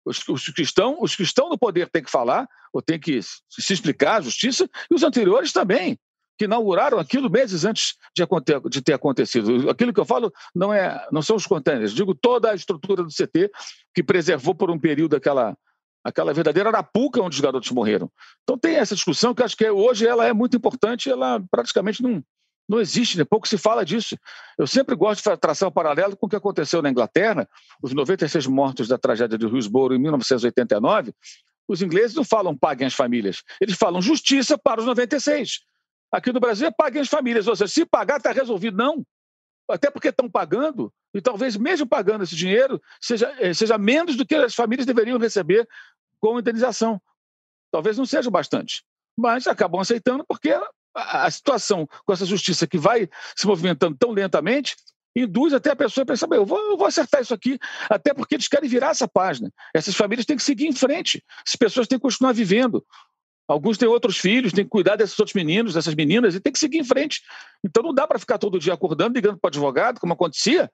Os, 0.05 0.25
os, 0.27 0.45
que 0.49 0.61
estão, 0.61 0.97
os 1.01 1.15
que 1.15 1.21
estão 1.21 1.49
no 1.49 1.57
poder 1.57 1.89
têm 1.89 2.01
que 2.01 2.09
falar, 2.09 2.47
ou 2.73 2.81
têm 2.81 2.97
que 2.97 3.21
se 3.21 3.73
explicar 3.73 4.15
à 4.15 4.21
justiça, 4.21 4.69
e 4.89 4.95
os 4.95 5.03
anteriores 5.03 5.51
também, 5.51 5.99
que 6.37 6.45
inauguraram 6.45 6.97
aquilo 6.97 7.29
meses 7.29 7.65
antes 7.65 7.97
de, 8.15 8.25
de 8.69 8.81
ter 8.81 8.93
acontecido. 8.93 9.69
Aquilo 9.69 9.93
que 9.93 9.99
eu 9.99 10.05
falo 10.05 10.31
não, 10.55 10.73
é, 10.73 11.05
não 11.11 11.21
são 11.21 11.35
os 11.35 11.45
contêineres, 11.45 11.93
digo 11.93 12.15
toda 12.15 12.49
a 12.49 12.55
estrutura 12.55 13.03
do 13.03 13.09
CT 13.09 13.51
que 13.93 14.01
preservou 14.01 14.55
por 14.55 14.71
um 14.71 14.79
período 14.79 15.15
aquela, 15.17 15.55
aquela 16.03 16.33
verdadeira 16.33 16.69
arapuca 16.69 17.21
onde 17.21 17.35
os 17.35 17.41
garotos 17.41 17.69
morreram. 17.69 18.09
Então 18.41 18.57
tem 18.57 18.77
essa 18.77 18.95
discussão 18.95 19.35
que 19.35 19.43
acho 19.43 19.57
que 19.57 19.69
hoje 19.69 20.07
ela 20.07 20.25
é 20.25 20.33
muito 20.33 20.57
importante, 20.57 21.11
ela 21.11 21.43
praticamente 21.51 22.01
não, 22.01 22.23
não 22.67 22.79
existe, 22.79 23.17
né? 23.17 23.25
pouco 23.25 23.47
se 23.47 23.57
fala 23.57 23.83
disso. 23.83 24.17
Eu 24.57 24.65
sempre 24.65 24.95
gosto 24.95 25.29
de 25.29 25.37
traçar 25.37 25.67
um 25.67 25.71
paralelo 25.71 26.15
com 26.15 26.25
o 26.25 26.29
que 26.29 26.35
aconteceu 26.35 26.81
na 26.81 26.89
Inglaterra, 26.89 27.47
os 27.81 27.93
96 27.93 28.47
mortos 28.47 28.87
da 28.87 28.97
tragédia 28.97 29.37
de 29.37 29.45
Hillsborough 29.45 29.93
em 29.93 29.99
1989. 29.99 31.13
Os 31.67 31.81
ingleses 31.81 32.15
não 32.15 32.23
falam 32.23 32.57
paguem 32.57 32.87
as 32.87 32.93
famílias, 32.93 33.43
eles 33.59 33.75
falam 33.75 34.01
justiça 34.01 34.57
para 34.57 34.79
os 34.79 34.85
96. 34.85 35.61
Aqui 36.11 36.31
no 36.33 36.39
Brasil 36.39 36.67
é 36.67 36.71
paguem 36.71 37.01
as 37.01 37.07
famílias, 37.07 37.47
ou 37.47 37.55
seja, 37.55 37.71
se 37.71 37.85
pagar 37.85 38.17
está 38.17 38.31
resolvido. 38.31 38.75
Não. 38.75 39.05
Até 39.69 39.89
porque 39.89 40.09
estão 40.09 40.29
pagando, 40.29 40.93
e 41.13 41.21
talvez 41.21 41.55
mesmo 41.55 41.87
pagando 41.87 42.23
esse 42.23 42.35
dinheiro, 42.35 42.81
seja, 42.99 43.33
eh, 43.39 43.53
seja 43.53 43.77
menos 43.77 44.17
do 44.17 44.25
que 44.25 44.35
as 44.35 44.53
famílias 44.53 44.85
deveriam 44.85 45.17
receber 45.17 45.67
com 46.19 46.39
indenização. 46.39 47.01
Talvez 47.71 47.97
não 47.97 48.05
seja 48.05 48.29
bastante, 48.29 48.83
mas 49.17 49.47
acabam 49.47 49.79
aceitando 49.79 50.25
porque 50.27 50.53
a, 50.93 51.29
situação 51.29 51.87
com 52.05 52.13
essa 52.13 52.25
justiça 52.25 52.67
que 52.67 52.77
vai 52.77 53.07
se 53.35 53.47
movimentando 53.47 53.97
tão 53.97 54.11
lentamente 54.11 54.75
induz 55.15 55.53
até 55.53 55.71
a 55.71 55.75
pessoa 55.75 56.03
a 56.03 56.05
pensar, 56.05 56.27
eu 56.31 56.45
vou, 56.45 56.57
eu 56.57 56.77
vou 56.77 56.87
acertar 56.87 57.21
isso 57.21 57.33
aqui, 57.33 57.59
até 57.89 58.13
porque 58.13 58.35
eles 58.35 58.47
querem 58.47 58.69
virar 58.69 58.91
essa 58.91 59.07
página. 59.07 59.51
Essas 59.73 59.93
famílias 59.93 60.25
têm 60.25 60.37
que 60.37 60.43
seguir 60.43 60.67
em 60.67 60.73
frente, 60.73 61.23
as 61.45 61.55
pessoas 61.55 61.87
têm 61.87 61.97
que 61.97 62.03
continuar 62.03 62.31
vivendo. 62.31 62.85
Alguns 63.47 63.77
têm 63.77 63.89
outros 63.89 64.17
filhos, 64.17 64.53
têm 64.53 64.63
que 64.63 64.69
cuidar 64.69 64.95
desses 64.95 65.19
outros 65.19 65.33
meninos, 65.33 65.73
dessas 65.73 65.93
meninas, 65.93 66.33
e 66.33 66.39
tem 66.39 66.53
que 66.53 66.59
seguir 66.59 66.77
em 66.77 66.85
frente. 66.85 67.21
Então 67.61 67.83
não 67.83 67.93
dá 67.93 68.07
para 68.07 68.17
ficar 68.17 68.37
todo 68.37 68.57
dia 68.57 68.73
acordando, 68.73 69.13
ligando 69.13 69.37
para 69.37 69.47
o 69.47 69.49
advogado, 69.49 69.99
como 69.99 70.13
acontecia, 70.13 70.71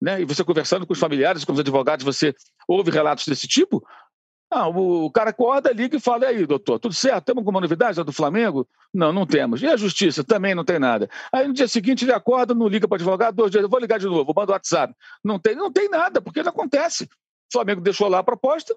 né? 0.00 0.20
e 0.20 0.24
você 0.24 0.44
conversando 0.44 0.86
com 0.86 0.92
os 0.92 0.98
familiares, 1.00 1.44
com 1.44 1.52
os 1.52 1.58
advogados, 1.58 2.04
você 2.04 2.32
ouve 2.68 2.92
relatos 2.92 3.26
desse 3.26 3.48
tipo, 3.48 3.84
ah, 4.56 4.68
o 4.68 5.10
cara 5.10 5.30
acorda, 5.30 5.70
liga 5.70 5.98
e 5.98 6.00
fala: 6.00 6.24
e 6.24 6.28
aí, 6.28 6.46
doutor, 6.46 6.78
tudo 6.78 6.94
certo? 6.94 7.26
Temos 7.26 7.42
alguma 7.42 7.60
novidade 7.60 8.02
do 8.02 8.12
Flamengo? 8.12 8.66
Não, 8.92 9.12
não 9.12 9.26
temos. 9.26 9.60
E 9.60 9.66
a 9.66 9.76
justiça? 9.76 10.24
Também 10.24 10.54
não 10.54 10.64
tem 10.64 10.78
nada. 10.78 11.10
Aí 11.30 11.46
no 11.46 11.52
dia 11.52 11.68
seguinte 11.68 12.06
ele 12.06 12.12
acorda, 12.12 12.54
não 12.54 12.66
liga 12.66 12.88
para 12.88 12.96
advogado, 12.96 13.34
dois 13.34 13.50
dias, 13.50 13.62
eu 13.62 13.68
vou 13.68 13.78
ligar 13.78 13.98
de 13.98 14.06
novo, 14.06 14.32
manda 14.34 14.52
o 14.52 14.54
WhatsApp. 14.54 14.94
Não 15.22 15.38
tem, 15.38 15.54
não 15.54 15.70
tem 15.70 15.90
nada, 15.90 16.22
porque 16.22 16.42
não 16.42 16.48
acontece. 16.48 17.04
O 17.04 17.52
Flamengo 17.52 17.82
deixou 17.82 18.08
lá 18.08 18.20
a 18.20 18.24
proposta 18.24 18.74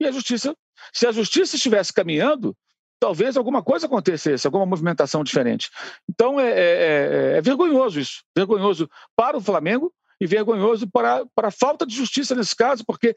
e 0.00 0.06
a 0.06 0.12
justiça. 0.12 0.54
Se 0.92 1.08
a 1.08 1.12
justiça 1.12 1.56
estivesse 1.56 1.92
caminhando, 1.92 2.56
talvez 3.00 3.36
alguma 3.36 3.62
coisa 3.62 3.86
acontecesse, 3.86 4.46
alguma 4.46 4.64
movimentação 4.64 5.24
diferente. 5.24 5.70
Então 6.08 6.38
é, 6.38 6.50
é, 6.50 6.54
é, 6.54 7.38
é 7.38 7.40
vergonhoso 7.40 7.98
isso. 7.98 8.22
Vergonhoso 8.36 8.88
para 9.16 9.36
o 9.36 9.40
Flamengo 9.40 9.92
e 10.20 10.26
vergonhoso 10.26 10.88
para, 10.88 11.24
para 11.34 11.48
a 11.48 11.52
falta 11.52 11.84
de 11.84 11.94
justiça 11.96 12.34
nesse 12.34 12.54
caso, 12.54 12.84
porque 12.84 13.16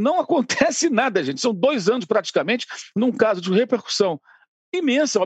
não 0.00 0.18
acontece 0.18 0.88
nada, 0.90 1.22
gente. 1.22 1.40
São 1.40 1.54
dois 1.54 1.88
anos 1.88 2.04
praticamente, 2.04 2.66
num 2.96 3.12
caso 3.12 3.40
de 3.40 3.52
repercussão 3.52 4.20
imensa, 4.72 5.18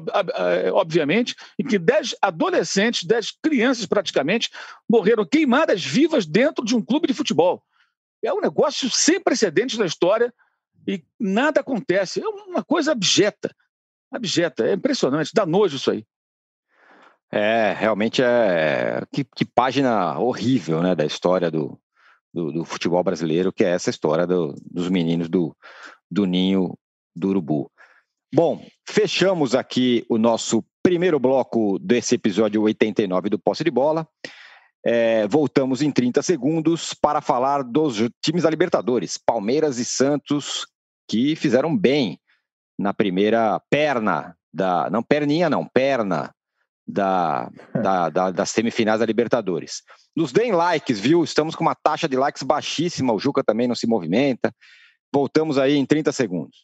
obviamente, 0.72 1.36
em 1.58 1.64
que 1.64 1.78
dez 1.78 2.14
adolescentes, 2.20 3.04
dez 3.04 3.30
crianças 3.30 3.84
praticamente, 3.86 4.50
morreram 4.88 5.24
queimadas 5.24 5.84
vivas 5.84 6.24
dentro 6.24 6.64
de 6.64 6.74
um 6.74 6.82
clube 6.82 7.06
de 7.06 7.14
futebol. 7.14 7.62
É 8.22 8.32
um 8.32 8.40
negócio 8.40 8.90
sem 8.90 9.20
precedentes 9.20 9.76
na 9.78 9.84
história 9.84 10.32
e 10.88 11.04
nada 11.20 11.60
acontece. 11.60 12.22
É 12.22 12.26
uma 12.26 12.64
coisa 12.64 12.92
abjeta. 12.92 13.54
Abjeta. 14.10 14.66
É 14.66 14.72
impressionante. 14.72 15.32
Dá 15.34 15.44
nojo 15.44 15.76
isso 15.76 15.90
aí. 15.90 16.06
É, 17.30 17.72
realmente 17.72 18.22
é. 18.22 19.02
Que, 19.12 19.24
que 19.24 19.44
página 19.44 20.18
horrível 20.18 20.82
né, 20.82 20.94
da 20.94 21.04
história 21.04 21.50
do, 21.50 21.78
do, 22.34 22.50
do, 22.50 22.64
futebol 22.64 23.02
brasileiro, 23.04 23.52
que 23.52 23.64
é 23.64 23.70
essa 23.70 23.90
história 23.90 24.26
do, 24.26 24.54
dos 24.68 24.88
meninos 24.88 25.28
do, 25.28 25.56
do 26.10 26.26
ninho 26.26 26.76
do 27.14 27.28
urubu. 27.28 27.70
Bom, 28.34 28.60
fechamos 28.88 29.54
aqui 29.54 30.04
o 30.08 30.18
nosso 30.18 30.64
primeiro 30.82 31.20
bloco 31.20 31.78
desse 31.78 32.16
episódio 32.16 32.60
89 32.62 33.30
do 33.30 33.38
Posse 33.38 33.62
de 33.62 33.70
Bola. 33.70 34.06
É, 34.84 35.26
voltamos 35.28 35.80
em 35.80 35.90
30 35.90 36.20
segundos 36.20 36.92
para 36.92 37.20
falar 37.20 37.62
dos 37.62 37.96
times 38.22 38.42
da 38.42 38.50
Libertadores, 38.50 39.16
Palmeiras 39.16 39.78
e 39.78 39.84
Santos, 39.84 40.66
que 41.08 41.36
fizeram 41.36 41.74
bem 41.74 42.18
na 42.78 42.92
primeira 42.92 43.60
perna 43.70 44.36
da. 44.52 44.90
Não, 44.90 45.02
perninha 45.02 45.48
não, 45.48 45.64
perna 45.64 46.34
da, 46.86 47.50
da, 47.74 48.08
da, 48.08 48.30
das 48.30 48.50
semifinais 48.50 49.00
da 49.00 49.06
Libertadores. 49.06 49.82
Nos 50.14 50.32
deem 50.32 50.52
likes, 50.52 51.00
viu? 51.00 51.24
Estamos 51.24 51.54
com 51.54 51.64
uma 51.64 51.74
taxa 51.74 52.08
de 52.08 52.16
likes 52.16 52.42
baixíssima, 52.42 53.12
o 53.12 53.18
Juca 53.18 53.42
também 53.42 53.66
não 53.66 53.74
se 53.74 53.86
movimenta. 53.86 54.52
Voltamos 55.12 55.58
aí 55.58 55.76
em 55.76 55.86
30 55.86 56.12
segundos. 56.12 56.60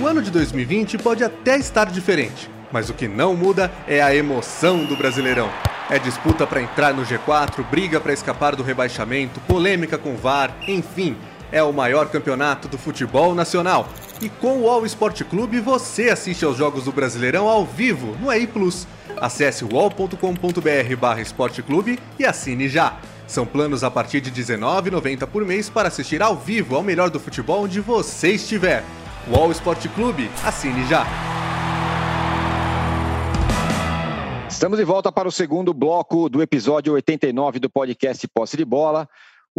O 0.00 0.06
ano 0.06 0.22
de 0.22 0.30
2020 0.30 0.98
pode 0.98 1.24
até 1.24 1.56
estar 1.56 1.90
diferente, 1.90 2.48
mas 2.72 2.88
o 2.88 2.94
que 2.94 3.08
não 3.08 3.36
muda 3.36 3.70
é 3.86 4.00
a 4.00 4.14
emoção 4.14 4.84
do 4.84 4.96
Brasileirão. 4.96 5.50
É 5.90 5.98
disputa 5.98 6.46
para 6.46 6.62
entrar 6.62 6.94
no 6.94 7.02
G4, 7.02 7.64
briga 7.68 8.00
para 8.00 8.12
escapar 8.12 8.54
do 8.54 8.62
rebaixamento, 8.62 9.40
polêmica 9.40 9.98
com 9.98 10.16
VAR, 10.16 10.54
enfim, 10.68 11.16
é 11.50 11.62
o 11.62 11.72
maior 11.72 12.08
campeonato 12.08 12.68
do 12.68 12.78
futebol 12.78 13.34
nacional 13.34 13.88
e 14.20 14.28
com 14.28 14.60
o 14.60 14.68
All 14.68 14.84
Sport 14.86 15.22
Clube 15.24 15.60
você 15.60 16.10
assiste 16.10 16.44
aos 16.44 16.56
jogos 16.56 16.84
do 16.84 16.92
Brasileirão 16.92 17.48
ao 17.48 17.64
vivo 17.64 18.16
no 18.20 18.32
EI 18.32 18.46
Plus. 18.46 18.86
Acesse 19.16 19.64
wall.com.br 19.64 20.96
barra 20.98 21.20
esporteclube 21.20 21.98
e 22.18 22.24
assine 22.24 22.68
já. 22.68 22.98
São 23.26 23.44
planos 23.44 23.84
a 23.84 23.90
partir 23.90 24.20
de 24.20 24.30
R$19,90 24.30 25.26
por 25.26 25.44
mês 25.44 25.68
para 25.68 25.88
assistir 25.88 26.22
ao 26.22 26.36
vivo 26.36 26.76
ao 26.76 26.82
melhor 26.82 27.10
do 27.10 27.20
futebol 27.20 27.64
onde 27.64 27.80
você 27.80 28.32
estiver. 28.32 28.84
UOL 29.28 29.50
Esporte 29.50 29.88
Clube, 29.90 30.30
assine 30.44 30.86
já! 30.88 31.06
Estamos 34.48 34.78
de 34.78 34.84
volta 34.84 35.12
para 35.12 35.28
o 35.28 35.30
segundo 35.30 35.72
bloco 35.72 36.28
do 36.28 36.42
episódio 36.42 36.94
89 36.94 37.60
do 37.60 37.70
podcast 37.70 38.26
Posse 38.26 38.56
de 38.56 38.64
Bola. 38.64 39.08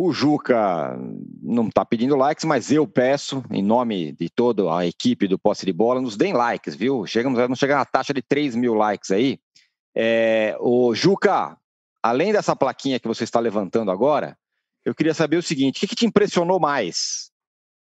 O 0.02 0.14
Juca 0.14 0.98
não 1.42 1.68
está 1.68 1.84
pedindo 1.84 2.16
likes, 2.16 2.46
mas 2.46 2.72
eu 2.72 2.88
peço, 2.88 3.44
em 3.52 3.62
nome 3.62 4.14
de 4.14 4.30
toda 4.30 4.74
a 4.74 4.88
equipe 4.88 5.28
do 5.28 5.38
Posse 5.38 5.66
de 5.66 5.74
Bola, 5.74 6.00
nos 6.00 6.16
deem 6.16 6.32
likes, 6.32 6.74
viu? 6.74 7.06
Chegamos, 7.06 7.38
vamos 7.38 7.60
chegar 7.60 7.76
na 7.76 7.84
taxa 7.84 8.14
de 8.14 8.22
3 8.22 8.56
mil 8.56 8.76
likes 8.76 9.12
aí. 9.12 9.38
É, 9.94 10.56
o 10.62 10.96
Juca, 10.96 11.58
além 12.02 12.32
dessa 12.32 12.56
plaquinha 12.56 12.98
que 12.98 13.10
você 13.10 13.26
está 13.26 13.42
levantando 13.42 13.92
agora, 13.92 14.38
eu 14.86 14.96
queria 14.96 15.14
saber 15.14 15.36
o 15.36 15.44
seguinte: 15.44 15.76
o 15.76 15.80
que, 15.82 15.88
que 15.88 15.96
te 15.98 16.06
impressionou 16.06 16.62
mais? 16.62 17.30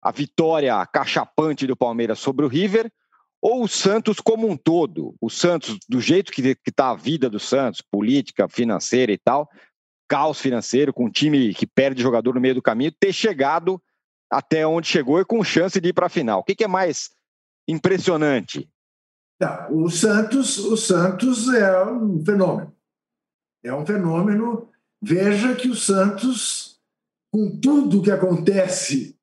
A 0.01 0.11
vitória 0.11 0.87
cachapante 0.87 1.67
do 1.67 1.77
Palmeiras 1.77 2.19
sobre 2.19 2.47
o 2.47 2.49
River 2.49 2.91
ou 3.43 3.63
o 3.63 3.69
Santos 3.69 4.21
como 4.21 4.49
um 4.49 4.57
todo? 4.57 5.15
O 5.21 5.29
Santos, 5.29 5.77
do 5.87 6.01
jeito 6.01 6.33
que 6.33 6.57
está 6.67 6.93
a 6.93 6.97
vida 6.97 7.29
do 7.29 7.39
Santos, 7.39 7.83
política, 7.83 8.49
financeira 8.49 9.13
e 9.13 9.19
tal, 9.19 9.51
caos 10.09 10.41
financeiro, 10.41 10.93
com 10.93 11.07
um 11.07 11.11
time 11.11 11.53
que 11.55 11.67
perde 11.67 12.03
jogador 12.03 12.35
no 12.35 12.41
meio 12.41 12.55
do 12.55 12.63
caminho, 12.63 12.93
ter 12.93 13.13
chegado 13.13 13.81
até 14.31 14.67
onde 14.67 14.89
chegou 14.89 15.21
e 15.21 15.25
com 15.25 15.43
chance 15.45 15.81
de 15.81 15.89
ir 15.89 15.93
para 15.93 16.07
a 16.07 16.11
final. 16.11 16.41
O 16.41 16.45
que, 16.45 16.55
que, 16.55 16.65
é 16.65 16.69
mais 16.69 17.11
impressionante? 17.69 18.69
Não, 19.41 19.85
o 19.85 19.91
Santos, 19.91 20.59
o 20.59 20.77
Santos 20.77 21.53
é 21.53 21.85
um 21.85 22.25
fenômeno. 22.25 22.75
É 23.65 23.75
um 23.75 23.85
fenômeno. 23.85 24.71
Veja 25.03 25.55
que 25.55 25.69
o 25.69 25.77
Santos, 25.77 26.81
com 27.33 27.59
tudo 27.61 28.03
que 28.03 28.11
acontece 28.11 29.17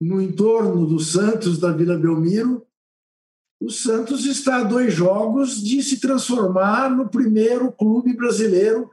no 0.00 0.20
entorno 0.20 0.86
do 0.86 0.98
Santos 0.98 1.58
da 1.58 1.72
Vila 1.72 1.98
Belmiro, 1.98 2.66
o 3.60 3.70
Santos 3.70 4.26
está 4.26 4.56
a 4.56 4.64
dois 4.64 4.92
jogos 4.92 5.62
de 5.62 5.82
se 5.82 5.98
transformar 5.98 6.90
no 6.90 7.08
primeiro 7.08 7.72
clube 7.72 8.14
brasileiro 8.14 8.90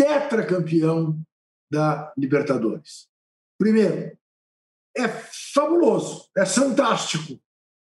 tetracampeão 0.00 1.20
da 1.70 2.10
Libertadores. 2.16 3.06
Primeiro, 3.58 4.16
é 4.96 5.06
fabuloso, 5.54 6.30
é 6.34 6.46
fantástico, 6.46 7.38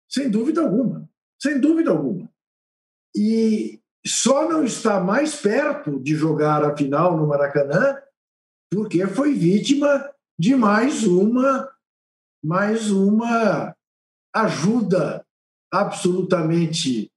sem 0.09 0.29
dúvida 0.29 0.61
alguma, 0.61 1.07
sem 1.39 1.61
dúvida 1.61 1.91
alguma. 1.91 2.27
E 3.15 3.79
só 4.05 4.49
não 4.49 4.63
está 4.63 4.99
mais 4.99 5.35
perto 5.35 5.99
de 5.99 6.15
jogar 6.15 6.65
a 6.65 6.75
final 6.75 7.15
no 7.15 7.27
Maracanã 7.27 8.01
porque 8.71 9.05
foi 9.05 9.33
vítima 9.33 10.11
de 10.37 10.55
mais 10.55 11.03
uma 11.03 11.69
mais 12.43 12.89
uma 12.89 13.75
ajuda 14.33 15.25
absolutamente 15.71 17.11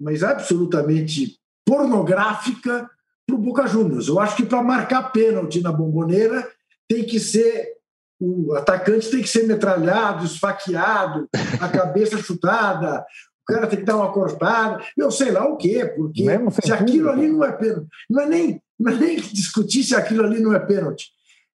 mas 0.00 0.24
absolutamente 0.24 1.38
pornográfica 1.64 2.90
para 3.30 3.38
o 3.38 3.42
Boca 3.42 3.66
Juniors. 3.66 4.08
Eu 4.08 4.18
acho 4.18 4.36
que 4.36 4.44
para 4.44 4.62
marcar 4.62 5.12
pênalti 5.12 5.60
na 5.60 5.72
bomboneira 5.72 6.48
tem 6.88 7.04
que 7.04 7.20
ser 7.20 7.76
o 8.20 8.54
atacante 8.54 9.10
tem 9.10 9.22
que 9.22 9.28
ser 9.28 9.46
metralhado, 9.46 10.26
esfaqueado, 10.26 11.26
a 11.58 11.68
cabeça 11.70 12.18
chutada, 12.18 13.02
o 13.48 13.52
cara 13.52 13.66
tem 13.66 13.78
que 13.78 13.84
dar 13.84 13.96
uma 13.96 14.12
cortada, 14.12 14.84
eu 14.94 15.10
sei 15.10 15.30
lá 15.30 15.46
o 15.48 15.56
quê, 15.56 15.86
porque 15.96 16.24
se 16.62 16.70
aquilo 16.70 17.08
ali 17.08 17.28
não 17.28 17.42
é 17.42 17.52
pênalti, 17.52 17.88
não 18.10 18.20
é, 18.20 18.26
nem, 18.26 18.62
não 18.78 18.92
é 18.92 18.96
nem 18.96 19.16
discutir 19.32 19.84
se 19.84 19.96
aquilo 19.96 20.22
ali 20.22 20.38
não 20.38 20.52
é 20.52 20.58
pênalti, 20.58 21.06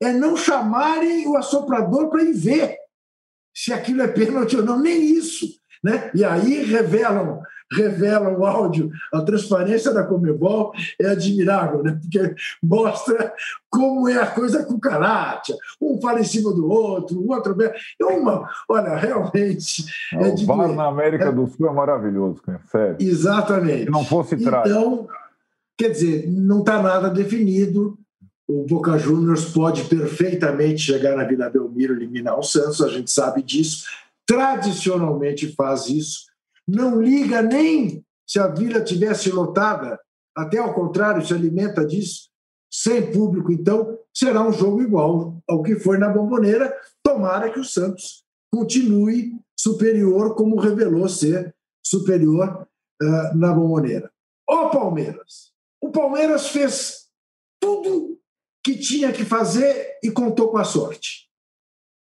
é 0.01 0.11
não 0.11 0.39
chamarem 0.39 1.29
o 1.29 1.37
assoprador 1.37 2.09
para 2.09 2.23
ir 2.23 2.33
ver 2.33 2.77
se 3.55 3.71
aquilo 3.71 4.01
é 4.01 4.09
pênalti 4.09 4.57
ou 4.57 4.65
não, 4.65 4.81
nem 4.81 5.05
isso. 5.05 5.47
Né? 5.83 6.11
E 6.15 6.25
aí 6.25 6.65
revelam 6.65 7.43
revelam 7.71 8.39
o 8.39 8.45
áudio, 8.45 8.91
a 9.13 9.21
transparência 9.23 9.93
da 9.93 10.05
Comebol 10.05 10.73
é 11.01 11.07
admirável, 11.07 11.83
né? 11.83 11.99
porque 12.01 12.35
mostra 12.63 13.33
como 13.71 14.09
é 14.09 14.21
a 14.21 14.27
coisa 14.27 14.65
com 14.65 14.79
caráter. 14.79 15.57
Um 15.81 16.01
fala 16.01 16.21
em 16.21 16.25
cima 16.25 16.53
do 16.53 16.69
outro, 16.69 17.19
o 17.19 17.33
outro. 17.33 17.57
É 17.63 18.05
uma, 18.05 18.49
olha, 18.69 18.95
realmente. 18.97 19.85
É 20.13 20.29
o 20.29 20.47
VAR 20.47 20.73
na 20.73 20.87
América 20.87 21.27
é... 21.27 21.33
do 21.33 21.47
Sul 21.47 21.69
é 21.69 21.73
maravilhoso, 21.73 22.41
cara. 22.43 22.61
sério. 22.71 22.97
Exatamente. 23.01 23.85
Se 23.85 23.91
não 23.91 24.05
fosse 24.05 24.37
trágico. 24.37 24.69
Então, 24.69 25.09
quer 25.77 25.91
dizer, 25.91 26.31
não 26.31 26.61
está 26.61 26.83
nada 26.83 27.11
definido. 27.11 27.99
O 28.47 28.65
Boca 28.67 28.99
Juniors 28.99 29.47
pode 29.47 29.85
perfeitamente 29.85 30.83
chegar 30.83 31.17
na 31.17 31.25
Vila 31.25 31.49
Belmiro 31.49 31.95
e 31.95 31.97
eliminar 31.97 32.39
o 32.39 32.43
Santos, 32.43 32.83
a 32.83 32.89
gente 32.89 33.11
sabe 33.11 33.43
disso. 33.43 33.87
Tradicionalmente 34.27 35.55
faz 35.55 35.89
isso 35.89 36.34
não 36.67 37.01
liga 37.01 37.43
nem 37.43 38.05
se 38.27 38.39
a 38.39 38.49
vila 38.49 38.81
tivesse 38.81 39.31
lotada, 39.31 39.99
até 40.37 40.59
ao 40.59 40.75
contrário, 40.75 41.25
se 41.25 41.33
alimenta 41.33 41.85
disso, 41.85 42.31
sem 42.73 43.13
público, 43.13 43.53
então 43.53 43.99
será 44.13 44.43
um 44.43 44.53
jogo 44.53 44.83
igual 44.83 45.39
ao 45.49 45.63
que 45.63 45.77
foi 45.77 45.99
na 45.99 46.09
Bomboneira. 46.09 46.75
Tomara 47.03 47.51
que 47.53 47.61
o 47.61 47.65
Santos 47.65 48.25
continue 48.53 49.39
superior, 49.59 50.35
como 50.35 50.61
revelou 50.61 51.09
ser 51.09 51.55
superior 51.85 52.67
uh, 53.03 53.37
na 53.37 53.53
Bomboneira. 53.53 54.11
O 54.49 54.71
Palmeiras. 54.71 55.53
O 55.81 55.91
Palmeiras 55.91 56.49
fez 56.49 57.09
tudo 57.61 58.19
que 58.65 58.77
tinha 58.77 59.13
que 59.13 59.25
fazer 59.25 59.99
e 60.03 60.11
contou 60.11 60.51
com 60.51 60.59
a 60.59 60.65
sorte. 60.65 61.29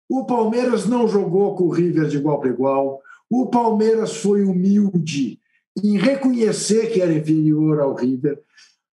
O 0.09 0.25
Palmeiras 0.25 0.85
não 0.85 1.07
jogou 1.07 1.55
com 1.55 1.65
o 1.65 1.71
River 1.71 2.07
de 2.07 2.17
igual 2.17 2.39
para 2.39 2.49
igual. 2.49 3.01
O 3.29 3.47
Palmeiras 3.47 4.17
foi 4.17 4.43
humilde 4.43 5.39
em 5.83 5.97
reconhecer 5.97 6.91
que 6.91 7.01
era 7.01 7.13
inferior 7.13 7.79
ao 7.79 7.95
River, 7.95 8.41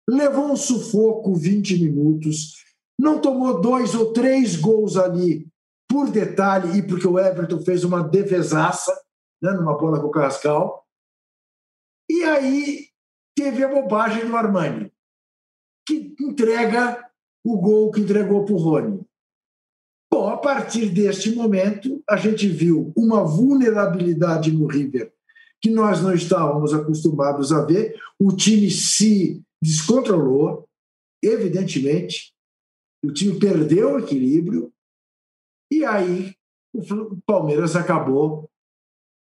levou 0.10 0.52
um 0.52 0.56
sufoco 0.56 1.36
20 1.36 1.80
minutos, 1.80 2.56
não 3.00 3.20
tomou 3.20 3.62
dois 3.62 3.94
ou 3.94 4.12
três 4.14 4.56
gols 4.56 4.98
ali 4.98 5.48
por 5.88 6.10
detalhe 6.10 6.80
e 6.80 6.88
porque 6.88 7.08
o 7.08 7.20
Everton 7.20 7.60
fez 7.62 7.84
uma 7.84 8.02
defesaça 8.02 8.94
né, 9.42 9.52
numa 9.52 9.78
bola 9.78 10.00
com 10.00 10.08
o 10.08 10.12
Carrascal. 10.12 10.88
E 12.10 12.24
aí 12.24 12.88
teve 13.36 13.64
a 13.64 13.68
bobagem 13.68 14.26
do 14.26 14.36
Armani, 14.36 14.92
que 15.86 16.16
entrega 16.20 17.10
o 17.44 17.58
gol 17.60 17.92
que 17.92 18.02
entregou 18.02 18.46
para 18.46 18.54
o 18.54 18.58
Rony. 18.58 19.06
Bom, 20.22 20.30
a 20.30 20.38
partir 20.38 20.88
deste 20.90 21.32
momento, 21.32 22.00
a 22.08 22.16
gente 22.16 22.48
viu 22.48 22.94
uma 22.96 23.24
vulnerabilidade 23.24 24.52
no 24.52 24.68
River 24.68 25.12
que 25.60 25.72
nós 25.72 26.00
não 26.04 26.14
estávamos 26.14 26.76
acostumados 26.76 27.52
a 27.52 27.66
ver. 27.66 28.00
O 28.20 28.32
time 28.32 28.70
se 28.70 29.42
descontrolou, 29.60 30.70
evidentemente, 31.24 32.36
o 33.04 33.12
time 33.12 33.40
perdeu 33.40 33.96
o 33.96 33.98
equilíbrio, 34.00 34.72
e 35.72 35.84
aí 35.84 36.36
o 36.72 37.18
Palmeiras 37.26 37.76
acabou 37.76 38.48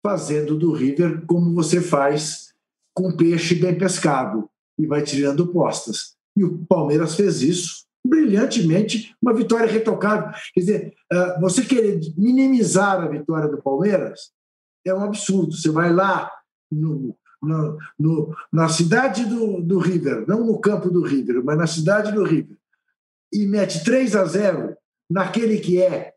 fazendo 0.07 0.59
do 0.59 0.75
River 0.75 1.25
como 1.25 1.55
você 1.55 1.81
faz 1.81 2.53
com 2.95 3.17
peixe 3.17 3.55
bem 3.55 3.79
pescado 3.79 4.47
e 4.79 4.87
vai 4.87 5.03
tirando 5.03 5.51
postas. 5.51 6.19
E 6.37 6.45
o 6.45 6.67
Palmeiras 6.67 7.15
fez 7.15 7.41
isso 7.41 7.87
brilhantemente, 8.05 9.15
uma 9.23 9.33
vitória 9.33 9.67
retocada. 9.67 10.35
Quer 10.55 10.61
dizer, 10.61 10.95
ah, 11.11 11.39
você 11.41 11.65
querer 11.65 12.01
minimizar 12.17 13.01
a 13.01 13.09
vitória 13.09 13.49
do 13.49 13.63
Palmeiras 13.63 14.33
é 14.85 14.93
um 14.93 15.05
absurdo. 15.05 15.53
Você 15.53 15.71
vai 15.71 15.93
lá 15.93 16.31
no, 16.71 17.17
no, 17.41 17.79
no, 17.99 18.37
na 18.53 18.69
cidade 18.69 19.25
do, 19.25 19.61
do 19.61 19.79
River, 19.79 20.25
não 20.27 20.45
no 20.45 20.61
campo 20.61 20.91
do 20.91 21.03
River, 21.03 21.43
mas 21.45 21.59
na 21.59 21.67
cidade 21.67 22.13
do 22.13 22.25
River, 22.25 22.57
e 23.33 23.47
mete 23.47 23.83
3 23.85 24.17
a 24.17 24.25
0 24.25 24.77
naquele 25.11 25.59
que 25.59 25.81
é, 25.81 26.13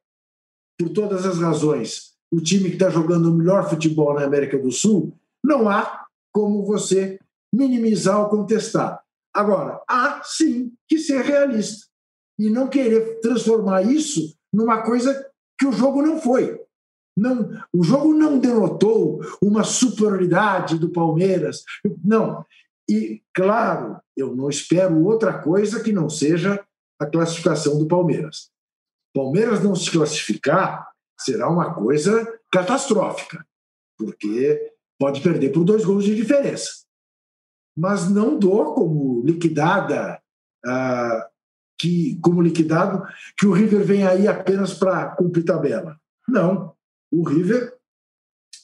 por 0.77 0.89
todas 0.89 1.25
as 1.25 1.39
razões, 1.39 2.13
o 2.31 2.41
time 2.41 2.69
que 2.69 2.75
está 2.75 2.89
jogando 2.89 3.31
o 3.31 3.33
melhor 3.33 3.69
futebol 3.69 4.13
na 4.13 4.23
América 4.23 4.57
do 4.57 4.71
Sul, 4.71 5.17
não 5.43 5.69
há 5.69 6.05
como 6.31 6.65
você 6.65 7.19
minimizar 7.53 8.19
ou 8.19 8.29
contestar. 8.29 9.01
Agora, 9.35 9.81
há 9.85 10.21
sim 10.23 10.71
que 10.87 10.97
ser 10.97 11.21
realista 11.21 11.87
e 12.39 12.49
não 12.49 12.69
querer 12.69 13.19
transformar 13.19 13.81
isso 13.81 14.33
numa 14.51 14.81
coisa 14.81 15.29
que 15.59 15.67
o 15.67 15.73
jogo 15.73 16.01
não 16.01 16.21
foi. 16.21 16.57
Não, 17.17 17.49
o 17.73 17.83
jogo 17.83 18.13
não 18.13 18.39
denotou 18.39 19.19
uma 19.41 19.65
superioridade 19.65 20.79
do 20.79 20.89
Palmeiras. 20.89 21.63
Não. 22.01 22.45
E, 22.89 23.21
claro, 23.33 23.99
eu 24.15 24.33
não 24.33 24.49
espero 24.49 25.03
outra 25.03 25.37
coisa 25.37 25.83
que 25.83 25.91
não 25.91 26.09
seja 26.09 26.63
a 26.97 27.05
classificação 27.05 27.77
do 27.77 27.87
Palmeiras. 27.87 28.49
Palmeiras 29.13 29.61
não 29.61 29.75
se 29.75 29.91
classificar 29.91 30.87
será 31.19 31.49
uma 31.49 31.73
coisa 31.73 32.39
catastrófica, 32.49 33.45
porque 33.97 34.71
pode 34.97 35.19
perder 35.19 35.51
por 35.51 35.65
dois 35.65 35.83
gols 35.83 36.05
de 36.05 36.15
diferença 36.15 36.84
mas 37.75 38.09
não 38.09 38.37
dou 38.37 38.73
como 38.73 39.23
liquidada 39.25 40.19
a, 40.65 41.29
que, 41.77 42.17
como 42.21 42.41
liquidado, 42.41 43.05
que 43.37 43.45
o 43.45 43.51
River 43.51 43.83
vem 43.83 44.05
aí 44.05 44.27
apenas 44.27 44.73
para 44.73 45.07
cumprir 45.15 45.43
tabela. 45.43 45.97
Não. 46.27 46.73
O 47.11 47.27
River 47.27 47.75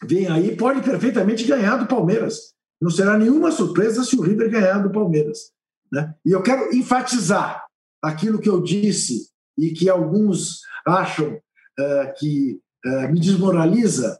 vem 0.04 0.28
aí 0.28 0.56
pode 0.56 0.82
perfeitamente 0.82 1.46
ganhar 1.46 1.78
do 1.78 1.88
Palmeiras. 1.88 2.54
Não 2.82 2.90
será 2.90 3.18
nenhuma 3.18 3.52
surpresa 3.52 4.04
se 4.04 4.16
o 4.16 4.22
River 4.22 4.50
ganhar 4.50 4.80
do 4.80 4.92
Palmeiras. 4.92 5.52
Né? 5.92 6.16
E 6.26 6.32
eu 6.32 6.42
quero 6.42 6.74
enfatizar 6.76 7.66
aquilo 8.02 8.40
que 8.40 8.50
eu 8.50 8.62
disse 8.62 9.30
e 9.58 9.72
que 9.72 9.90
alguns 9.90 10.62
acham 10.88 11.34
uh, 11.36 12.14
que 12.18 12.60
uh, 12.86 13.12
me 13.12 13.20
desmoraliza. 13.20 14.20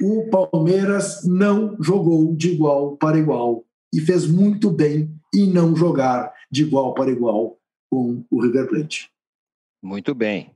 O 0.00 0.28
Palmeiras 0.30 1.24
não 1.24 1.76
jogou 1.80 2.34
de 2.34 2.52
igual 2.52 2.96
para 2.96 3.18
igual 3.18 3.64
e 3.92 4.00
fez 4.00 4.26
muito 4.26 4.70
bem 4.70 5.14
em 5.34 5.50
não 5.50 5.76
jogar 5.76 6.32
de 6.50 6.62
igual 6.62 6.94
para 6.94 7.10
igual 7.10 7.58
com 7.90 8.24
o 8.30 8.40
River 8.40 8.68
Plate. 8.68 9.10
Muito 9.82 10.14
bem. 10.14 10.50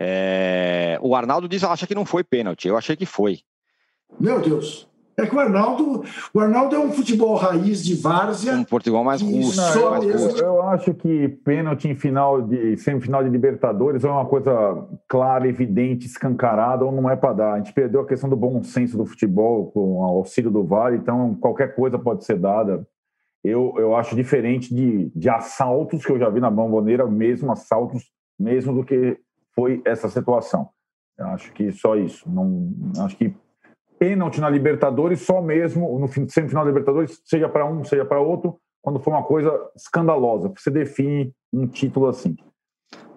É... 0.00 0.98
O 1.00 1.14
Arnaldo 1.14 1.48
diz 1.48 1.62
acha 1.64 1.86
que 1.86 1.94
não 1.94 2.04
foi 2.04 2.24
pênalti. 2.24 2.68
Eu 2.68 2.76
achei 2.76 2.96
que 2.96 3.06
foi. 3.06 3.40
Meu 4.18 4.40
Deus. 4.40 4.88
É 5.16 5.26
que 5.26 5.34
o 5.34 5.38
Arnaldo, 5.38 6.04
o 6.32 6.40
Arnaldo 6.40 6.74
é 6.74 6.78
um 6.78 6.90
futebol 6.90 7.34
raiz 7.36 7.84
de 7.84 7.94
várzea. 7.94 8.54
Um 8.54 8.64
futebol 8.64 9.04
mais 9.04 9.20
russo. 9.20 9.60
Não, 9.60 9.90
mais 9.90 10.38
eu, 10.38 10.46
eu, 10.46 10.62
acho 10.62 10.94
que 10.94 11.28
pênalti 11.28 11.88
em 11.88 11.94
final 11.94 12.40
de 12.40 12.76
semifinal 12.78 13.22
de 13.22 13.28
Libertadores 13.28 14.04
é 14.04 14.10
uma 14.10 14.24
coisa 14.24 14.86
clara, 15.06 15.46
evidente, 15.46 16.06
escancarada, 16.06 16.84
ou 16.84 16.92
não 16.92 17.10
é 17.10 17.16
para 17.16 17.34
dar. 17.34 17.52
A 17.54 17.58
gente 17.58 17.74
perdeu 17.74 18.00
a 18.00 18.06
questão 18.06 18.30
do 18.30 18.36
bom 18.36 18.62
senso 18.62 18.96
do 18.96 19.04
futebol 19.04 19.70
com 19.70 19.98
o 19.98 20.04
auxílio 20.04 20.50
do 20.50 20.64
VAR, 20.64 20.94
então 20.94 21.34
qualquer 21.34 21.74
coisa 21.74 21.98
pode 21.98 22.24
ser 22.24 22.38
dada. 22.38 22.86
Eu, 23.44 23.74
eu 23.76 23.94
acho 23.96 24.14
diferente 24.14 24.74
de, 24.74 25.10
de 25.14 25.28
assaltos 25.28 26.06
que 26.06 26.12
eu 26.12 26.18
já 26.18 26.30
vi 26.30 26.40
na 26.40 26.50
bomboneira, 26.50 27.06
mesmo 27.06 27.50
assaltos, 27.52 28.04
mesmo 28.38 28.72
do 28.72 28.84
que 28.84 29.18
foi 29.54 29.82
essa 29.84 30.08
situação. 30.08 30.68
Eu 31.18 31.26
acho 31.26 31.52
que 31.52 31.70
só 31.72 31.96
isso. 31.96 32.28
Não, 32.30 32.72
acho 32.98 33.16
que 33.16 33.34
pênalti 34.02 34.40
na 34.40 34.50
Libertadores 34.50 35.22
só 35.22 35.40
mesmo 35.40 35.96
no 35.96 36.08
semifinal 36.28 36.64
da 36.64 36.70
Libertadores, 36.70 37.22
seja 37.24 37.48
para 37.48 37.64
um, 37.64 37.84
seja 37.84 38.04
para 38.04 38.20
outro, 38.20 38.58
quando 38.82 38.98
for 38.98 39.10
uma 39.10 39.22
coisa 39.22 39.70
escandalosa, 39.76 40.52
você 40.58 40.72
define 40.72 41.32
um 41.52 41.68
título 41.68 42.08
assim. 42.08 42.34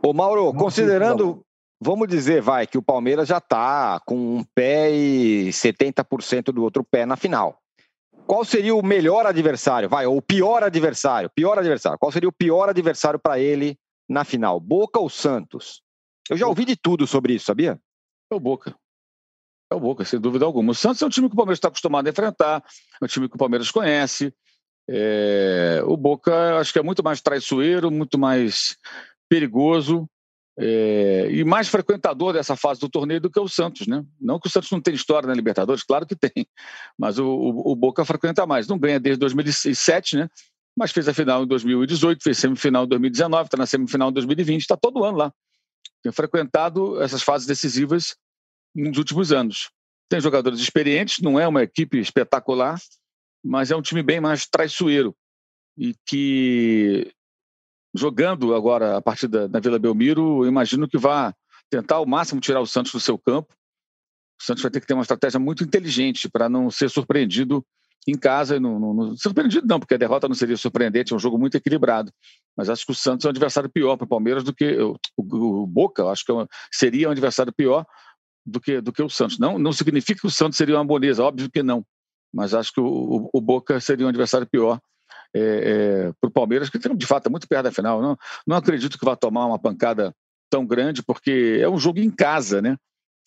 Ô 0.05 0.13
Mauro, 0.13 0.45
Não 0.45 0.53
considerando, 0.53 1.43
vamos 1.81 2.07
dizer, 2.07 2.39
vai, 2.39 2.67
que 2.67 2.77
o 2.77 2.83
Palmeiras 2.83 3.27
já 3.27 3.39
está 3.39 3.99
com 4.05 4.15
um 4.15 4.43
pé 4.53 4.91
e 4.91 5.49
70% 5.49 6.51
do 6.51 6.61
outro 6.61 6.83
pé 6.83 7.03
na 7.03 7.15
final. 7.15 7.57
Qual 8.27 8.45
seria 8.45 8.75
o 8.75 8.86
melhor 8.86 9.25
adversário, 9.25 9.89
vai, 9.89 10.05
ou 10.05 10.17
o 10.17 10.21
pior 10.21 10.63
adversário? 10.63 11.31
Pior 11.33 11.57
adversário. 11.57 11.97
Qual 11.97 12.11
seria 12.11 12.29
o 12.29 12.33
pior 12.33 12.69
adversário 12.69 13.19
para 13.19 13.39
ele 13.39 13.75
na 14.07 14.23
final? 14.23 14.59
Boca 14.59 14.99
ou 14.99 15.09
Santos? 15.09 15.81
Eu 16.29 16.38
já 16.38 16.47
ouvi 16.47 16.63
de 16.63 16.75
tudo 16.75 17.07
sobre 17.07 17.33
isso, 17.33 17.45
sabia? 17.45 17.79
É 18.31 18.36
o 18.36 18.39
Boca. 18.39 18.75
É 19.72 19.76
o 19.76 19.80
Boca, 19.80 20.05
sem 20.05 20.20
dúvida 20.20 20.45
alguma. 20.45 20.72
O 20.72 20.76
Santos 20.76 21.01
é 21.01 21.05
um 21.05 21.09
time 21.09 21.28
que 21.28 21.34
o 21.34 21.38
Palmeiras 21.38 21.57
está 21.57 21.70
acostumado 21.70 22.05
a 22.05 22.09
enfrentar, 22.09 22.63
é 23.01 23.05
um 23.05 23.07
time 23.07 23.28
que 23.28 23.36
o 23.36 23.39
Palmeiras 23.39 23.72
conhece. 23.72 24.34
É... 24.88 25.82
o 25.86 25.97
Boca, 25.97 26.59
acho 26.59 26.72
que 26.72 26.78
é 26.78 26.84
muito 26.84 27.03
mais 27.03 27.20
traiçoeiro, 27.20 27.89
muito 27.89 28.20
mais 28.20 28.78
perigoso 29.28 30.07
é... 30.59 31.28
e 31.32 31.43
mais 31.43 31.68
frequentador 31.68 32.34
dessa 32.34 32.55
fase 32.55 32.80
do 32.80 32.88
torneio 32.88 33.20
do 33.20 33.32
que 33.32 33.39
o 33.39 33.47
Santos, 33.47 33.88
né? 33.88 34.05
Não 34.22 34.39
que 34.39 34.47
o 34.47 34.49
Santos 34.51 34.70
não 34.70 34.80
tenha 34.80 34.95
história 34.95 35.28
na 35.28 35.34
Libertadores, 35.34 35.84
claro 35.84 36.05
que 36.05 36.16
tem, 36.16 36.32
mas 36.97 37.18
o, 37.18 37.26
o, 37.26 37.72
o 37.72 37.76
Boca 37.76 38.05
frequenta 38.05 38.45
mais. 38.45 38.68
Não 38.68 38.78
ganha 38.78 38.99
desde 38.99 39.20
2007, 39.20 40.18
né? 40.18 40.30
Mas 40.78 40.91
fez 40.91 41.07
a 41.07 41.13
final 41.13 41.43
em 41.43 41.47
2018, 41.47 42.22
fez 42.22 42.38
semifinal 42.38 42.84
em 42.84 42.89
2019, 42.89 43.45
está 43.45 43.57
na 43.57 43.66
semifinal 43.66 44.09
em 44.09 44.13
2020, 44.13 44.61
está 44.61 44.76
todo 44.76 45.03
ano 45.03 45.18
lá. 45.18 45.34
Tem 46.03 46.11
frequentado 46.11 47.01
essas 47.01 47.24
fases 47.24 47.47
decisivas 47.47 48.16
nos 48.76 48.97
últimos 48.97 49.32
anos. 49.32 49.69
Tem 50.09 50.19
jogadores 50.19 50.59
experientes, 50.59 51.19
não 51.19 51.39
é 51.39 51.47
uma 51.47 51.63
equipe 51.63 51.97
espetacular, 51.97 52.80
mas 53.43 53.71
é 53.71 53.76
um 53.76 53.82
time 53.82 54.03
bem 54.03 54.19
mais 54.19 54.45
traiçoeiro 54.45 55.15
e 55.78 55.95
que 56.05 57.11
jogando 57.93 58.53
agora 58.53 58.97
a 58.97 59.01
partida 59.01 59.47
na 59.47 59.59
Vila 59.59 59.80
Belmiro, 59.80 60.45
imagino 60.45 60.88
que 60.88 60.97
vá 60.97 61.34
tentar 61.69 61.95
ao 61.95 62.05
máximo 62.05 62.41
tirar 62.41 62.61
o 62.61 62.67
Santos 62.67 62.91
do 62.91 62.99
seu 62.99 63.17
campo. 63.17 63.53
O 64.39 64.43
Santos 64.43 64.61
vai 64.61 64.71
ter 64.71 64.82
que 64.82 64.88
ter 64.88 64.93
uma 64.93 65.01
estratégia 65.01 65.39
muito 65.39 65.63
inteligente 65.63 66.30
para 66.30 66.49
não 66.49 66.69
ser 66.69 66.89
surpreendido 66.89 67.65
em 68.07 68.17
casa. 68.17 68.59
Não, 68.59 68.80
não, 68.80 68.93
não, 68.93 69.17
surpreendido 69.17 69.65
não, 69.65 69.80
porque 69.80 69.95
a 69.95 69.97
derrota 69.97 70.28
não 70.28 70.36
seria 70.36 70.57
surpreendente, 70.57 71.13
é 71.13 71.15
um 71.15 71.19
jogo 71.19 71.38
muito 71.38 71.55
equilibrado. 71.55 72.11
Mas 72.55 72.69
acho 72.69 72.86
que 72.86 72.91
o 72.91 72.95
Santos 72.95 73.26
é 73.26 73.30
um 73.30 73.32
adversário 73.32 73.69
pior 73.69 73.95
para 73.95 74.05
o 74.05 74.09
Palmeiras 74.09 74.43
do 74.43 74.53
que 74.53 74.78
o, 74.78 74.97
o, 75.17 75.63
o 75.63 75.67
Boca. 75.67 76.05
Acho 76.09 76.26
que 76.26 76.32
é 76.32 76.47
seria 76.71 77.07
um 77.07 77.11
adversário 77.11 77.53
pior 77.53 77.86
do 78.45 78.59
que, 78.59 78.79
do 78.79 78.93
que 78.93 79.01
o 79.01 79.09
Santos. 79.09 79.39
Não, 79.39 79.57
não 79.57 79.73
significa 79.73 80.21
que 80.21 80.27
o 80.27 80.31
Santos 80.31 80.57
seria 80.57 80.75
uma 80.75 80.85
boneza, 80.85 81.23
óbvio 81.23 81.49
que 81.49 81.63
não. 81.63 81.85
Mas 82.33 82.53
acho 82.53 82.73
que 82.73 82.81
o, 82.81 83.29
o, 83.33 83.41
Boca 83.41 83.79
seria 83.79 84.05
um 84.05 84.09
adversário 84.09 84.45
pior 84.45 84.79
é, 85.33 85.39
é, 85.39 86.13
para 86.19 86.27
o 86.27 86.31
Palmeiras, 86.31 86.69
que 86.69 86.77
de 86.77 87.05
fato 87.05 87.27
é 87.27 87.29
muito 87.29 87.47
perto 87.47 87.63
da 87.63 87.71
final. 87.71 88.01
Não, 88.01 88.17
não 88.45 88.57
acredito 88.57 88.99
que 88.99 89.05
vá 89.05 89.15
tomar 89.15 89.45
uma 89.45 89.57
pancada 89.57 90.13
tão 90.49 90.65
grande, 90.65 91.01
porque 91.01 91.59
é 91.61 91.69
um 91.69 91.77
jogo 91.77 91.99
em 91.99 92.11
casa, 92.11 92.61
né? 92.61 92.77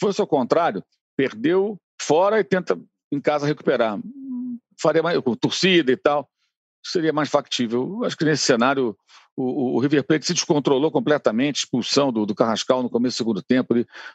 Fosse 0.01 0.21
ao 0.21 0.27
contrário, 0.27 0.85
perdeu 1.17 1.79
fora 2.01 2.39
e 2.39 2.45
tenta 2.45 2.79
em 3.11 3.21
casa 3.21 3.47
recuperar. 3.47 3.99
Faria 4.81 5.03
mais 5.03 5.19
com 5.21 5.35
torcida 5.35 5.91
e 5.91 5.97
tal, 5.97 6.29
seria 6.85 7.13
mais 7.13 7.29
factível. 7.29 8.05
Acho 8.05 8.17
que 8.17 8.25
nesse 8.25 8.45
cenário 8.45 8.97
o, 9.41 9.77
o, 9.77 9.79
River 9.79 10.03
Plate 10.03 10.27
se 10.27 10.35
descontrolou 10.35 10.91
completamente, 10.91 11.59
expulsão 11.59 12.13
do, 12.13 12.27
do 12.27 12.35
Carrascal 12.35 12.83
no 12.83 12.91
começo 12.91 13.15
do 13.15 13.19
segundo 13.19 13.43
tempo, 13.43 13.73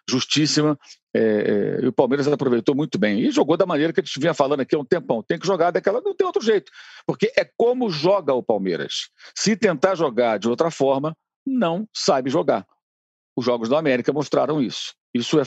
justíssima, 0.10 0.78
é, 1.14 1.80
é, 1.80 1.86
e 1.86 1.88
o 1.88 1.94
Palmeiras 1.94 2.28
aproveitou 2.28 2.76
muito 2.76 3.00
bem. 3.00 3.22
E 3.22 3.32
jogou 3.32 3.56
da 3.56 3.66
maneira 3.66 3.94
que 3.94 4.02
a 4.02 4.04
gente 4.04 4.20
vinha 4.20 4.34
falando 4.34 4.60
aqui 4.60 4.76
há 4.76 4.80
um 4.80 4.86
tempão. 4.86 5.24
Tem 5.24 5.40
que 5.40 5.48
jogar 5.48 5.72
daquela, 5.72 6.02
não 6.02 6.14
tem 6.14 6.28
outro 6.28 6.44
jeito, 6.44 6.70
porque 7.08 7.32
é 7.38 7.50
como 7.56 7.90
joga 7.90 8.34
o 8.34 8.44
Palmeiras. 8.44 9.10
Se 9.34 9.56
tentar 9.56 9.96
jogar 9.96 10.38
de 10.38 10.50
outra 10.50 10.70
forma, 10.70 11.16
não 11.46 11.88
sabe 11.94 12.30
jogar. 12.30 12.68
Os 13.36 13.46
Jogos 13.46 13.70
da 13.70 13.80
América 13.80 14.12
mostraram 14.12 14.62
isso. 14.62 14.94
Isso 15.14 15.40
é 15.40 15.44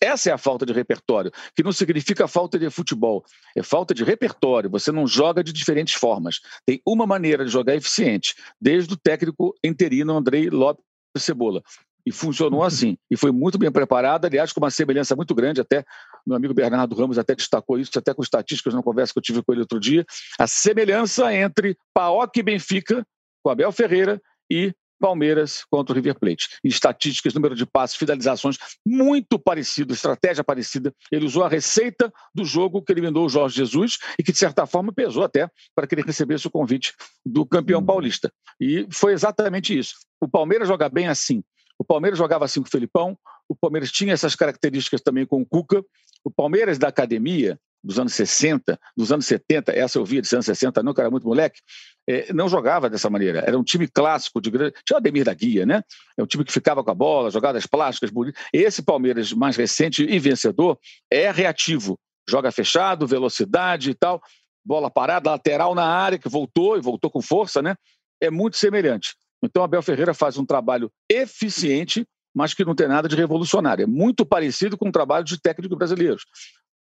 essa 0.00 0.30
é 0.30 0.32
a 0.32 0.38
falta 0.38 0.64
de 0.64 0.72
repertório, 0.72 1.32
que 1.54 1.62
não 1.62 1.72
significa 1.72 2.28
falta 2.28 2.58
de 2.58 2.70
futebol, 2.70 3.24
é 3.56 3.62
falta 3.62 3.92
de 3.92 4.04
repertório. 4.04 4.70
Você 4.70 4.92
não 4.92 5.06
joga 5.06 5.42
de 5.42 5.52
diferentes 5.52 5.94
formas. 5.94 6.40
Tem 6.64 6.80
uma 6.86 7.06
maneira 7.06 7.44
de 7.44 7.50
jogar 7.50 7.74
eficiente, 7.74 8.34
desde 8.60 8.94
o 8.94 8.96
técnico 8.96 9.54
interino 9.64 10.16
Andrei 10.16 10.48
Lopes 10.48 10.84
Cebola. 11.16 11.62
E 12.06 12.12
funcionou 12.12 12.62
assim. 12.64 12.96
E 13.10 13.16
foi 13.16 13.32
muito 13.32 13.58
bem 13.58 13.72
preparado, 13.72 14.24
aliás, 14.24 14.52
com 14.52 14.60
uma 14.60 14.70
semelhança 14.70 15.16
muito 15.16 15.34
grande, 15.34 15.60
até 15.60 15.84
meu 16.24 16.36
amigo 16.36 16.54
Bernardo 16.54 16.94
Ramos 16.94 17.18
até 17.18 17.34
destacou 17.34 17.78
isso, 17.78 17.98
até 17.98 18.14
com 18.14 18.22
estatísticas 18.22 18.72
na 18.72 18.82
conversa 18.82 19.12
que 19.12 19.18
eu 19.18 19.22
tive 19.22 19.42
com 19.42 19.52
ele 19.52 19.62
outro 19.62 19.80
dia, 19.80 20.04
a 20.38 20.46
semelhança 20.46 21.34
entre 21.34 21.76
Paok 21.92 22.38
e 22.38 22.42
Benfica, 22.42 23.04
com 23.42 23.50
Abel 23.50 23.72
Ferreira, 23.72 24.20
e 24.50 24.72
Palmeiras 24.98 25.64
contra 25.70 25.92
o 25.92 25.96
River 25.96 26.18
Plate. 26.18 26.48
Estatísticas, 26.64 27.34
número 27.34 27.54
de 27.54 27.64
passes, 27.66 27.96
finalizações, 27.96 28.56
muito 28.86 29.38
parecido, 29.38 29.94
estratégia 29.94 30.44
parecida. 30.44 30.92
Ele 31.10 31.26
usou 31.26 31.44
a 31.44 31.48
receita 31.48 32.12
do 32.34 32.44
jogo 32.44 32.82
que 32.82 32.92
eliminou 32.92 33.26
o 33.26 33.28
Jorge 33.28 33.56
Jesus 33.56 33.98
e 34.18 34.22
que, 34.22 34.32
de 34.32 34.38
certa 34.38 34.66
forma, 34.66 34.92
pesou 34.92 35.24
até 35.24 35.48
para 35.74 35.86
que 35.86 35.94
ele 35.94 36.02
recebesse 36.02 36.46
o 36.46 36.50
convite 36.50 36.92
do 37.24 37.46
campeão 37.46 37.80
hum. 37.80 37.86
paulista. 37.86 38.32
E 38.60 38.86
foi 38.90 39.12
exatamente 39.12 39.76
isso. 39.76 39.94
O 40.20 40.28
Palmeiras 40.28 40.68
joga 40.68 40.88
bem 40.88 41.08
assim. 41.08 41.42
O 41.78 41.84
Palmeiras 41.84 42.18
jogava 42.18 42.44
assim 42.44 42.60
com 42.60 42.66
o 42.66 42.70
Felipão, 42.70 43.16
o 43.48 43.54
Palmeiras 43.54 43.90
tinha 43.90 44.12
essas 44.12 44.34
características 44.34 45.00
também 45.00 45.24
com 45.24 45.40
o 45.40 45.46
Cuca. 45.46 45.82
O 46.22 46.30
Palmeiras 46.30 46.76
da 46.76 46.88
academia, 46.88 47.58
dos 47.82 47.98
anos 47.98 48.14
60, 48.14 48.78
dos 48.96 49.12
anos 49.12 49.26
70, 49.26 49.72
essa 49.72 49.98
eu 49.98 50.04
via 50.04 50.20
dos 50.20 50.32
anos 50.32 50.46
60, 50.46 50.82
não, 50.82 50.92
que 50.92 51.00
era 51.00 51.10
muito 51.10 51.26
moleque, 51.26 51.60
é, 52.08 52.32
não 52.32 52.48
jogava 52.48 52.88
dessa 52.88 53.10
maneira. 53.10 53.40
Era 53.40 53.58
um 53.58 53.62
time 53.62 53.86
clássico 53.86 54.40
de 54.40 54.50
grande. 54.50 54.74
Tinha 54.84 54.96
o 54.96 54.98
Ademir 54.98 55.24
da 55.24 55.34
Guia, 55.34 55.66
né? 55.66 55.82
É 56.16 56.22
um 56.22 56.26
time 56.26 56.42
que 56.42 56.52
ficava 56.52 56.82
com 56.82 56.90
a 56.90 56.94
bola, 56.94 57.30
jogadas 57.30 57.66
plásticas, 57.66 58.10
bonitas. 58.10 58.42
Esse 58.52 58.82
Palmeiras 58.82 59.32
mais 59.32 59.56
recente 59.56 60.02
e 60.02 60.18
vencedor 60.18 60.78
é 61.10 61.30
reativo. 61.30 61.98
Joga 62.28 62.50
fechado, 62.50 63.06
velocidade 63.06 63.90
e 63.90 63.94
tal, 63.94 64.22
bola 64.64 64.90
parada, 64.90 65.30
lateral 65.30 65.74
na 65.74 65.84
área, 65.84 66.18
que 66.18 66.28
voltou 66.28 66.76
e 66.76 66.80
voltou 66.80 67.10
com 67.10 67.20
força, 67.20 67.60
né? 67.60 67.74
É 68.20 68.30
muito 68.30 68.56
semelhante. 68.56 69.14
Então, 69.42 69.62
Abel 69.62 69.82
Ferreira 69.82 70.12
faz 70.12 70.36
um 70.36 70.44
trabalho 70.44 70.90
eficiente, 71.10 72.06
mas 72.34 72.54
que 72.54 72.64
não 72.64 72.74
tem 72.74 72.88
nada 72.88 73.08
de 73.08 73.16
revolucionário. 73.16 73.82
É 73.82 73.86
muito 73.86 74.26
parecido 74.26 74.76
com 74.76 74.88
o 74.88 74.92
trabalho 74.92 75.24
de 75.24 75.40
técnicos 75.40 75.76
brasileiros. 75.76 76.24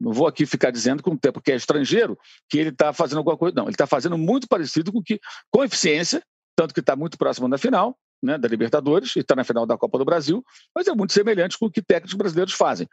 Não 0.00 0.12
vou 0.12 0.26
aqui 0.26 0.46
ficar 0.46 0.70
dizendo 0.70 1.02
que 1.02 1.10
um 1.10 1.16
tempo 1.16 1.40
que 1.40 1.50
é 1.50 1.56
estrangeiro 1.56 2.18
que 2.48 2.58
ele 2.58 2.70
está 2.70 2.92
fazendo 2.92 3.18
alguma 3.18 3.36
coisa. 3.36 3.54
Não, 3.56 3.64
ele 3.64 3.72
está 3.72 3.86
fazendo 3.86 4.16
muito 4.16 4.46
parecido 4.46 4.92
com 4.92 5.02
que, 5.02 5.20
com 5.50 5.64
eficiência, 5.64 6.22
tanto 6.56 6.72
que 6.72 6.80
está 6.80 6.94
muito 6.94 7.18
próximo 7.18 7.48
da 7.48 7.58
final, 7.58 7.96
né, 8.22 8.38
da 8.38 8.48
Libertadores, 8.48 9.14
e 9.16 9.20
está 9.20 9.34
na 9.34 9.44
final 9.44 9.66
da 9.66 9.76
Copa 9.76 9.98
do 9.98 10.04
Brasil, 10.04 10.44
mas 10.74 10.86
é 10.86 10.92
muito 10.92 11.12
semelhante 11.12 11.58
com 11.58 11.66
o 11.66 11.70
que 11.70 11.82
técnicos 11.82 12.14
brasileiros 12.14 12.54
fazem. 12.54 12.88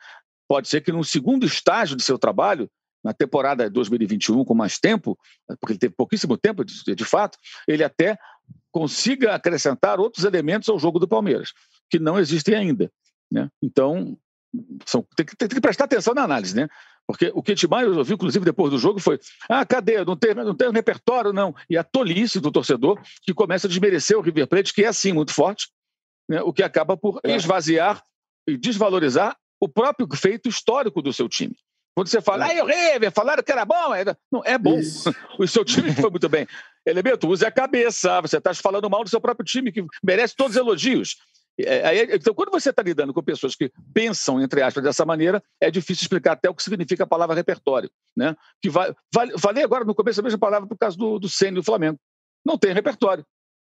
Pode 0.47 0.68
ser 0.68 0.82
que 0.82 0.91
no 0.91 1.03
segundo 1.03 1.45
estágio 1.45 1.95
de 1.95 2.03
seu 2.03 2.18
trabalho, 2.18 2.70
na 3.03 3.14
temporada 3.14 3.70
2021, 3.70 4.43
com 4.43 4.56
mais 4.56 4.80
tempo, 4.80 5.18
porque 5.60 5.74
ele 5.74 5.80
teve 5.80 5.93
pouquíssimo 5.95 6.38
tempo, 6.38 6.64
de, 6.66 6.95
de 6.95 7.06
fato, 7.06 7.38
ele 7.68 7.84
até 7.84 8.18
consiga 8.72 9.36
acrescentar 9.36 9.99
outros 9.99 10.26
elementos 10.26 10.70
ao 10.70 10.80
jogo 10.80 10.99
do 10.99 11.08
Palmeiras, 11.08 11.53
que 11.89 11.99
não 11.99 12.20
existem 12.20 12.56
ainda. 12.56 12.91
Né? 13.32 13.49
Então, 13.62 14.18
são, 14.86 15.06
tem, 15.16 15.26
que, 15.26 15.36
tem 15.36 15.47
que 15.47 15.62
prestar 15.62 15.86
atenção 15.86 16.14
na 16.14 16.24
análise, 16.24 16.56
né? 16.56 16.68
Porque 17.08 17.32
o 17.36 17.43
que 17.43 17.68
mais 17.68 17.88
eu 17.88 17.97
ouvi, 17.97 18.14
inclusive, 18.14 18.43
depois 18.43 18.72
do 18.72 18.80
jogo, 18.80 18.99
foi: 18.99 19.20
ah, 19.47 19.66
cadê? 19.66 20.03
Não 20.03 20.16
tem, 20.16 20.34
não 20.34 20.56
tem 20.56 20.68
um 20.68 20.74
repertório, 20.74 21.32
não. 21.32 21.56
E 21.70 21.78
a 21.78 21.84
tolice 21.84 22.39
do 22.39 22.51
torcedor 22.51 22.99
que 23.22 23.34
começa 23.34 23.68
a 23.68 23.70
desmerecer 23.70 24.18
o 24.18 24.22
River 24.22 24.47
Plate, 24.47 24.74
que 24.74 24.84
é 24.84 24.88
assim 24.88 25.14
muito 25.14 25.32
forte, 25.32 25.70
né? 26.28 26.41
o 26.41 26.51
que 26.51 26.64
acaba 26.64 26.97
por 26.97 27.20
é. 27.24 27.36
esvaziar 27.36 28.03
e 28.47 28.58
desvalorizar 28.58 29.38
o 29.60 29.70
próprio 29.70 30.08
feito 30.16 30.49
histórico 30.49 31.01
do 31.01 31.14
seu 31.14 31.30
time. 31.30 31.56
Quando 31.95 32.10
você 32.10 32.20
fala, 32.20 32.51
é. 32.51 32.60
ah, 32.60 32.64
o 32.64 32.68
River, 32.68 33.12
falaram 33.12 33.41
que 33.41 33.51
era 33.51 33.64
bom, 33.64 33.93
não, 34.32 34.41
é 34.43 34.58
bom. 34.58 34.78
Isso. 34.80 35.14
O 35.39 35.47
seu 35.47 35.64
time 35.64 35.93
foi 35.93 36.10
muito 36.10 36.28
bem. 36.28 36.47
Elemento, 36.86 37.28
use 37.28 37.45
a 37.45 37.51
cabeça. 37.51 38.22
Você 38.22 38.38
está 38.38 38.53
falando 38.53 38.89
mal 38.89 39.03
do 39.03 39.10
seu 39.10 39.22
próprio 39.22 39.45
time, 39.45 39.72
que 39.72 39.86
merece 40.03 40.36
todos 40.36 40.56
os 40.56 40.62
elogios. 40.62 41.18
É, 41.58 42.16
então, 42.16 42.34
quando 42.34 42.51
você 42.51 42.70
está 42.70 42.84
lidando 42.84 43.14
com 43.14 43.24
pessoas 43.24 43.56
que 43.56 43.72
pensam, 43.93 44.41
entre 44.41 44.62
aspas, 44.62 44.84
dessa 44.84 45.06
maneira, 45.06 45.41
é 45.60 45.72
difícil 45.72 46.03
explicar 46.03 46.34
até 46.34 46.49
o 46.49 46.53
que 46.53 46.64
significa 46.64 47.03
a 47.03 47.08
palavra 47.08 47.36
repertório. 47.36 47.89
Né? 48.16 48.36
Que 48.62 48.70
vai, 48.70 48.93
vai, 49.14 49.38
falei 49.38 49.64
agora 49.64 49.86
no 49.86 49.95
começo 49.95 50.20
a 50.20 50.24
mesma 50.24 50.39
palavra 50.39 50.68
por 50.68 50.78
causa 50.78 50.97
do, 50.97 51.18
do 51.18 51.30
Sênio 51.30 51.62
do 51.62 51.64
Flamengo. 51.64 51.97
Não 52.45 52.58
tem 52.58 52.74
repertório. 52.74 53.26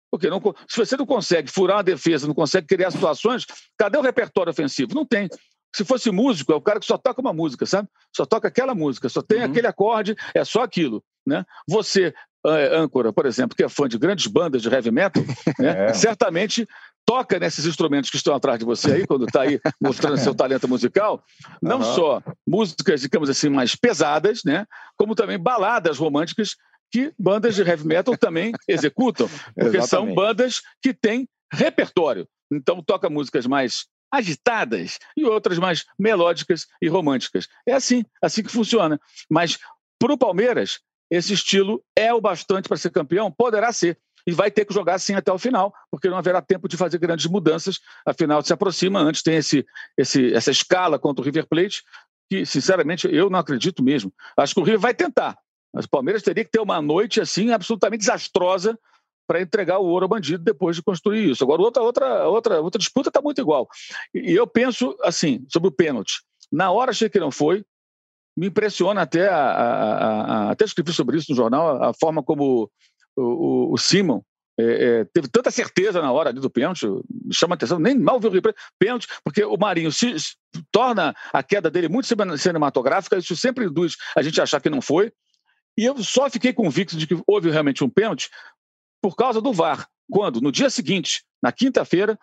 Porque 0.10 0.30
não, 0.30 0.40
se 0.68 0.78
você 0.78 0.96
não 0.96 1.06
consegue 1.06 1.52
furar 1.52 1.78
uma 1.78 1.84
defesa, 1.84 2.28
não 2.28 2.36
consegue 2.36 2.68
criar 2.68 2.92
situações, 2.92 3.46
cadê 3.78 3.98
o 3.98 4.02
repertório 4.02 4.52
ofensivo? 4.52 4.94
Não 4.94 5.06
tem. 5.06 5.28
Se 5.76 5.84
fosse 5.84 6.12
músico, 6.12 6.54
é 6.54 6.56
o 6.56 6.62
cara 6.62 6.80
que 6.80 6.86
só 6.86 7.00
toca 7.00 7.20
uma 7.20 7.34
música, 7.34 7.66
sabe? 7.66 7.90
Só 8.16 8.24
toca 8.24 8.48
aquela 8.48 8.76
música, 8.76 9.10
só 9.10 9.24
tem 9.24 9.40
uhum. 9.40 9.46
aquele 9.46 9.66
acorde, 9.66 10.16
é 10.36 10.46
só 10.46 10.62
aquilo. 10.62 11.04
Né? 11.26 11.44
Você, 11.68 12.14
âncora, 12.46 13.14
por 13.14 13.26
exemplo, 13.26 13.56
que 13.56 13.64
é 13.64 13.70
fã 13.70 13.88
de 13.88 13.98
grandes 13.98 14.28
bandas 14.28 14.62
de 14.62 14.70
heavy 14.70 14.92
metal, 14.92 15.24
né? 15.60 15.90
é. 15.90 15.94
certamente 15.94 16.68
toca 17.06 17.40
nesses 17.40 17.66
instrumentos 17.66 18.10
que 18.10 18.18
estão 18.18 18.36
atrás 18.36 18.60
de 18.60 18.66
você 18.66 18.94
aí, 18.94 19.08
quando 19.08 19.26
está 19.26 19.42
aí 19.42 19.60
mostrando 19.82 20.18
seu 20.18 20.34
talento 20.34 20.68
musical, 20.68 21.24
não 21.62 21.78
uhum. 21.78 21.96
só 21.96 22.24
músicas, 22.48 23.02
digamos 23.02 23.30
assim, 23.30 23.50
mais 23.50 23.76
pesadas, 23.76 24.42
né? 24.46 24.66
como 24.98 25.16
também 25.16 25.38
baladas 25.38 25.98
românticas 25.98 26.56
que 26.92 27.12
bandas 27.18 27.56
de 27.56 27.64
heavy 27.64 27.88
metal 27.88 28.16
também 28.16 28.54
executam, 28.68 29.28
porque 29.56 29.82
são 29.82 30.14
bandas 30.14 30.62
que 30.82 30.94
têm 30.94 31.28
repertório. 31.52 32.28
Então 32.52 32.84
toca 32.84 33.10
músicas 33.10 33.48
mais 33.48 33.88
agitadas 34.12 35.00
e 35.18 35.26
outras 35.26 35.58
mais 35.58 35.86
melódicas 35.98 36.68
e 36.80 36.88
românticas. 36.88 37.48
É 37.68 37.74
assim, 37.74 38.06
assim 38.22 38.44
que 38.44 38.52
funciona. 38.52 39.00
Mas 39.28 39.58
para 39.98 40.14
o 40.14 40.18
Palmeiras, 40.18 40.80
esse 41.14 41.34
estilo 41.34 41.84
é 41.96 42.14
o 42.14 42.20
bastante 42.20 42.68
para 42.68 42.78
ser 42.78 42.90
campeão? 42.90 43.32
Poderá 43.32 43.72
ser. 43.72 43.98
E 44.26 44.32
vai 44.32 44.50
ter 44.50 44.66
que 44.66 44.74
jogar 44.74 44.96
assim 44.96 45.14
até 45.14 45.32
o 45.32 45.38
final, 45.38 45.74
porque 45.92 46.10
não 46.10 46.18
haverá 46.18 46.42
tempo 46.42 46.68
de 46.68 46.78
fazer 46.78 46.98
grandes 46.98 47.26
mudanças. 47.26 47.80
Afinal, 48.06 48.42
se 48.42 48.54
aproxima, 48.54 49.00
antes 49.00 49.22
tem 49.22 49.36
esse, 49.36 49.66
esse, 49.98 50.34
essa 50.34 50.50
escala 50.50 50.98
contra 50.98 51.22
o 51.22 51.26
River 51.26 51.46
Plate, 51.46 51.84
que, 52.30 52.46
sinceramente, 52.46 53.08
eu 53.14 53.30
não 53.30 53.38
acredito 53.38 53.84
mesmo. 53.84 54.14
Acho 54.38 54.54
que 54.56 54.62
o 54.62 54.64
River 54.64 54.80
vai 54.80 54.94
tentar, 54.94 55.38
mas 55.74 55.86
o 55.86 55.90
Palmeiras 55.90 56.24
teria 56.24 56.44
que 56.46 56.52
ter 56.52 56.62
uma 56.62 56.82
noite 56.82 57.20
assim 57.20 57.52
absolutamente 57.52 58.00
desastrosa 58.00 58.80
para 59.28 59.42
entregar 59.42 59.80
o 59.80 59.86
ouro 59.86 60.06
ao 60.06 60.10
bandido 60.10 60.44
depois 60.44 60.76
de 60.76 60.82
construir 60.82 61.30
isso. 61.30 61.44
Agora, 61.44 61.62
outra, 61.62 61.84
outra, 61.84 62.28
outra, 62.28 62.62
outra 62.62 62.80
disputa 62.80 63.10
está 63.10 63.22
muito 63.22 63.40
igual. 63.40 63.68
E 64.14 64.32
eu 64.32 64.48
penso 64.48 64.98
assim, 65.04 65.46
sobre 65.50 65.70
o 65.70 65.72
pênalti. 65.72 66.22
Na 66.52 66.72
hora 66.72 66.92
achei 66.92 67.10
que 67.10 67.20
não 67.20 67.32
foi. 67.32 67.64
Me 68.36 68.48
impressiona 68.48 69.02
até, 69.02 69.28
a, 69.28 69.36
a, 69.36 70.22
a, 70.48 70.52
até 70.52 70.66
escrevi 70.66 70.92
sobre 70.92 71.18
isso 71.18 71.32
no 71.32 71.36
jornal, 71.36 71.84
a 71.84 71.94
forma 71.94 72.24
como 72.24 72.70
o, 73.16 73.22
o, 73.22 73.74
o 73.74 73.78
Simon 73.78 74.22
é, 74.60 74.64
é, 74.64 75.06
teve 75.06 75.28
tanta 75.28 75.50
certeza 75.50 76.02
na 76.02 76.12
hora 76.12 76.30
ali 76.30 76.40
do 76.40 76.50
pênalti, 76.50 76.86
chama 77.32 77.56
atenção, 77.56 77.80
nem 77.80 77.98
mal 77.98 78.20
viu 78.20 78.32
o 78.32 78.54
pênalti, 78.80 79.08
porque 79.24 79.44
o 79.44 79.58
Marinho 79.58 79.92
se, 79.92 80.20
se, 80.20 80.36
torna 80.72 81.16
a 81.32 81.42
queda 81.42 81.72
dele 81.72 81.88
muito 81.90 82.08
cinematográfica, 82.38 83.18
isso 83.18 83.36
sempre 83.36 83.66
induz 83.66 83.96
a 84.16 84.22
gente 84.22 84.40
a 84.40 84.44
achar 84.44 84.62
que 84.62 84.70
não 84.70 84.82
foi, 84.82 85.12
e 85.78 85.86
eu 85.86 85.98
só 86.04 86.30
fiquei 86.30 86.54
convicto 86.54 86.96
de 86.96 87.08
que 87.08 87.20
houve 87.28 87.50
realmente 87.50 87.84
um 87.84 87.90
pênalti 87.90 88.30
por 89.02 89.16
causa 89.16 89.42
do 89.42 89.52
VAR. 89.52 89.88
Quando? 90.10 90.40
No 90.40 90.52
dia 90.52 90.70
seguinte, 90.70 91.24
na 91.42 91.52
quinta-feira, 91.52 92.18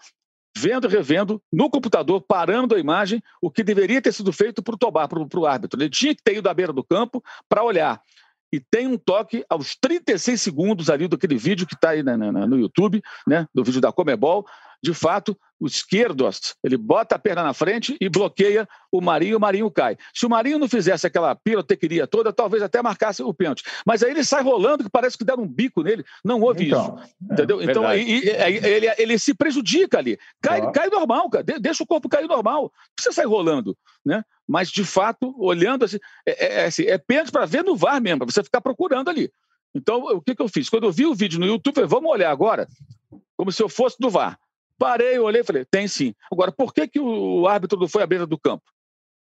vendo 0.56 0.86
e 0.86 0.90
revendo 0.90 1.42
no 1.52 1.70
computador, 1.70 2.20
parando 2.20 2.74
a 2.74 2.78
imagem, 2.78 3.22
o 3.40 3.50
que 3.50 3.62
deveria 3.62 4.02
ter 4.02 4.12
sido 4.12 4.32
feito 4.32 4.62
para 4.62 4.74
o 4.74 4.78
Tobar, 4.78 5.08
para 5.08 5.40
o 5.40 5.46
árbitro. 5.46 5.80
Ele 5.80 5.90
tinha 5.90 6.14
que 6.14 6.22
ter 6.22 6.36
ido 6.36 6.48
à 6.48 6.54
beira 6.54 6.72
do 6.72 6.84
campo 6.84 7.22
para 7.48 7.62
olhar. 7.62 8.00
E 8.52 8.58
tem 8.58 8.88
um 8.88 8.98
toque 8.98 9.44
aos 9.48 9.76
36 9.76 10.40
segundos 10.40 10.90
ali 10.90 11.06
daquele 11.06 11.36
vídeo 11.36 11.66
que 11.66 11.74
está 11.74 11.90
aí 11.90 12.02
na, 12.02 12.16
no 12.16 12.58
YouTube, 12.58 13.00
né, 13.26 13.46
do 13.54 13.62
vídeo 13.62 13.80
da 13.80 13.92
Comebol, 13.92 14.44
de 14.82 14.94
fato, 14.94 15.36
o 15.60 15.66
esquerdo, 15.66 16.28
ele 16.64 16.76
bota 16.78 17.16
a 17.16 17.18
perna 17.18 17.42
na 17.42 17.52
frente 17.52 17.94
e 18.00 18.08
bloqueia 18.08 18.66
o 18.90 19.00
Marinho, 19.00 19.36
o 19.36 19.40
Marinho 19.40 19.70
cai. 19.70 19.96
Se 20.14 20.24
o 20.24 20.30
Marinho 20.30 20.58
não 20.58 20.68
fizesse 20.68 21.06
aquela 21.06 21.34
pirotequeria 21.34 22.06
toda, 22.06 22.32
talvez 22.32 22.62
até 22.62 22.80
marcasse 22.80 23.22
o 23.22 23.34
pênalti. 23.34 23.62
Mas 23.84 24.02
aí 24.02 24.10
ele 24.10 24.24
sai 24.24 24.42
rolando, 24.42 24.82
que 24.82 24.90
parece 24.90 25.18
que 25.18 25.24
deram 25.24 25.42
um 25.42 25.46
bico 25.48 25.82
nele. 25.82 26.02
Não 26.24 26.40
houve 26.40 26.66
então, 26.66 26.96
isso. 26.96 27.10
É, 27.30 27.34
entendeu? 27.34 27.62
Então 27.62 27.86
aí, 27.86 28.26
ele, 28.26 28.86
ele 28.96 29.18
se 29.18 29.34
prejudica 29.34 29.98
ali. 29.98 30.18
Cai, 30.40 30.72
cai 30.72 30.88
normal, 30.88 31.28
cara. 31.28 31.44
deixa 31.44 31.82
o 31.82 31.86
corpo 31.86 32.08
cair 32.08 32.26
normal. 32.26 32.62
Não 32.62 32.94
precisa 32.96 33.14
sair 33.14 33.26
rolando. 33.26 33.76
Né? 34.02 34.24
Mas, 34.48 34.70
de 34.70 34.82
fato, 34.82 35.34
olhando 35.38 35.84
assim, 35.84 35.98
é, 36.26 36.46
é, 36.46 36.60
é 36.62 36.64
assim, 36.64 36.84
é 36.84 36.96
pênalti 36.96 37.30
para 37.30 37.44
ver 37.44 37.62
no 37.62 37.76
VAR 37.76 38.00
mesmo, 38.00 38.20
para 38.20 38.32
você 38.32 38.42
ficar 38.42 38.62
procurando 38.62 39.10
ali. 39.10 39.30
Então, 39.74 40.00
o 40.00 40.22
que, 40.22 40.34
que 40.34 40.42
eu 40.42 40.48
fiz? 40.48 40.68
Quando 40.70 40.84
eu 40.84 40.92
vi 40.92 41.06
o 41.06 41.14
vídeo 41.14 41.38
no 41.38 41.46
YouTube, 41.46 41.68
eu 41.68 41.74
falei, 41.74 41.88
vamos 41.88 42.10
olhar 42.10 42.30
agora, 42.30 42.66
como 43.36 43.52
se 43.52 43.62
eu 43.62 43.68
fosse 43.68 43.96
do 44.00 44.10
VAR. 44.10 44.38
Parei, 44.80 45.18
olhei 45.18 45.42
e 45.42 45.44
falei, 45.44 45.62
tem 45.70 45.86
sim. 45.86 46.14
Agora, 46.32 46.50
por 46.50 46.72
que, 46.72 46.88
que 46.88 46.98
o 46.98 47.46
árbitro 47.46 47.78
não 47.78 47.86
foi 47.86 48.02
à 48.02 48.06
beira 48.06 48.26
do 48.26 48.38
campo? 48.38 48.64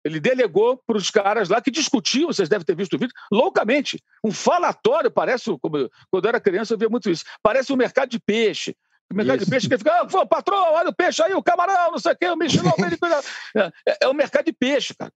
Ele 0.04 0.20
delegou 0.20 0.76
para 0.86 0.98
os 0.98 1.10
caras 1.10 1.48
lá 1.48 1.58
que 1.62 1.70
discutiam, 1.70 2.26
vocês 2.26 2.50
devem 2.50 2.66
ter 2.66 2.76
visto 2.76 2.92
o 2.92 2.98
vídeo, 2.98 3.14
loucamente. 3.32 3.98
Um 4.22 4.30
falatório, 4.30 5.10
parece, 5.10 5.46
como, 5.58 5.88
quando 6.10 6.24
eu 6.24 6.28
era 6.28 6.38
criança 6.38 6.74
eu 6.74 6.78
via 6.78 6.90
muito 6.90 7.10
isso, 7.10 7.24
parece 7.42 7.72
um 7.72 7.76
mercado 7.76 8.10
de 8.10 8.20
peixe. 8.20 8.76
O 9.10 9.14
mercado 9.14 9.36
isso. 9.36 9.46
de 9.46 9.50
peixe 9.50 9.68
que 9.70 9.78
fica, 9.78 10.02
ah, 10.02 10.26
patrão, 10.26 10.74
olha 10.74 10.90
o 10.90 10.94
peixe 10.94 11.22
aí, 11.22 11.32
o 11.32 11.42
camarão, 11.42 11.92
não 11.92 11.98
sei 11.98 12.12
o 12.12 12.16
quê, 12.16 12.28
o 12.28 12.36
mexilhão, 12.36 12.74
é, 13.56 13.72
é, 13.88 13.98
é 14.02 14.08
um 14.08 14.12
mercado 14.12 14.44
de 14.44 14.52
peixe, 14.52 14.94
cara. 14.94 15.10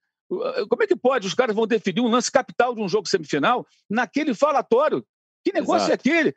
Como 0.70 0.82
é 0.82 0.86
que 0.86 0.96
pode? 0.96 1.26
Os 1.26 1.34
caras 1.34 1.54
vão 1.54 1.66
definir 1.66 2.00
um 2.00 2.08
lance 2.08 2.32
capital 2.32 2.74
de 2.74 2.80
um 2.80 2.88
jogo 2.88 3.06
semifinal 3.06 3.66
naquele 3.90 4.32
falatório 4.32 5.04
que 5.44 5.52
negócio 5.52 5.88
Exato. 5.88 5.92
é 5.92 5.94
aquele? 5.94 6.34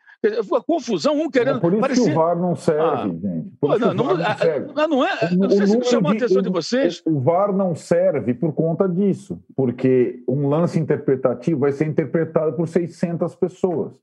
A 0.56 0.62
confusão, 0.62 1.20
um 1.22 1.30
querendo. 1.30 1.58
É 1.58 1.62
por 1.62 1.72
isso 1.72 1.82
parecer... 1.82 2.04
que 2.04 2.12
o 2.12 2.14
VAR 2.14 2.40
não 2.40 2.56
serve, 2.56 2.82
ah. 2.84 3.08
gente. 3.08 3.52
Pô, 3.60 3.78
não, 3.78 3.94
não, 3.94 4.18
não, 4.18 4.38
serve. 4.38 4.74
não, 4.74 5.06
é. 5.06 5.36
não 5.36 5.50
sei 5.50 5.68
se 5.68 5.84
chamou 5.84 6.12
a 6.12 6.16
atenção 6.16 6.42
de, 6.42 6.50
de 6.50 6.54
vocês. 6.54 7.04
O, 7.06 7.12
o 7.12 7.20
VAR 7.20 7.54
não 7.54 7.76
serve 7.76 8.34
por 8.34 8.54
conta 8.54 8.90
disso, 8.90 9.40
porque 9.56 10.24
um 10.28 10.48
lance 10.48 10.80
interpretativo 10.80 11.60
vai 11.60 11.72
ser 11.72 11.86
interpretado 11.86 12.54
por 12.54 12.68
600 12.68 13.36
pessoas. 13.36 13.94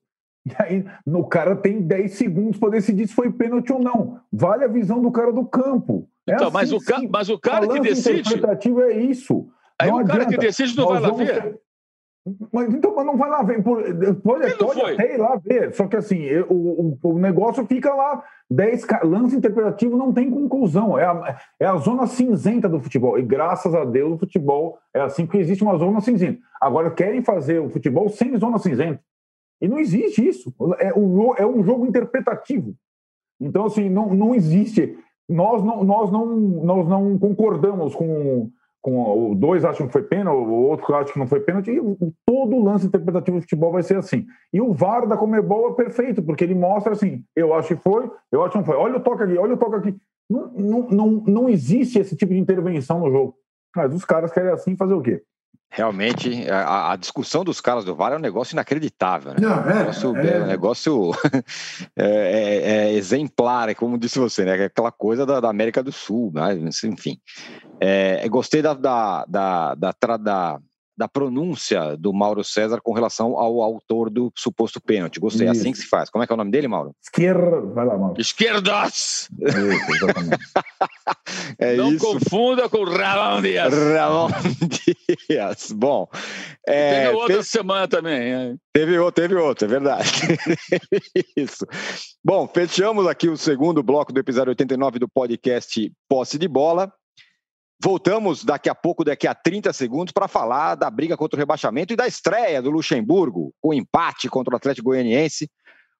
E 0.44 0.52
aí, 0.58 0.84
o 1.06 1.24
cara 1.24 1.54
tem 1.54 1.80
10 1.80 2.14
segundos 2.14 2.58
para 2.58 2.70
decidir 2.70 3.06
se 3.06 3.14
foi 3.14 3.30
pênalti 3.30 3.72
ou 3.72 3.78
não. 3.78 4.20
Vale 4.32 4.64
a 4.64 4.68
visão 4.68 5.00
do 5.00 5.10
cara 5.10 5.32
do 5.32 5.44
campo. 5.44 6.08
É 6.26 6.34
então, 6.34 6.48
assim, 6.48 6.54
mas, 6.54 6.72
o 6.72 6.78
ca... 6.78 7.00
mas 7.10 7.28
o 7.28 7.38
cara 7.38 7.68
que 7.68 7.80
decide. 7.80 8.20
interpretativo 8.20 8.80
é 8.82 8.92
isso. 8.92 9.48
Aí 9.78 9.90
não 9.90 10.00
o 10.00 10.06
cara 10.06 10.22
adianta. 10.22 10.38
que 10.38 10.46
decide 10.46 10.76
não 10.76 10.84
Nós 10.84 11.00
vai 11.00 11.10
lá 11.10 11.16
ver. 11.16 11.60
Mas 12.52 12.72
então 12.72 12.94
mas 12.94 13.04
não 13.04 13.16
vai 13.16 13.28
lá 13.28 13.42
ver. 13.42 13.62
Pode, 13.62 13.92
pode 14.56 14.80
até 14.80 15.14
ir 15.14 15.18
lá 15.18 15.36
ver. 15.36 15.74
Só 15.74 15.88
que 15.88 15.96
assim, 15.96 16.24
o, 16.48 16.54
o, 16.54 16.98
o 17.02 17.18
negócio 17.18 17.66
fica 17.66 17.92
lá. 17.92 18.22
10 18.48 18.86
lance 19.04 19.34
interpretativo 19.34 19.96
não 19.96 20.12
tem 20.12 20.30
conclusão. 20.30 20.96
É 20.96 21.04
a, 21.04 21.38
é 21.58 21.66
a 21.66 21.76
zona 21.76 22.06
cinzenta 22.06 22.68
do 22.68 22.80
futebol. 22.80 23.18
E 23.18 23.22
graças 23.22 23.74
a 23.74 23.84
Deus 23.84 24.12
o 24.12 24.18
futebol 24.18 24.78
é 24.94 25.00
assim 25.00 25.26
que 25.26 25.38
existe 25.38 25.64
uma 25.64 25.76
zona 25.76 26.00
cinzenta. 26.00 26.38
Agora 26.60 26.90
querem 26.90 27.22
fazer 27.22 27.58
o 27.58 27.70
futebol 27.70 28.08
sem 28.08 28.36
zona 28.36 28.58
cinzenta. 28.58 29.00
E 29.60 29.66
não 29.66 29.78
existe 29.78 30.26
isso. 30.26 30.54
É 30.78 30.92
um, 30.94 31.34
é 31.36 31.46
um 31.46 31.62
jogo 31.64 31.86
interpretativo. 31.86 32.74
Então, 33.40 33.66
assim, 33.66 33.88
não, 33.88 34.14
não 34.14 34.34
existe. 34.34 34.96
Nós 35.28 35.62
não, 35.62 35.82
nós, 35.82 36.10
não, 36.10 36.26
nós 36.36 36.88
não 36.88 37.18
concordamos 37.18 37.94
com 37.94 38.50
com 38.82 39.30
o 39.30 39.34
dois 39.34 39.64
acham 39.64 39.86
que 39.86 39.92
foi 39.92 40.02
pênalti, 40.02 40.36
o 40.36 40.52
outro 40.52 40.92
acha 40.94 41.12
que 41.12 41.18
não 41.18 41.26
foi 41.26 41.38
pênalti, 41.38 41.70
e 41.70 42.12
todo 42.26 42.62
lance 42.62 42.86
interpretativo 42.86 43.38
de 43.38 43.44
futebol 43.44 43.70
vai 43.70 43.82
ser 43.84 43.96
assim. 43.96 44.26
E 44.52 44.60
o 44.60 44.72
VAR 44.72 45.06
da 45.06 45.16
Comebol 45.16 45.70
é 45.70 45.74
perfeito, 45.74 46.20
porque 46.20 46.42
ele 46.42 46.54
mostra 46.54 46.92
assim, 46.92 47.24
eu 47.36 47.54
acho 47.54 47.68
que 47.76 47.82
foi, 47.82 48.10
eu 48.32 48.42
acho 48.42 48.52
que 48.52 48.58
não 48.58 48.64
foi. 48.64 48.76
Olha 48.76 48.96
o 48.96 49.00
toque 49.00 49.22
aqui, 49.22 49.38
olha 49.38 49.54
o 49.54 49.56
toque 49.56 49.76
aqui. 49.76 49.96
Não, 50.28 50.52
não, 50.52 50.88
não, 50.88 51.10
não 51.26 51.48
existe 51.48 51.98
esse 51.98 52.16
tipo 52.16 52.32
de 52.32 52.40
intervenção 52.40 52.98
no 52.98 53.10
jogo. 53.10 53.36
Mas 53.74 53.94
os 53.94 54.04
caras 54.04 54.32
querem 54.32 54.50
assim 54.50 54.76
fazer 54.76 54.94
o 54.94 55.00
quê? 55.00 55.22
Realmente, 55.74 56.50
a, 56.50 56.92
a, 56.92 56.96
discussão 56.96 57.42
dos 57.42 57.58
caras 57.58 57.82
do 57.82 57.94
VAR 57.94 58.12
é 58.12 58.16
um 58.16 58.20
negócio 58.20 58.54
inacreditável. 58.54 59.32
Né? 59.32 59.38
Não, 59.40 59.54
é, 59.54 59.72
um 59.72 59.78
negócio, 59.78 60.16
é, 60.18 60.28
é 60.28 60.42
um 60.42 60.46
negócio 60.46 61.12
é, 61.96 62.04
é, 62.04 62.70
é, 62.70 62.92
exemplar, 62.92 63.74
como 63.74 63.96
disse 63.96 64.18
você, 64.18 64.44
né? 64.44 64.64
Aquela 64.64 64.92
coisa 64.92 65.24
da, 65.24 65.40
da 65.40 65.48
América 65.48 65.82
do 65.82 65.90
Sul, 65.90 66.30
mas, 66.34 66.84
enfim. 66.84 67.18
É, 67.80 68.28
gostei 68.28 68.60
da, 68.60 68.74
da, 68.74 69.24
da, 69.26 69.74
da, 69.74 70.16
da 70.18 70.60
da 70.96 71.08
pronúncia 71.08 71.96
do 71.96 72.12
Mauro 72.12 72.44
César 72.44 72.80
com 72.82 72.92
relação 72.92 73.36
ao 73.38 73.60
autor 73.62 74.10
do 74.10 74.32
suposto 74.36 74.80
pênalti. 74.80 75.18
Gostei, 75.20 75.46
é 75.46 75.50
assim 75.50 75.72
que 75.72 75.78
se 75.78 75.86
faz. 75.86 76.10
Como 76.10 76.22
é 76.22 76.26
que 76.26 76.32
é 76.32 76.34
o 76.34 76.36
nome 76.36 76.50
dele, 76.50 76.68
Mauro? 76.68 76.94
Esquerda, 77.02 77.60
vai 77.60 77.86
lá, 77.86 77.96
Mauro. 77.96 78.20
Esquerdas! 78.20 79.28
Isso, 79.40 79.94
exatamente. 79.94 80.38
É 81.58 81.74
Não 81.76 81.92
isso. 81.92 82.04
confunda 82.04 82.68
com 82.68 82.84
Ramon 82.84 83.40
Dias. 83.42 83.72
Ramon 83.72 84.28
Dias. 85.28 85.72
Bom, 85.72 86.06
é, 86.66 87.04
Teve 87.06 87.16
outra 87.16 87.34
fez- 87.34 87.48
semana 87.48 87.88
também. 87.88 88.56
Teve 88.72 88.98
outro, 88.98 89.22
teve 89.22 89.34
outro, 89.34 89.64
é 89.64 89.68
verdade. 89.68 90.10
Isso. 91.36 91.66
Bom, 92.24 92.46
fechamos 92.48 93.06
aqui 93.06 93.28
o 93.28 93.36
segundo 93.36 93.82
bloco 93.82 94.12
do 94.12 94.20
episódio 94.20 94.50
89 94.50 94.98
do 94.98 95.08
podcast 95.08 95.92
Posse 96.08 96.38
de 96.38 96.46
Bola. 96.48 96.92
Voltamos 97.84 98.44
daqui 98.44 98.68
a 98.68 98.76
pouco, 98.76 99.02
daqui 99.02 99.26
a 99.26 99.34
30 99.34 99.72
segundos, 99.72 100.12
para 100.12 100.28
falar 100.28 100.76
da 100.76 100.88
briga 100.88 101.16
contra 101.16 101.36
o 101.36 101.38
rebaixamento 101.38 101.92
e 101.92 101.96
da 101.96 102.06
estreia 102.06 102.62
do 102.62 102.70
Luxemburgo, 102.70 103.52
com 103.60 103.74
empate 103.74 104.28
contra 104.28 104.54
o 104.54 104.56
Atlético 104.56 104.90
Goianiense. 104.90 105.50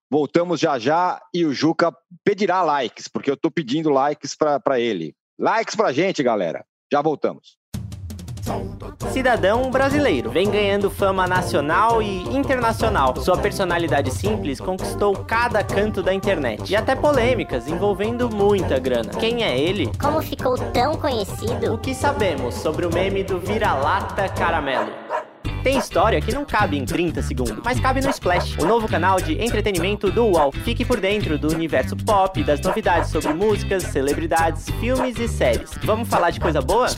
Voltamos 0.09 0.61
já 0.61 0.79
já 0.79 1.21
e 1.35 1.45
o 1.45 1.53
Juca 1.53 1.93
pedirá 2.23 2.63
likes, 2.63 3.09
porque 3.09 3.29
eu 3.29 3.35
estou 3.35 3.51
pedindo 3.51 3.91
likes 3.91 4.37
para 4.37 4.79
ele. 4.79 5.13
Likes 5.37 5.75
para 5.75 5.93
gente, 5.93 6.23
galera. 6.23 6.65
Já 6.93 7.03
voltamos. 7.03 7.59
Cidadão 9.13 9.71
brasileiro. 9.71 10.31
Vem 10.31 10.51
ganhando 10.51 10.91
fama 10.91 11.27
nacional 11.27 12.01
e 12.03 12.23
internacional. 12.35 13.15
Sua 13.17 13.37
personalidade 13.37 14.11
simples 14.11 14.61
conquistou 14.61 15.15
cada 15.17 15.63
canto 15.63 16.03
da 16.03 16.15
internet. 16.15 16.71
E 16.71 16.77
até 16.77 16.95
polêmicas 16.95 17.69
envolvendo 17.69 18.31
muita 18.31 18.79
grana. 18.79 19.11
Quem 19.11 19.45
é 19.45 19.59
ele? 19.59 19.91
Como 20.01 20.23
ficou 20.23 20.57
tão 20.57 20.93
O 20.93 20.99
conhecido? 20.99 21.79
que 21.79 21.95
sabemos 21.95 22.55
sobre 22.55 22.87
o 22.87 22.93
meme 22.93 23.23
do 23.23 23.39
vira-lata 23.39 24.29
caramelo? 24.29 24.91
Tem 25.63 25.79
história 25.79 26.21
que 26.21 26.35
não 26.35 26.45
cabe 26.45 26.77
em 26.77 26.85
30 26.85 27.23
segundos, 27.23 27.61
mas 27.65 27.79
cabe 27.79 28.01
no 28.01 28.11
Splash, 28.11 28.57
o 28.59 28.67
novo 28.67 28.89
canal 28.89 29.21
de 29.21 29.41
entretenimento 29.41 30.11
do 30.11 30.25
UOL. 30.25 30.51
Fique 30.51 30.85
por 30.85 30.99
dentro 30.99 31.39
do 31.39 31.53
universo 31.53 31.97
pop, 31.97 32.43
das 32.43 32.61
novidades 32.61 33.11
sobre 33.11 33.33
músicas, 33.33 33.85
celebridades, 33.85 34.69
filmes 34.81 35.17
e 35.21 35.29
séries. 35.29 35.71
Vamos 35.85 36.09
falar 36.09 36.31
de 36.31 36.41
coisa 36.41 36.61
boa? 36.61 36.89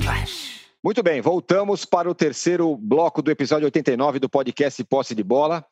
Muito 0.85 1.03
bem, 1.03 1.23
voltamos 1.23 1.87
para 1.87 2.11
o 2.11 2.15
terceiro 2.15 2.77
bloco 2.77 3.23
do 3.23 3.31
episódio 3.31 3.65
89 3.65 4.19
do 4.19 4.29
podcast 4.29 4.85
Posse 4.85 5.15
de 5.15 5.25
Bola. 5.25 5.65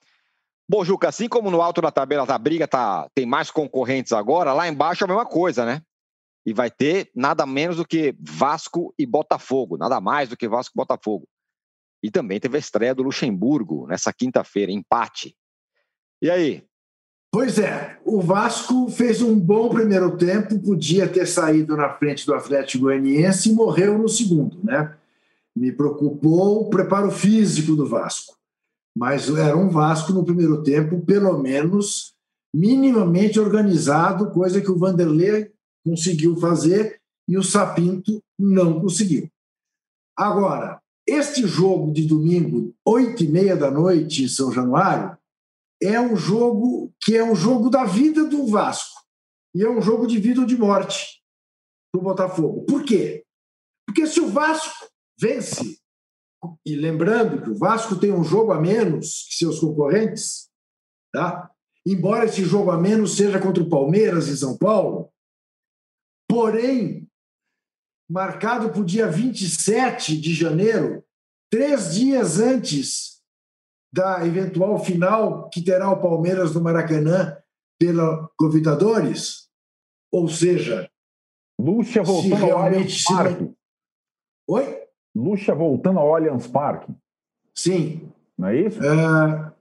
Bom, 0.66 0.82
Juca, 0.86 1.10
assim 1.10 1.28
como 1.28 1.50
no 1.50 1.60
alto 1.60 1.82
da 1.82 1.90
tabela 1.90 2.24
da 2.24 2.38
briga 2.38 2.66
tá, 2.66 3.06
tem 3.14 3.26
mais 3.26 3.50
concorrentes 3.50 4.14
agora, 4.14 4.54
lá 4.54 4.66
embaixo 4.66 5.04
é 5.04 5.06
a 5.06 5.08
mesma 5.08 5.26
coisa, 5.26 5.66
né? 5.66 5.82
E 6.46 6.54
vai 6.54 6.70
ter 6.70 7.10
nada 7.14 7.44
menos 7.44 7.76
do 7.76 7.86
que 7.86 8.16
Vasco 8.18 8.94
e 8.98 9.04
Botafogo, 9.04 9.76
nada 9.76 10.00
mais 10.00 10.30
do 10.30 10.36
que 10.36 10.48
Vasco 10.48 10.72
e 10.74 10.80
Botafogo. 10.80 11.28
E 12.02 12.10
também 12.10 12.40
teve 12.40 12.56
a 12.56 12.60
estreia 12.60 12.94
do 12.94 13.02
Luxemburgo 13.02 13.86
nessa 13.86 14.14
quinta-feira, 14.14 14.72
empate. 14.72 15.36
E 16.22 16.30
aí? 16.30 16.64
Pois 17.30 17.58
é, 17.58 17.98
o 18.02 18.18
Vasco 18.18 18.88
fez 18.88 19.20
um 19.20 19.38
bom 19.38 19.68
primeiro 19.68 20.16
tempo, 20.16 20.58
podia 20.58 21.06
ter 21.06 21.26
saído 21.26 21.76
na 21.76 21.90
frente 21.90 22.24
do 22.24 22.34
Atlético 22.34 22.84
Goianiense 22.84 23.50
e 23.50 23.54
morreu 23.54 23.98
no 23.98 24.08
segundo, 24.08 24.58
né? 24.64 24.96
Me 25.57 25.72
preocupou 25.72 26.62
o 26.62 26.70
preparo 26.70 27.11
físico 27.11 27.76
do 27.76 27.86
Vasco. 27.86 28.36
Mas 28.96 29.28
era 29.28 29.57
um 29.57 29.68
Vasco 29.68 30.12
no 30.12 30.24
primeiro 30.24 30.62
tempo, 30.62 31.05
pelo 31.05 31.38
menos 31.38 32.14
minimamente 32.55 33.40
organizado, 33.40 34.30
coisa 34.30 34.61
que 34.61 34.70
o 34.70 34.78
Vanderlei 34.78 35.50
conseguiu 35.84 36.36
fazer 36.36 37.00
e 37.28 37.38
o 37.38 37.42
Sapinto 37.42 38.22
não 38.38 38.80
conseguiu. 38.80 39.28
Agora, 40.16 40.80
este 41.07 41.46
jogo 41.46 41.92
de 41.92 42.07
domingo, 42.07 42.74
oito 42.86 43.24
e 43.24 43.28
meia 43.28 43.57
da 43.57 43.70
noite 43.70 44.24
em 44.24 44.28
São 44.28 44.53
Januário, 44.53 45.16
é 45.82 46.00
um 46.00 46.14
jogo 46.14 46.92
que 47.00 47.16
é 47.16 47.24
um 47.24 47.34
jogo 47.34 47.68
da 47.68 47.84
vida 47.84 48.24
do 48.24 48.46
Vasco. 48.46 49.03
E 49.55 49.62
é 49.62 49.68
um 49.68 49.82
jogo 49.82 50.07
de 50.07 50.18
vida 50.18 50.40
ou 50.40 50.46
de 50.46 50.57
morte 50.57 51.20
para 51.90 52.00
o 52.00 52.05
Botafogo. 52.05 52.64
Por 52.64 52.84
quê? 52.84 53.24
Porque 53.86 54.07
se 54.07 54.20
o 54.20 54.28
Vasco 54.28 54.86
vence, 55.22 55.78
e 56.66 56.74
lembrando 56.74 57.40
que 57.42 57.50
o 57.50 57.54
Vasco 57.56 57.94
tem 57.96 58.12
um 58.12 58.24
jogo 58.24 58.50
a 58.52 58.60
menos 58.60 59.26
que 59.28 59.36
seus 59.36 59.60
concorrentes, 59.60 60.50
tá? 61.12 61.48
embora 61.86 62.24
esse 62.24 62.44
jogo 62.44 62.70
a 62.72 62.78
menos 62.78 63.16
seja 63.16 63.40
contra 63.40 63.62
o 63.62 63.68
Palmeiras 63.68 64.28
em 64.28 64.34
São 64.36 64.56
Paulo, 64.58 65.12
porém, 66.28 67.08
marcado 68.10 68.70
para 68.70 68.80
o 68.80 68.84
dia 68.84 69.06
27 69.08 70.20
de 70.20 70.34
janeiro, 70.34 71.04
três 71.50 71.94
dias 71.94 72.40
antes 72.40 73.20
da 73.92 74.26
eventual 74.26 74.82
final 74.82 75.48
que 75.50 75.62
terá 75.62 75.90
o 75.90 76.00
Palmeiras 76.00 76.54
no 76.54 76.60
Maracanã 76.62 77.36
pela 77.78 78.28
Convidadores, 78.38 79.48
ou 80.12 80.28
seja, 80.28 80.90
Lucha 81.60 82.02
voltando 82.02 82.34
ao 82.34 82.46
realmente 82.46 83.06
Allianz 83.12 83.38
se- 83.38 83.54
oi? 84.48 84.82
Lucha 85.14 85.54
voltando 85.54 85.98
ao 85.98 86.14
Allianz 86.14 86.46
Parque. 86.46 86.92
Sim, 87.54 88.10
Não 88.38 88.48
é 88.48 88.60
isso? 88.60 88.80
Ah, 88.82 89.52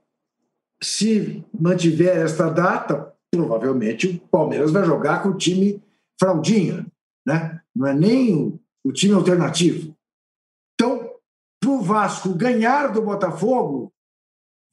se 0.82 1.44
mantiver 1.58 2.16
esta 2.16 2.48
data, 2.48 3.14
provavelmente 3.30 4.08
o 4.08 4.28
Palmeiras 4.28 4.70
vai 4.72 4.84
jogar 4.84 5.22
com 5.22 5.30
o 5.30 5.36
time 5.36 5.82
fraldinha, 6.18 6.86
né? 7.26 7.60
não 7.74 7.86
é 7.86 7.94
nem 7.94 8.34
o, 8.34 8.60
o 8.84 8.92
time 8.92 9.14
alternativo. 9.14 9.94
Então, 10.74 11.16
para 11.60 11.70
o 11.70 11.82
Vasco 11.82 12.34
ganhar 12.34 12.88
do 12.88 13.02
Botafogo, 13.02 13.92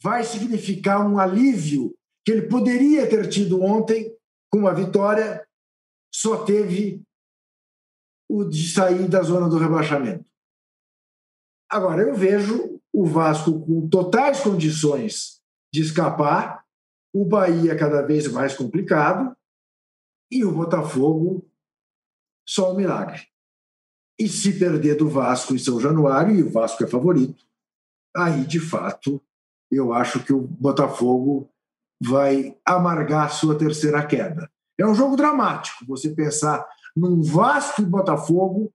vai 0.02 0.24
significar 0.24 1.06
um 1.06 1.20
alívio 1.20 1.94
que 2.26 2.32
ele 2.32 2.44
poderia 2.44 3.08
ter 3.08 3.28
tido 3.28 3.62
ontem 3.62 4.16
com 4.52 4.60
uma 4.60 4.74
vitória, 4.74 5.46
só 6.14 6.44
teve 6.44 7.04
o 8.30 8.44
de 8.44 8.72
sair 8.72 9.08
da 9.08 9.22
zona 9.22 9.50
do 9.50 9.58
rebaixamento. 9.58 10.29
Agora, 11.70 12.02
eu 12.02 12.16
vejo 12.16 12.82
o 12.92 13.06
Vasco 13.06 13.64
com 13.66 13.88
totais 13.88 14.40
condições 14.42 15.40
de 15.72 15.82
escapar, 15.82 16.66
o 17.14 17.24
Bahia 17.24 17.78
cada 17.78 18.02
vez 18.02 18.28
mais 18.32 18.56
complicado 18.56 19.36
e 20.32 20.44
o 20.44 20.52
Botafogo 20.52 21.48
só 22.48 22.74
um 22.74 22.76
milagre. 22.76 23.28
E 24.20 24.28
se 24.28 24.58
perder 24.58 24.96
do 24.96 25.08
Vasco 25.08 25.54
em 25.54 25.60
São 25.60 25.80
Januário, 25.80 26.36
e 26.36 26.44
o 26.44 26.50
Vasco 26.50 26.84
é 26.84 26.88
favorito, 26.88 27.46
aí 28.16 28.46
de 28.46 28.60
fato 28.60 29.22
eu 29.72 29.94
acho 29.94 30.24
que 30.24 30.34
o 30.34 30.42
Botafogo 30.42 31.50
vai 32.02 32.58
amargar 32.66 33.32
sua 33.32 33.58
terceira 33.58 34.06
queda. 34.06 34.52
É 34.78 34.86
um 34.86 34.96
jogo 34.96 35.16
dramático 35.16 35.86
você 35.86 36.10
pensar 36.10 36.68
num 36.96 37.22
Vasco 37.22 37.82
e 37.82 37.86
Botafogo, 37.86 38.74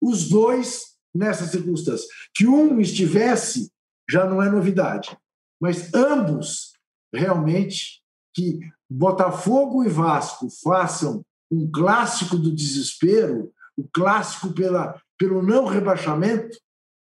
os 0.00 0.28
dois 0.28 0.95
nessas 1.16 1.50
circunstâncias. 1.50 2.06
Que 2.34 2.46
um 2.46 2.80
estivesse 2.80 3.70
já 4.08 4.24
não 4.24 4.42
é 4.42 4.48
novidade, 4.50 5.16
mas 5.60 5.92
ambos 5.94 6.72
realmente 7.12 8.02
que 8.34 8.60
Botafogo 8.88 9.84
e 9.84 9.88
Vasco 9.88 10.48
façam 10.62 11.22
um 11.50 11.70
clássico 11.70 12.36
do 12.36 12.52
desespero, 12.52 13.52
o 13.76 13.88
clássico 13.92 14.52
pela, 14.52 15.00
pelo 15.18 15.42
não 15.42 15.64
rebaixamento, 15.64 16.56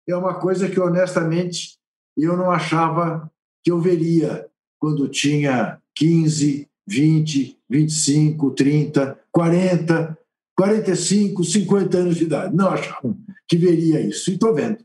é 0.08 0.16
uma 0.16 0.40
coisa 0.40 0.70
que 0.70 0.80
honestamente 0.80 1.78
eu 2.18 2.38
não 2.38 2.52
achava 2.52 3.30
que 3.64 3.72
eu 3.72 3.82
veria 3.82 4.48
quando 4.80 5.08
tinha 5.08 5.82
15, 5.96 6.70
20, 6.88 7.60
25, 7.70 8.52
30, 8.52 9.20
40, 9.32 10.18
45, 10.58 11.44
50 11.44 11.98
anos 11.98 12.16
de 12.16 12.24
idade. 12.24 12.56
Não 12.56 12.70
achava 12.70 13.16
que 13.48 13.58
veria 13.58 14.00
isso. 14.02 14.30
E 14.30 14.34
estou 14.34 14.54
vendo. 14.54 14.78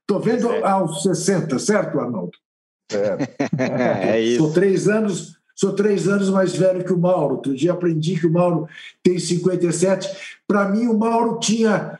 Estou 0.00 0.20
vendo 0.20 0.48
Certo. 0.48 0.64
aos 0.64 1.02
60, 1.02 1.58
certo, 1.58 1.98
Arnaldo? 2.00 2.32
É 3.58 4.20
isso. 4.20 4.38
Sou 4.42 4.52
três 4.52 4.88
anos, 4.88 5.38
sou 5.56 5.72
três 5.74 6.06
anos 6.06 6.28
mais 6.28 6.54
velho 6.54 6.84
que 6.84 6.92
o 6.92 6.98
Mauro. 6.98 7.36
Outro 7.36 7.54
dia 7.54 7.72
aprendi 7.72 8.18
que 8.20 8.26
o 8.26 8.32
Mauro 8.32 8.68
tem 9.02 9.18
57. 9.18 10.38
Para 10.46 10.68
mim, 10.68 10.86
o 10.86 10.98
Mauro 10.98 11.38
tinha 11.40 11.98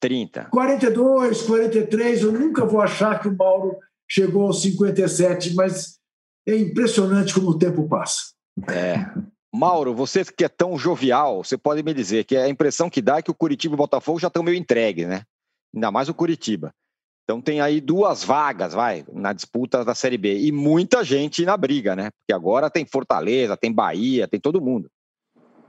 30. 0.00 0.46
42, 0.46 1.42
43. 1.42 2.22
Eu 2.22 2.32
nunca 2.32 2.64
vou 2.66 2.80
achar 2.80 3.18
que 3.20 3.28
o 3.28 3.36
Mauro 3.36 3.78
chegou 4.08 4.46
aos 4.46 4.60
57, 4.62 5.54
mas 5.54 5.98
é 6.46 6.56
impressionante 6.56 7.32
como 7.32 7.48
o 7.50 7.58
tempo 7.58 7.88
passa. 7.88 8.32
É. 8.68 9.06
Mauro, 9.56 9.94
você 9.94 10.24
que 10.24 10.44
é 10.44 10.48
tão 10.48 10.78
jovial, 10.78 11.42
você 11.42 11.56
pode 11.56 11.82
me 11.82 11.94
dizer 11.94 12.24
que 12.24 12.36
a 12.36 12.48
impressão 12.48 12.90
que 12.90 13.00
dá 13.00 13.18
é 13.18 13.22
que 13.22 13.30
o 13.30 13.34
Curitiba 13.34 13.72
e 13.72 13.76
o 13.76 13.78
Botafogo 13.78 14.20
já 14.20 14.28
estão 14.28 14.42
meio 14.42 14.56
entregues, 14.56 15.06
né? 15.08 15.22
Ainda 15.74 15.90
mais 15.90 16.08
o 16.08 16.14
Curitiba. 16.14 16.72
Então 17.24 17.40
tem 17.40 17.60
aí 17.60 17.80
duas 17.80 18.22
vagas, 18.22 18.74
vai, 18.74 19.04
na 19.12 19.32
disputa 19.32 19.84
da 19.84 19.94
Série 19.94 20.18
B. 20.18 20.38
E 20.38 20.52
muita 20.52 21.02
gente 21.02 21.44
na 21.44 21.56
briga, 21.56 21.96
né? 21.96 22.10
Porque 22.10 22.32
agora 22.32 22.70
tem 22.70 22.86
Fortaleza, 22.86 23.56
tem 23.56 23.72
Bahia, 23.72 24.28
tem 24.28 24.38
todo 24.38 24.60
mundo. 24.60 24.88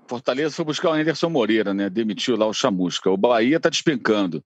Fortaleza 0.07 0.53
foi 0.53 0.65
buscar 0.65 0.89
o 0.89 0.93
Anderson 0.93 1.29
Moreira, 1.29 1.73
né? 1.73 1.89
Demitiu 1.89 2.38
lá 2.38 2.45
o 2.45 2.53
Chamusca. 2.53 3.09
O 3.09 3.17
Bahia 3.17 3.57
está 3.57 3.69
despencando. 3.69 4.43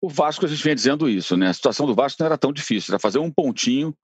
O 0.00 0.08
Vasco, 0.08 0.44
a 0.44 0.48
gente 0.48 0.62
vem 0.62 0.74
dizendo 0.74 1.08
isso, 1.08 1.36
né? 1.36 1.48
A 1.48 1.54
situação 1.54 1.86
do 1.86 1.94
Vasco 1.94 2.20
não 2.20 2.26
era 2.26 2.36
tão 2.36 2.52
difícil, 2.52 2.92
era 2.92 2.98
fazer 2.98 3.18
um 3.18 3.30
pontinho, 3.30 3.94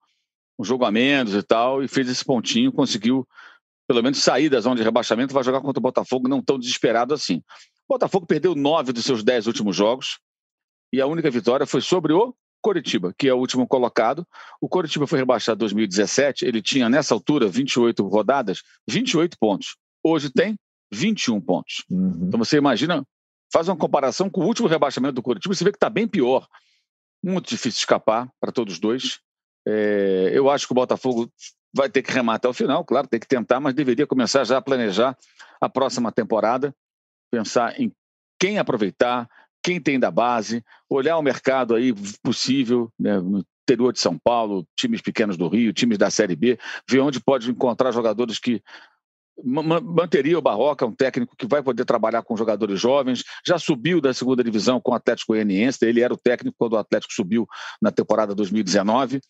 um 0.58 0.64
jogo 0.64 0.84
a 0.84 0.90
menos 0.90 1.34
e 1.34 1.42
tal, 1.42 1.82
e 1.82 1.88
fez 1.88 2.08
esse 2.08 2.24
pontinho, 2.24 2.72
conseguiu 2.72 3.26
pelo 3.88 4.02
menos 4.02 4.18
sair 4.18 4.50
da 4.50 4.60
zona 4.60 4.76
de 4.76 4.82
rebaixamento, 4.82 5.32
vai 5.32 5.42
jogar 5.42 5.62
contra 5.62 5.80
o 5.80 5.82
Botafogo 5.82 6.28
não 6.28 6.42
tão 6.42 6.58
desesperado 6.58 7.14
assim. 7.14 7.38
O 7.88 7.94
Botafogo 7.94 8.26
perdeu 8.26 8.54
nove 8.54 8.92
dos 8.92 9.04
seus 9.04 9.24
dez 9.24 9.46
últimos 9.46 9.74
jogos, 9.74 10.18
e 10.92 11.00
a 11.00 11.06
única 11.06 11.30
vitória 11.30 11.66
foi 11.66 11.80
sobre 11.80 12.12
o 12.12 12.34
Coritiba, 12.60 13.14
que 13.16 13.28
é 13.28 13.32
o 13.32 13.38
último 13.38 13.66
colocado. 13.66 14.26
O 14.60 14.68
Coritiba 14.68 15.06
foi 15.06 15.18
rebaixado 15.18 15.56
em 15.56 15.60
2017, 15.60 16.44
ele 16.44 16.60
tinha 16.60 16.88
nessa 16.88 17.14
altura 17.14 17.48
28 17.48 18.06
rodadas, 18.06 18.62
28 18.86 19.38
pontos. 19.38 19.76
Hoje 20.02 20.30
tem 20.30 20.58
21 20.92 21.40
pontos. 21.40 21.84
Uhum. 21.88 22.26
Então 22.26 22.38
você 22.38 22.58
imagina, 22.58 23.02
faz 23.50 23.68
uma 23.68 23.76
comparação 23.76 24.28
com 24.28 24.42
o 24.42 24.46
último 24.46 24.68
rebaixamento 24.68 25.14
do 25.14 25.22
Coritiba, 25.22 25.54
você 25.54 25.64
vê 25.64 25.70
que 25.70 25.76
está 25.76 25.88
bem 25.88 26.06
pior. 26.06 26.46
Muito 27.24 27.48
difícil 27.48 27.78
escapar 27.78 28.28
para 28.38 28.52
todos 28.52 28.74
os 28.74 28.80
dois. 28.80 29.18
É, 29.66 30.30
eu 30.32 30.50
acho 30.50 30.66
que 30.66 30.72
o 30.72 30.74
Botafogo 30.74 31.30
vai 31.78 31.88
ter 31.88 32.02
que 32.02 32.10
remar 32.10 32.34
até 32.34 32.48
o 32.48 32.52
final, 32.52 32.84
claro, 32.84 33.06
tem 33.06 33.20
que 33.20 33.28
tentar, 33.28 33.60
mas 33.60 33.72
deveria 33.72 34.04
começar 34.04 34.42
já 34.42 34.58
a 34.58 34.62
planejar 34.62 35.16
a 35.60 35.68
próxima 35.68 36.10
temporada, 36.10 36.74
pensar 37.30 37.80
em 37.80 37.92
quem 38.36 38.58
aproveitar, 38.58 39.28
quem 39.62 39.80
tem 39.80 39.98
da 39.98 40.10
base, 40.10 40.64
olhar 40.90 41.16
o 41.16 41.22
mercado 41.22 41.76
aí 41.76 41.94
possível, 42.20 42.92
né, 42.98 43.20
no 43.20 43.44
interior 43.62 43.92
de 43.92 44.00
São 44.00 44.18
Paulo, 44.18 44.66
times 44.76 45.00
pequenos 45.00 45.36
do 45.36 45.46
Rio, 45.46 45.72
times 45.72 45.98
da 45.98 46.10
Série 46.10 46.34
B, 46.34 46.58
ver 46.88 46.98
onde 46.98 47.20
pode 47.20 47.48
encontrar 47.48 47.92
jogadores 47.92 48.40
que 48.40 48.60
manteria 49.44 50.36
o 50.36 50.42
Barroca, 50.42 50.84
um 50.84 50.92
técnico 50.92 51.36
que 51.36 51.46
vai 51.46 51.62
poder 51.62 51.84
trabalhar 51.84 52.22
com 52.22 52.36
jogadores 52.36 52.80
jovens, 52.80 53.22
já 53.46 53.56
subiu 53.56 54.00
da 54.00 54.12
segunda 54.12 54.42
divisão 54.42 54.80
com 54.80 54.90
o 54.90 54.94
Atlético 54.94 55.32
Goianiense, 55.32 55.78
ele 55.86 56.00
era 56.00 56.12
o 56.12 56.16
técnico 56.16 56.56
quando 56.58 56.72
o 56.72 56.76
Atlético 56.76 57.12
subiu 57.12 57.46
na 57.80 57.92
temporada 57.92 58.34
2019, 58.34 59.20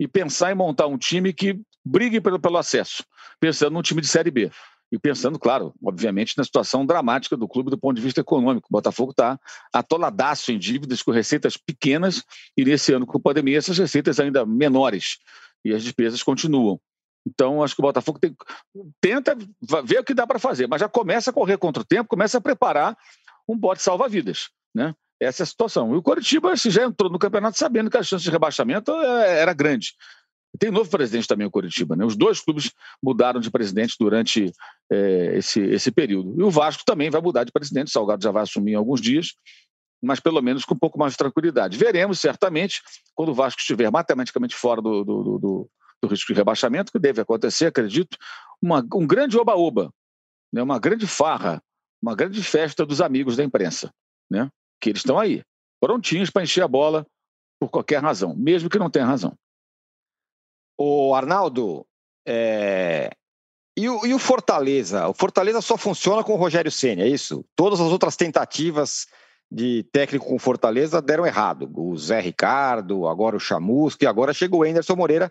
e 0.00 0.08
pensar 0.08 0.50
em 0.50 0.54
montar 0.54 0.86
um 0.86 0.96
time 0.96 1.30
que 1.30 1.60
brigue 1.84 2.22
pelo, 2.22 2.40
pelo 2.40 2.56
acesso, 2.56 3.04
pensando 3.38 3.74
num 3.74 3.82
time 3.82 4.00
de 4.00 4.08
Série 4.08 4.30
B. 4.30 4.50
E 4.90 4.98
pensando, 4.98 5.38
claro, 5.38 5.72
obviamente, 5.84 6.36
na 6.36 6.42
situação 6.42 6.84
dramática 6.84 7.36
do 7.36 7.46
clube 7.46 7.70
do 7.70 7.78
ponto 7.78 7.94
de 7.94 8.02
vista 8.02 8.20
econômico. 8.20 8.66
O 8.68 8.72
Botafogo 8.72 9.12
está 9.12 9.38
atoladaço 9.72 10.50
em 10.50 10.58
dívidas 10.58 11.00
com 11.00 11.12
receitas 11.12 11.56
pequenas 11.56 12.24
e 12.56 12.64
nesse 12.64 12.92
ano 12.92 13.06
com 13.06 13.18
a 13.18 13.20
pandemia 13.20 13.58
essas 13.58 13.78
receitas 13.78 14.18
ainda 14.18 14.44
menores 14.44 15.18
e 15.64 15.72
as 15.72 15.84
despesas 15.84 16.24
continuam. 16.24 16.80
Então, 17.24 17.62
acho 17.62 17.76
que 17.76 17.80
o 17.80 17.84
Botafogo 17.84 18.18
tem, 18.18 18.34
tenta 19.00 19.36
ver 19.84 20.00
o 20.00 20.04
que 20.04 20.14
dá 20.14 20.26
para 20.26 20.40
fazer, 20.40 20.66
mas 20.66 20.80
já 20.80 20.88
começa 20.88 21.30
a 21.30 21.34
correr 21.34 21.58
contra 21.58 21.82
o 21.82 21.86
tempo, 21.86 22.08
começa 22.08 22.38
a 22.38 22.40
preparar 22.40 22.96
um 23.46 23.56
bote 23.56 23.82
salva-vidas. 23.82 24.48
Né? 24.74 24.92
Essa 25.20 25.42
é 25.42 25.44
a 25.44 25.46
situação. 25.46 25.94
E 25.94 25.96
o 25.98 26.02
Coritiba 26.02 26.54
já 26.56 26.84
entrou 26.84 27.10
no 27.10 27.18
campeonato 27.18 27.58
sabendo 27.58 27.90
que 27.90 27.96
a 27.98 28.02
chance 28.02 28.24
de 28.24 28.30
rebaixamento 28.30 28.90
é, 28.92 29.40
era 29.40 29.52
grande. 29.52 29.92
Tem 30.58 30.70
novo 30.70 30.90
presidente 30.90 31.28
também, 31.28 31.46
o 31.46 31.50
Coritiba. 31.50 31.94
Né? 31.94 32.04
Os 32.04 32.16
dois 32.16 32.40
clubes 32.40 32.72
mudaram 33.02 33.38
de 33.38 33.50
presidente 33.50 33.94
durante 34.00 34.50
é, 34.90 35.36
esse, 35.36 35.60
esse 35.60 35.92
período. 35.92 36.34
E 36.40 36.42
o 36.42 36.50
Vasco 36.50 36.82
também 36.84 37.10
vai 37.10 37.20
mudar 37.20 37.44
de 37.44 37.52
presidente. 37.52 37.88
O 37.88 37.90
Salgado 37.90 38.22
já 38.22 38.30
vai 38.30 38.42
assumir 38.42 38.72
em 38.72 38.76
alguns 38.76 39.00
dias, 39.00 39.34
mas 40.02 40.18
pelo 40.18 40.40
menos 40.40 40.64
com 40.64 40.74
um 40.74 40.78
pouco 40.78 40.98
mais 40.98 41.12
de 41.12 41.18
tranquilidade. 41.18 41.76
Veremos, 41.76 42.18
certamente, 42.18 42.82
quando 43.14 43.28
o 43.28 43.34
Vasco 43.34 43.60
estiver 43.60 43.90
matematicamente 43.90 44.56
fora 44.56 44.80
do, 44.80 45.04
do, 45.04 45.22
do, 45.38 45.70
do 46.02 46.08
risco 46.08 46.32
de 46.32 46.36
rebaixamento, 46.36 46.90
que 46.90 46.98
deve 46.98 47.20
acontecer, 47.20 47.66
acredito, 47.66 48.16
uma, 48.60 48.84
um 48.94 49.06
grande 49.06 49.38
oba-oba, 49.38 49.92
né? 50.52 50.62
uma 50.62 50.78
grande 50.78 51.06
farra, 51.06 51.62
uma 52.02 52.16
grande 52.16 52.42
festa 52.42 52.84
dos 52.84 53.00
amigos 53.00 53.36
da 53.36 53.44
imprensa, 53.44 53.92
né? 54.28 54.50
Que 54.80 54.90
eles 54.90 55.00
estão 55.00 55.18
aí, 55.18 55.42
prontinhos 55.80 56.30
para 56.30 56.42
encher 56.42 56.62
a 56.62 56.68
bola 56.68 57.06
por 57.60 57.68
qualquer 57.68 58.02
razão, 58.02 58.34
mesmo 58.34 58.70
que 58.70 58.78
não 58.78 58.90
tenha 58.90 59.06
razão. 59.06 59.34
O 60.78 61.14
Arnaldo, 61.14 61.86
é... 62.26 63.10
e, 63.76 63.88
o, 63.88 64.06
e 64.06 64.14
o 64.14 64.18
Fortaleza? 64.18 65.06
O 65.08 65.14
Fortaleza 65.14 65.60
só 65.60 65.76
funciona 65.76 66.24
com 66.24 66.32
o 66.32 66.38
Rogério 66.38 66.70
Senna, 66.70 67.02
é 67.02 67.08
isso? 67.08 67.44
Todas 67.54 67.80
as 67.80 67.92
outras 67.92 68.16
tentativas 68.16 69.06
de 69.50 69.82
técnico 69.92 70.26
com 70.26 70.38
Fortaleza 70.38 71.02
deram 71.02 71.26
errado. 71.26 71.70
O 71.74 71.96
Zé 71.98 72.20
Ricardo, 72.20 73.06
agora 73.06 73.36
o 73.36 73.40
Chamusca, 73.40 74.04
e 74.04 74.08
agora 74.08 74.32
chega 74.32 74.56
o 74.56 74.62
Anderson 74.62 74.96
Moreira, 74.96 75.30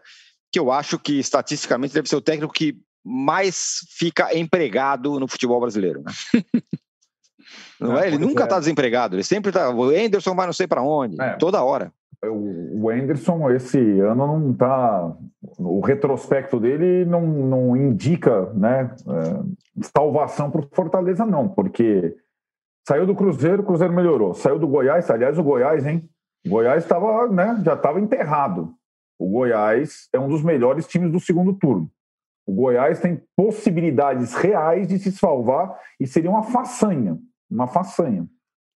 que 0.51 0.59
eu 0.59 0.71
acho 0.71 0.99
que 0.99 1.13
estatisticamente 1.19 1.93
deve 1.93 2.09
ser 2.09 2.15
o 2.15 2.21
técnico 2.21 2.53
que 2.53 2.77
mais 3.03 3.79
fica 3.89 4.37
empregado 4.37 5.19
no 5.19 5.27
futebol 5.27 5.59
brasileiro. 5.59 6.03
Né? 6.03 6.11
Não, 7.79 7.97
é? 7.97 8.07
Ele 8.07 8.17
nunca 8.17 8.43
está 8.43 8.57
é. 8.57 8.59
desempregado, 8.59 9.15
ele 9.15 9.23
sempre 9.23 9.49
está. 9.49 9.69
O 9.69 9.83
Anderson 9.83 10.35
vai 10.35 10.45
não 10.45 10.53
sei 10.53 10.67
para 10.67 10.81
onde, 10.81 11.19
é. 11.21 11.33
toda 11.35 11.63
hora. 11.63 11.91
O 12.21 12.89
Anderson, 12.89 13.49
esse 13.51 13.77
ano, 14.01 14.27
não 14.27 14.51
está. 14.51 15.15
O 15.57 15.79
retrospecto 15.79 16.59
dele 16.59 17.05
não, 17.05 17.21
não 17.21 17.77
indica 17.77 18.51
né, 18.53 18.93
é, 19.07 19.85
salvação 19.95 20.51
para 20.51 20.61
o 20.61 20.69
Fortaleza, 20.73 21.25
não, 21.25 21.47
porque 21.47 22.13
saiu 22.85 23.05
do 23.05 23.15
Cruzeiro, 23.15 23.61
o 23.61 23.65
Cruzeiro 23.65 23.93
melhorou. 23.93 24.33
Saiu 24.33 24.59
do 24.59 24.67
Goiás, 24.67 25.09
aliás, 25.09 25.37
o 25.39 25.43
Goiás, 25.43 25.85
hein? 25.85 26.09
O 26.45 26.49
Goiás 26.49 26.83
estava, 26.83 27.27
né, 27.29 27.61
já 27.63 27.73
estava 27.73 28.01
enterrado. 28.01 28.73
O 29.17 29.29
Goiás 29.29 30.09
é 30.13 30.19
um 30.19 30.27
dos 30.27 30.43
melhores 30.43 30.87
times 30.87 31.11
do 31.11 31.19
segundo 31.19 31.53
turno. 31.53 31.89
O 32.45 32.53
Goiás 32.53 32.99
tem 32.99 33.21
possibilidades 33.35 34.33
reais 34.33 34.87
de 34.87 34.97
se 34.97 35.11
salvar 35.11 35.79
e 35.99 36.07
seria 36.07 36.29
uma 36.29 36.43
façanha, 36.43 37.17
uma 37.49 37.67
façanha. 37.67 38.27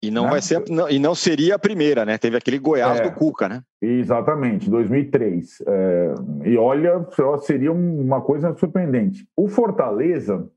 E 0.03 0.11
não 0.11 0.25
né? 0.25 0.31
vai 0.31 0.43
ser, 0.43 0.65
não, 0.69 0.91
e 0.91 0.99
não 0.99 1.15
seria 1.15 1.55
a 1.55 1.59
primeira, 1.59 2.05
né? 2.05 2.19
Teve 2.19 2.37
aquele 2.37 2.59
Goiás 2.59 2.99
é, 2.99 3.03
do 3.05 3.13
Cuca, 3.13 3.49
né? 3.49 3.63
Exatamente, 3.81 4.69
2003. 4.69 5.63
É, 5.65 6.15
e 6.45 6.57
olha, 6.57 7.07
seria 7.43 7.73
uma 7.73 8.21
coisa 8.21 8.57
surpreendente. 8.57 9.25
O 9.37 9.49
Fortaleza, 9.49 10.49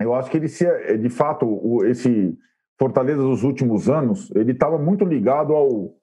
eu 0.00 0.12
acho 0.12 0.28
que 0.30 0.36
ele 0.36 0.48
se, 0.48 0.66
de 0.98 1.08
fato, 1.08 1.84
esse 1.84 2.36
Fortaleza 2.78 3.22
dos 3.22 3.44
últimos 3.44 3.88
anos, 3.88 4.30
ele 4.34 4.52
estava 4.52 4.76
muito 4.78 5.04
ligado 5.04 5.54
ao 5.54 6.00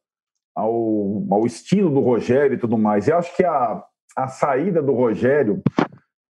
ao, 0.58 1.24
ao 1.30 1.46
estilo 1.46 1.92
do 1.92 2.00
Rogério 2.00 2.56
e 2.56 2.58
tudo 2.58 2.80
mais. 2.80 3.08
E 3.08 3.12
acho 3.12 3.36
que 3.36 3.46
a, 3.46 3.84
a 4.16 4.28
saída 4.28 4.82
do 4.82 4.92
Rogério, 4.92 5.62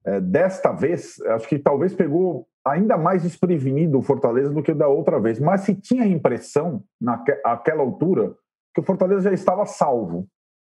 é, 0.05 0.19
desta 0.19 0.73
vez, 0.73 1.17
acho 1.27 1.47
que 1.47 1.57
talvez 1.57 1.93
pegou 1.93 2.45
ainda 2.71 2.97
mais 2.97 3.23
desprevenido 3.23 3.97
o 3.97 4.01
Fortaleza 4.01 4.53
do 4.53 4.63
que 4.63 4.73
da 4.73 4.87
outra 4.87 5.19
vez. 5.19 5.39
Mas 5.39 5.61
se 5.61 5.75
tinha 5.75 6.03
a 6.03 6.07
impressão, 6.07 6.83
naquela 6.99 7.81
altura, 7.81 8.35
que 8.73 8.81
o 8.81 8.83
Fortaleza 8.83 9.23
já 9.23 9.33
estava 9.33 9.65
salvo. 9.65 10.27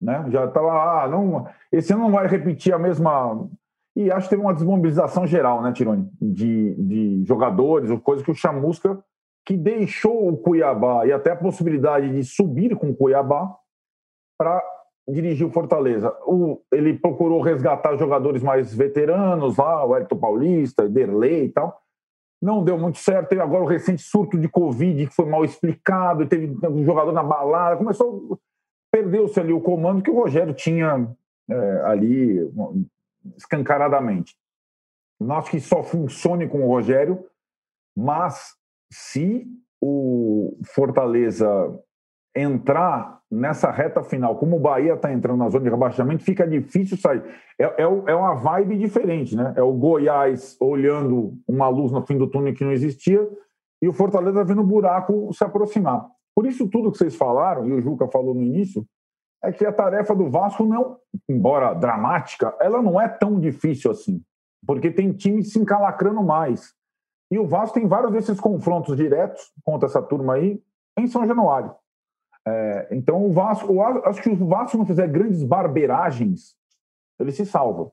Né? 0.00 0.24
Já 0.30 0.46
estava, 0.46 1.02
ah, 1.02 1.08
não, 1.08 1.46
esse 1.70 1.92
ano 1.92 2.04
não 2.04 2.12
vai 2.12 2.26
repetir 2.26 2.72
a 2.72 2.78
mesma. 2.78 3.48
E 3.94 4.10
acho 4.10 4.28
que 4.28 4.30
teve 4.30 4.42
uma 4.42 4.54
desmobilização 4.54 5.26
geral, 5.26 5.62
né, 5.62 5.72
Tironi? 5.72 6.08
De, 6.20 6.74
de 6.74 7.24
jogadores, 7.24 7.90
coisa 8.00 8.24
que 8.24 8.30
o 8.30 8.34
Chamusca 8.34 9.02
que 9.44 9.56
deixou 9.56 10.28
o 10.28 10.36
Cuiabá 10.36 11.06
e 11.06 11.12
até 11.12 11.32
a 11.32 11.36
possibilidade 11.36 12.08
de 12.10 12.22
subir 12.22 12.76
com 12.76 12.90
o 12.90 12.96
Cuiabá 12.96 13.52
para 14.38 14.62
dirigir 15.08 15.46
o 15.46 15.50
Fortaleza. 15.50 16.14
O, 16.26 16.60
ele 16.72 16.98
procurou 16.98 17.40
resgatar 17.40 17.96
jogadores 17.96 18.42
mais 18.42 18.74
veteranos 18.74 19.56
lá, 19.56 19.84
o 19.84 19.94
Hélio 19.94 20.08
Paulista, 20.08 20.88
Derlei 20.88 21.46
e 21.46 21.48
tal. 21.48 21.80
Não 22.42 22.64
deu 22.64 22.78
muito 22.78 22.98
certo. 22.98 23.28
Teve 23.28 23.42
agora 23.42 23.62
o 23.62 23.66
recente 23.66 24.02
surto 24.02 24.38
de 24.38 24.48
Covid, 24.48 25.06
que 25.06 25.14
foi 25.14 25.26
mal 25.26 25.44
explicado, 25.44 26.26
teve 26.26 26.56
um 26.66 26.84
jogador 26.84 27.12
na 27.12 27.22
balada. 27.22 27.76
Começou. 27.76 28.38
Perdeu-se 28.90 29.38
ali 29.38 29.52
o 29.52 29.60
comando 29.60 30.02
que 30.02 30.10
o 30.10 30.16
Rogério 30.16 30.54
tinha 30.54 31.08
é, 31.48 31.82
ali 31.84 32.50
escancaradamente. 33.36 34.36
Não 35.20 35.36
acho 35.36 35.50
que 35.50 35.60
só 35.60 35.82
funcione 35.82 36.48
com 36.48 36.62
o 36.64 36.68
Rogério, 36.68 37.24
mas 37.96 38.56
se 38.90 39.46
o 39.80 40.58
Fortaleza 40.64 41.48
entrar 42.34 43.19
nessa 43.30 43.70
reta 43.70 44.02
final, 44.02 44.36
como 44.36 44.56
o 44.56 44.60
Bahia 44.60 44.94
está 44.94 45.12
entrando 45.12 45.38
na 45.38 45.48
zona 45.48 45.64
de 45.64 45.70
rebaixamento, 45.70 46.24
fica 46.24 46.46
difícil 46.46 46.96
sair. 46.96 47.22
É, 47.58 47.64
é, 47.64 47.82
é, 47.82 48.14
uma 48.14 48.34
vibe 48.34 48.76
diferente, 48.76 49.36
né? 49.36 49.54
É 49.56 49.62
o 49.62 49.72
Goiás 49.72 50.56
olhando 50.60 51.34
uma 51.46 51.68
luz 51.68 51.92
no 51.92 52.04
fim 52.04 52.18
do 52.18 52.26
túnel 52.26 52.54
que 52.54 52.64
não 52.64 52.72
existia 52.72 53.26
e 53.80 53.88
o 53.88 53.92
Fortaleza 53.92 54.44
vendo 54.44 54.60
o 54.60 54.66
buraco 54.66 55.32
se 55.32 55.44
aproximar. 55.44 56.06
Por 56.34 56.46
isso, 56.46 56.68
tudo 56.68 56.90
que 56.90 56.98
vocês 56.98 57.16
falaram, 57.16 57.66
e 57.66 57.72
o 57.72 57.80
Juca 57.80 58.08
falou 58.08 58.34
no 58.34 58.42
início, 58.42 58.84
é 59.42 59.50
que 59.50 59.64
a 59.64 59.72
tarefa 59.72 60.14
do 60.14 60.28
Vasco 60.28 60.64
não, 60.64 60.98
embora 61.28 61.72
dramática, 61.74 62.54
ela 62.60 62.82
não 62.82 63.00
é 63.00 63.08
tão 63.08 63.40
difícil 63.40 63.90
assim, 63.90 64.22
porque 64.66 64.90
tem 64.90 65.12
times 65.12 65.52
se 65.52 65.58
encalacrando 65.58 66.22
mais. 66.22 66.74
E 67.30 67.38
o 67.38 67.46
Vasco 67.46 67.74
tem 67.78 67.86
vários 67.86 68.12
desses 68.12 68.38
confrontos 68.38 68.96
diretos 68.96 69.50
contra 69.64 69.88
essa 69.88 70.02
turma 70.02 70.34
aí 70.34 70.60
em 70.98 71.06
São 71.06 71.26
Januário. 71.26 71.74
É, 72.50 72.88
então 72.90 73.24
o 73.24 73.32
Vasco, 73.32 73.80
acho 73.80 74.20
que 74.20 74.28
o 74.28 74.46
Vasco 74.46 74.76
não 74.76 74.84
fizer 74.84 75.06
grandes 75.06 75.44
barbeiragens, 75.44 76.56
ele 77.18 77.30
se 77.30 77.46
salva. 77.46 77.92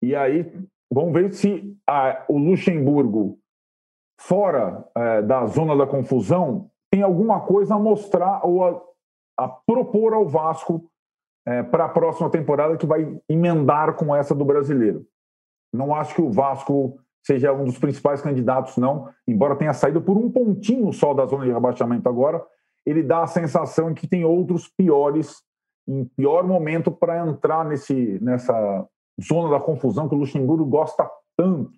E 0.00 0.16
aí 0.16 0.50
vamos 0.90 1.12
ver 1.12 1.32
se 1.34 1.76
a, 1.86 2.24
o 2.28 2.38
Luxemburgo, 2.38 3.38
fora 4.18 4.88
é, 4.96 5.22
da 5.22 5.44
zona 5.46 5.76
da 5.76 5.86
confusão, 5.86 6.70
tem 6.90 7.02
alguma 7.02 7.40
coisa 7.40 7.74
a 7.74 7.78
mostrar 7.78 8.46
ou 8.46 8.64
a, 8.64 8.82
a 9.38 9.48
propor 9.48 10.14
ao 10.14 10.26
Vasco 10.26 10.90
é, 11.46 11.62
para 11.62 11.84
a 11.84 11.88
próxima 11.88 12.30
temporada 12.30 12.76
que 12.76 12.86
vai 12.86 13.20
emendar 13.28 13.94
com 13.94 14.14
essa 14.14 14.34
do 14.34 14.44
brasileiro. 14.44 15.06
Não 15.72 15.94
acho 15.94 16.14
que 16.14 16.22
o 16.22 16.30
Vasco 16.30 16.98
seja 17.24 17.52
um 17.52 17.64
dos 17.64 17.78
principais 17.78 18.20
candidatos, 18.20 18.76
não, 18.76 19.08
embora 19.26 19.56
tenha 19.56 19.72
saído 19.72 20.00
por 20.00 20.16
um 20.16 20.30
pontinho 20.30 20.92
só 20.92 21.14
da 21.14 21.26
zona 21.26 21.44
de 21.44 21.52
rebaixamento 21.52 22.08
agora, 22.08 22.44
ele 22.86 23.02
dá 23.02 23.22
a 23.22 23.26
sensação 23.26 23.92
de 23.92 24.00
que 24.00 24.06
tem 24.06 24.24
outros 24.24 24.68
piores, 24.68 25.42
em 25.86 26.04
pior 26.16 26.44
momento 26.44 26.90
para 26.90 27.26
entrar 27.26 27.64
nesse, 27.64 28.18
nessa 28.20 28.86
zona 29.22 29.50
da 29.50 29.60
confusão 29.60 30.08
que 30.08 30.14
o 30.14 30.18
Luxemburgo 30.18 30.64
gosta 30.64 31.08
tanto, 31.36 31.72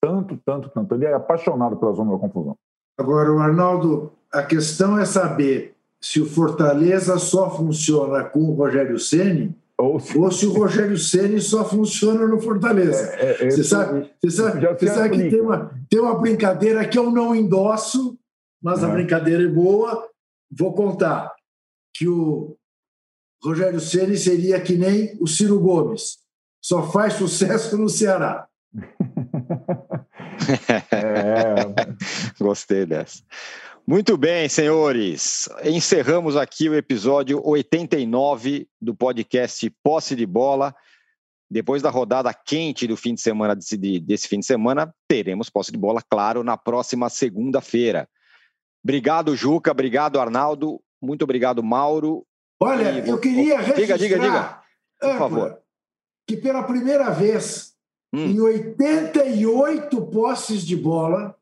tanto, 0.00 0.38
tanto, 0.44 0.68
tanto. 0.70 0.94
Ele 0.94 1.06
é 1.06 1.12
apaixonado 1.12 1.76
pela 1.76 1.92
zona 1.92 2.12
da 2.12 2.18
confusão. 2.18 2.56
Agora, 2.98 3.32
o 3.32 3.38
Arnaldo, 3.38 4.12
a 4.32 4.42
questão 4.42 4.98
é 4.98 5.04
saber 5.04 5.74
se 6.00 6.20
o 6.20 6.26
Fortaleza 6.26 7.18
só 7.18 7.50
funciona 7.50 8.24
com 8.24 8.40
o 8.40 8.54
Rogério 8.54 8.98
Ceni 8.98 9.54
ou 9.76 10.00
se, 10.00 10.18
ou 10.18 10.30
se 10.30 10.46
o 10.46 10.52
Rogério 10.52 10.98
Ceni 10.98 11.40
só 11.40 11.64
funciona 11.64 12.26
no 12.26 12.40
Fortaleza. 12.40 13.14
É, 13.14 13.46
é, 13.46 13.50
você 13.50 13.62
sabe, 13.62 14.10
você 14.20 14.30
sabe, 14.30 14.66
você 14.66 14.86
sabe 14.88 15.10
que 15.10 15.30
tem 15.30 15.40
uma, 15.40 15.70
tem 15.88 16.00
uma 16.00 16.18
brincadeira 16.18 16.86
que 16.86 16.98
eu 16.98 17.10
não 17.10 17.34
endosso, 17.34 18.18
mas 18.60 18.82
uhum. 18.82 18.90
a 18.90 18.92
brincadeira 18.92 19.44
é 19.44 19.48
boa. 19.48 20.08
Vou 20.50 20.74
contar 20.74 21.34
que 21.94 22.08
o 22.08 22.56
Rogério 23.42 23.80
Ceni 23.80 24.16
seria 24.16 24.60
que 24.60 24.76
nem 24.76 25.16
o 25.20 25.26
Ciro 25.26 25.60
Gomes, 25.60 26.18
só 26.62 26.90
faz 26.90 27.14
sucesso 27.14 27.76
no 27.78 27.88
Ceará. 27.88 28.48
é. 30.92 31.54
Gostei 32.38 32.84
dessa. 32.84 33.22
Muito 33.86 34.18
bem, 34.18 34.48
senhores. 34.48 35.48
Encerramos 35.64 36.36
aqui 36.36 36.68
o 36.68 36.74
episódio 36.74 37.40
89 37.42 38.68
do 38.80 38.94
podcast 38.94 39.70
Posse 39.82 40.14
de 40.14 40.26
Bola. 40.26 40.74
Depois 41.50 41.80
da 41.80 41.88
rodada 41.88 42.34
quente 42.34 42.86
do 42.86 42.96
fim 42.96 43.14
de 43.14 43.22
semana 43.22 43.56
desse, 43.56 43.76
desse 43.76 44.28
fim 44.28 44.40
de 44.40 44.46
semana, 44.46 44.94
teremos 45.08 45.48
posse 45.48 45.72
de 45.72 45.78
bola, 45.78 46.02
claro, 46.02 46.44
na 46.44 46.58
próxima 46.58 47.08
segunda-feira. 47.08 48.06
Obrigado, 48.88 49.36
Juca. 49.36 49.70
Obrigado, 49.70 50.18
Arnaldo. 50.18 50.80
Muito 50.98 51.22
obrigado, 51.22 51.62
Mauro. 51.62 52.26
Olha, 52.58 52.90
e... 52.90 53.06
eu 53.06 53.20
queria 53.20 53.58
registrar, 53.58 53.98
diga, 53.98 53.98
diga, 53.98 54.18
diga. 54.18 54.62
Por 54.98 55.18
favor. 55.18 55.62
Que 56.26 56.38
pela 56.38 56.62
primeira 56.62 57.10
vez 57.10 57.76
hum. 58.14 58.24
em 58.24 58.40
88 58.40 60.06
posses 60.06 60.62
de 60.64 60.74
bola, 60.74 61.38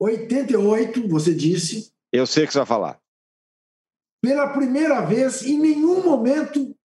88, 0.00 1.06
você 1.06 1.32
disse. 1.32 1.92
Eu 2.12 2.26
sei 2.26 2.42
o 2.42 2.46
que 2.48 2.52
você 2.52 2.58
vai 2.58 2.66
falar. 2.66 3.00
Pela 4.20 4.52
primeira 4.52 5.02
vez, 5.02 5.44
em 5.44 5.60
nenhum 5.60 6.02
momento 6.02 6.76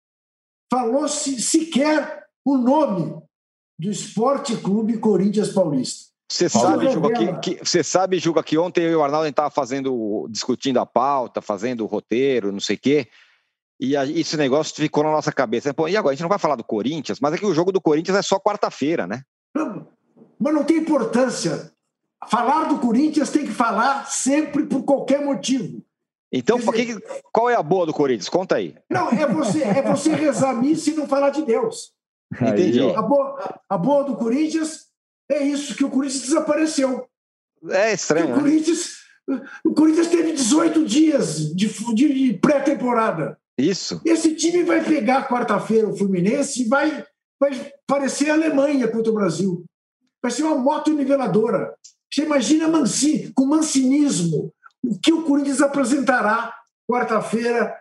falou-se 0.71 1.41
sequer 1.41 2.27
o 2.45 2.55
nome 2.55 3.19
do 3.79 3.89
Esporte 3.89 4.55
Clube 4.57 4.99
Corinthians 4.99 5.51
Paulista. 5.51 6.11
Você 6.29 6.49
sabe, 6.49 6.91
Juga, 6.91 7.13
que, 7.13 7.55
que, 7.55 7.65
você 7.65 7.83
sabe, 7.83 8.19
Juga, 8.19 8.43
que 8.43 8.57
ontem 8.57 8.83
eu 8.83 8.91
e 8.91 8.95
o 8.95 9.03
Arnaldo 9.03 9.27
estava 9.27 9.49
fazendo, 9.49 10.27
discutindo 10.29 10.77
a 10.77 10.85
pauta, 10.85 11.41
fazendo 11.41 11.83
o 11.83 11.87
roteiro, 11.87 12.51
não 12.51 12.59
sei 12.59 12.75
o 12.75 12.79
quê, 12.79 13.07
e 13.79 13.95
a, 13.95 14.05
esse 14.05 14.35
negócio 14.35 14.75
ficou 14.75 15.03
na 15.03 15.11
nossa 15.11 15.31
cabeça. 15.31 15.73
Pô, 15.73 15.87
e 15.87 15.95
agora? 15.95 16.11
A 16.11 16.15
gente 16.15 16.23
não 16.23 16.29
vai 16.29 16.39
falar 16.39 16.55
do 16.55 16.63
Corinthians, 16.63 17.19
mas 17.21 17.33
é 17.33 17.37
que 17.37 17.45
o 17.45 17.53
jogo 17.53 17.71
do 17.71 17.79
Corinthians 17.79 18.17
é 18.17 18.21
só 18.21 18.39
quarta-feira, 18.39 19.07
né? 19.07 19.21
Não, 19.55 19.87
mas 20.37 20.53
não 20.53 20.63
tem 20.63 20.77
importância. 20.77 21.71
Falar 22.27 22.65
do 22.65 22.79
Corinthians 22.79 23.29
tem 23.29 23.45
que 23.45 23.53
falar 23.53 24.05
sempre 24.05 24.65
por 24.65 24.83
qualquer 24.83 25.23
motivo. 25.23 25.81
Então, 26.31 26.57
dizer, 26.57 27.01
qual 27.31 27.49
é 27.49 27.55
a 27.55 27.63
boa 27.63 27.85
do 27.85 27.93
Corinthians? 27.93 28.27
Conta 28.27 28.55
aí. 28.55 28.75
Não, 28.89 29.09
é 29.09 29.25
você, 29.27 29.63
é 29.63 29.81
você 29.81 30.13
rezar 30.13 30.53
missa 30.55 30.89
e 30.89 30.93
não 30.93 31.07
falar 31.07 31.29
de 31.29 31.43
Deus. 31.43 31.93
Entendi. 32.33 32.81
A 32.81 33.01
boa, 33.01 33.59
a 33.69 33.77
boa 33.77 34.03
do 34.03 34.15
Corinthians 34.17 34.86
é 35.29 35.43
isso, 35.43 35.75
que 35.75 35.83
o 35.83 35.89
Corinthians 35.89 36.23
desapareceu. 36.23 37.07
É 37.69 37.93
estranho. 37.93 38.27
O 38.27 38.29
né? 38.29 38.35
Corinthians, 38.35 38.97
o 39.63 39.73
Corinthians 39.73 40.07
teve 40.07 40.31
18 40.31 40.85
dias 40.85 41.53
de, 41.55 41.67
de 41.93 42.33
pré-temporada. 42.35 43.37
Isso. 43.57 44.01
Esse 44.05 44.35
time 44.35 44.63
vai 44.63 44.83
pegar 44.83 45.27
quarta-feira 45.27 45.89
o 45.89 45.97
Fluminense 45.97 46.61
e 46.61 46.67
vai, 46.67 47.05
vai 47.39 47.71
parecer 47.87 48.29
a 48.29 48.33
Alemanha 48.33 48.87
contra 48.87 49.11
o 49.11 49.15
Brasil. 49.15 49.65
Vai 50.21 50.31
ser 50.31 50.43
uma 50.43 50.57
moto 50.57 50.93
niveladora. 50.93 51.73
Você 52.11 52.23
imagina 52.23 52.67
Manci, 52.67 53.31
com 53.35 53.45
mancinismo, 53.45 54.53
o 54.83 54.97
que 54.97 55.11
o 55.11 55.23
Corinthians 55.23 55.61
apresentará 55.61 56.53
quarta-feira 56.89 57.75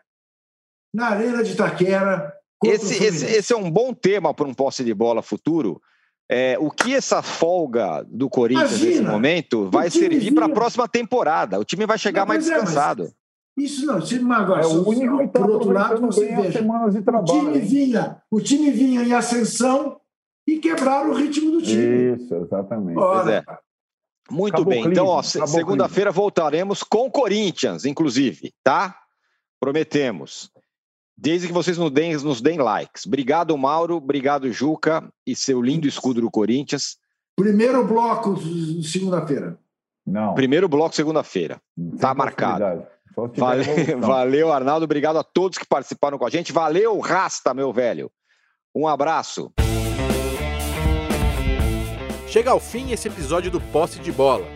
na 0.93 1.09
Arena 1.09 1.45
de 1.45 1.53
Itaquera. 1.53 2.33
Esse, 2.65 3.05
esse, 3.05 3.27
esse, 3.27 3.53
é 3.53 3.57
um 3.57 3.71
bom 3.71 3.93
tema 3.93 4.35
para 4.35 4.47
um 4.47 4.55
posse 4.55 4.83
de 4.83 4.95
bola 4.95 5.23
futuro. 5.23 5.81
É, 6.29 6.57
o 6.59 6.71
que 6.71 6.95
essa 6.95 7.23
folga 7.23 8.05
do 8.09 8.29
Corinthians 8.29 8.73
Imagina, 8.73 8.91
nesse 8.91 9.03
momento 9.03 9.71
vai 9.71 9.89
servir 9.91 10.35
para 10.35 10.47
a 10.47 10.49
próxima 10.49 10.89
temporada? 10.89 11.59
O 11.59 11.65
time 11.65 11.87
vai 11.87 11.99
chegar 11.99 12.23
não, 12.23 12.29
mais 12.29 12.49
é, 12.49 12.55
descansado. 12.55 13.05
É, 13.05 13.63
isso 13.63 13.87
não, 13.87 14.01
time 14.01 14.33
agora. 14.35 14.63
É 14.63 14.67
o 14.67 14.87
único 14.87 15.19
que 15.19 15.29
por 15.29 15.51
outro 15.51 15.71
lado, 15.71 16.01
você 16.01 16.27
veja. 16.35 16.63
O 16.63 17.25
time, 17.25 17.59
vinha, 17.61 18.23
o 18.31 18.41
time 18.41 18.71
vinha 18.71 19.03
em 19.03 19.13
ascensão 19.13 20.01
e 20.47 20.59
quebraram 20.59 21.11
o 21.11 21.15
ritmo 21.15 21.53
do 21.53 21.63
time. 21.63 22.17
Isso, 22.17 22.35
exatamente. 22.35 22.99
Ora, 22.99 23.33
é. 23.37 23.45
Muito 24.31 24.57
Acabou 24.57 24.73
bem. 24.73 24.85
Então, 24.87 25.23
segunda-feira 25.23 26.11
voltaremos 26.11 26.83
com 26.83 27.11
Corinthians, 27.11 27.85
inclusive, 27.85 28.53
tá? 28.63 28.97
Prometemos. 29.61 30.51
Desde 31.17 31.47
que 31.47 31.53
vocês 31.53 31.79
nos 31.79 31.91
deem, 31.91 32.15
nos 32.17 32.41
deem 32.41 32.59
likes. 32.59 33.07
Obrigado, 33.07 33.57
Mauro. 33.57 33.97
Obrigado, 33.97 34.53
Juca. 34.53 35.09
E 35.27 35.35
seu 35.35 35.63
lindo 35.63 35.89
escudo 35.89 36.21
do 36.21 36.31
Corinthians. 36.31 36.99
Primeiro 37.35 37.87
bloco, 37.87 38.37
segunda-feira. 38.83 39.59
Não. 40.07 40.35
Primeiro 40.35 40.69
bloco, 40.69 40.95
segunda-feira. 40.95 41.61
Tá 41.99 42.15
marcado. 42.15 42.87
Valeu, 43.35 43.65
valeu, 44.01 44.53
Arnaldo. 44.53 44.85
Obrigado 44.85 45.19
a 45.19 45.25
todos 45.25 45.59
que 45.59 45.67
participaram 45.67 46.19
com 46.19 46.27
a 46.27 46.31
gente. 46.31 46.53
Valeu, 46.53 46.99
Rasta, 47.01 47.55
meu 47.55 47.73
velho. 47.73 48.11
Um 48.75 48.87
abraço. 48.87 49.51
Chega 52.29 52.51
ao 52.51 52.61
fim 52.61 52.93
esse 52.93 53.09
episódio 53.09 53.51
do 53.51 53.61
Posse 53.61 53.99
de 54.01 54.13
Bola. 54.13 54.56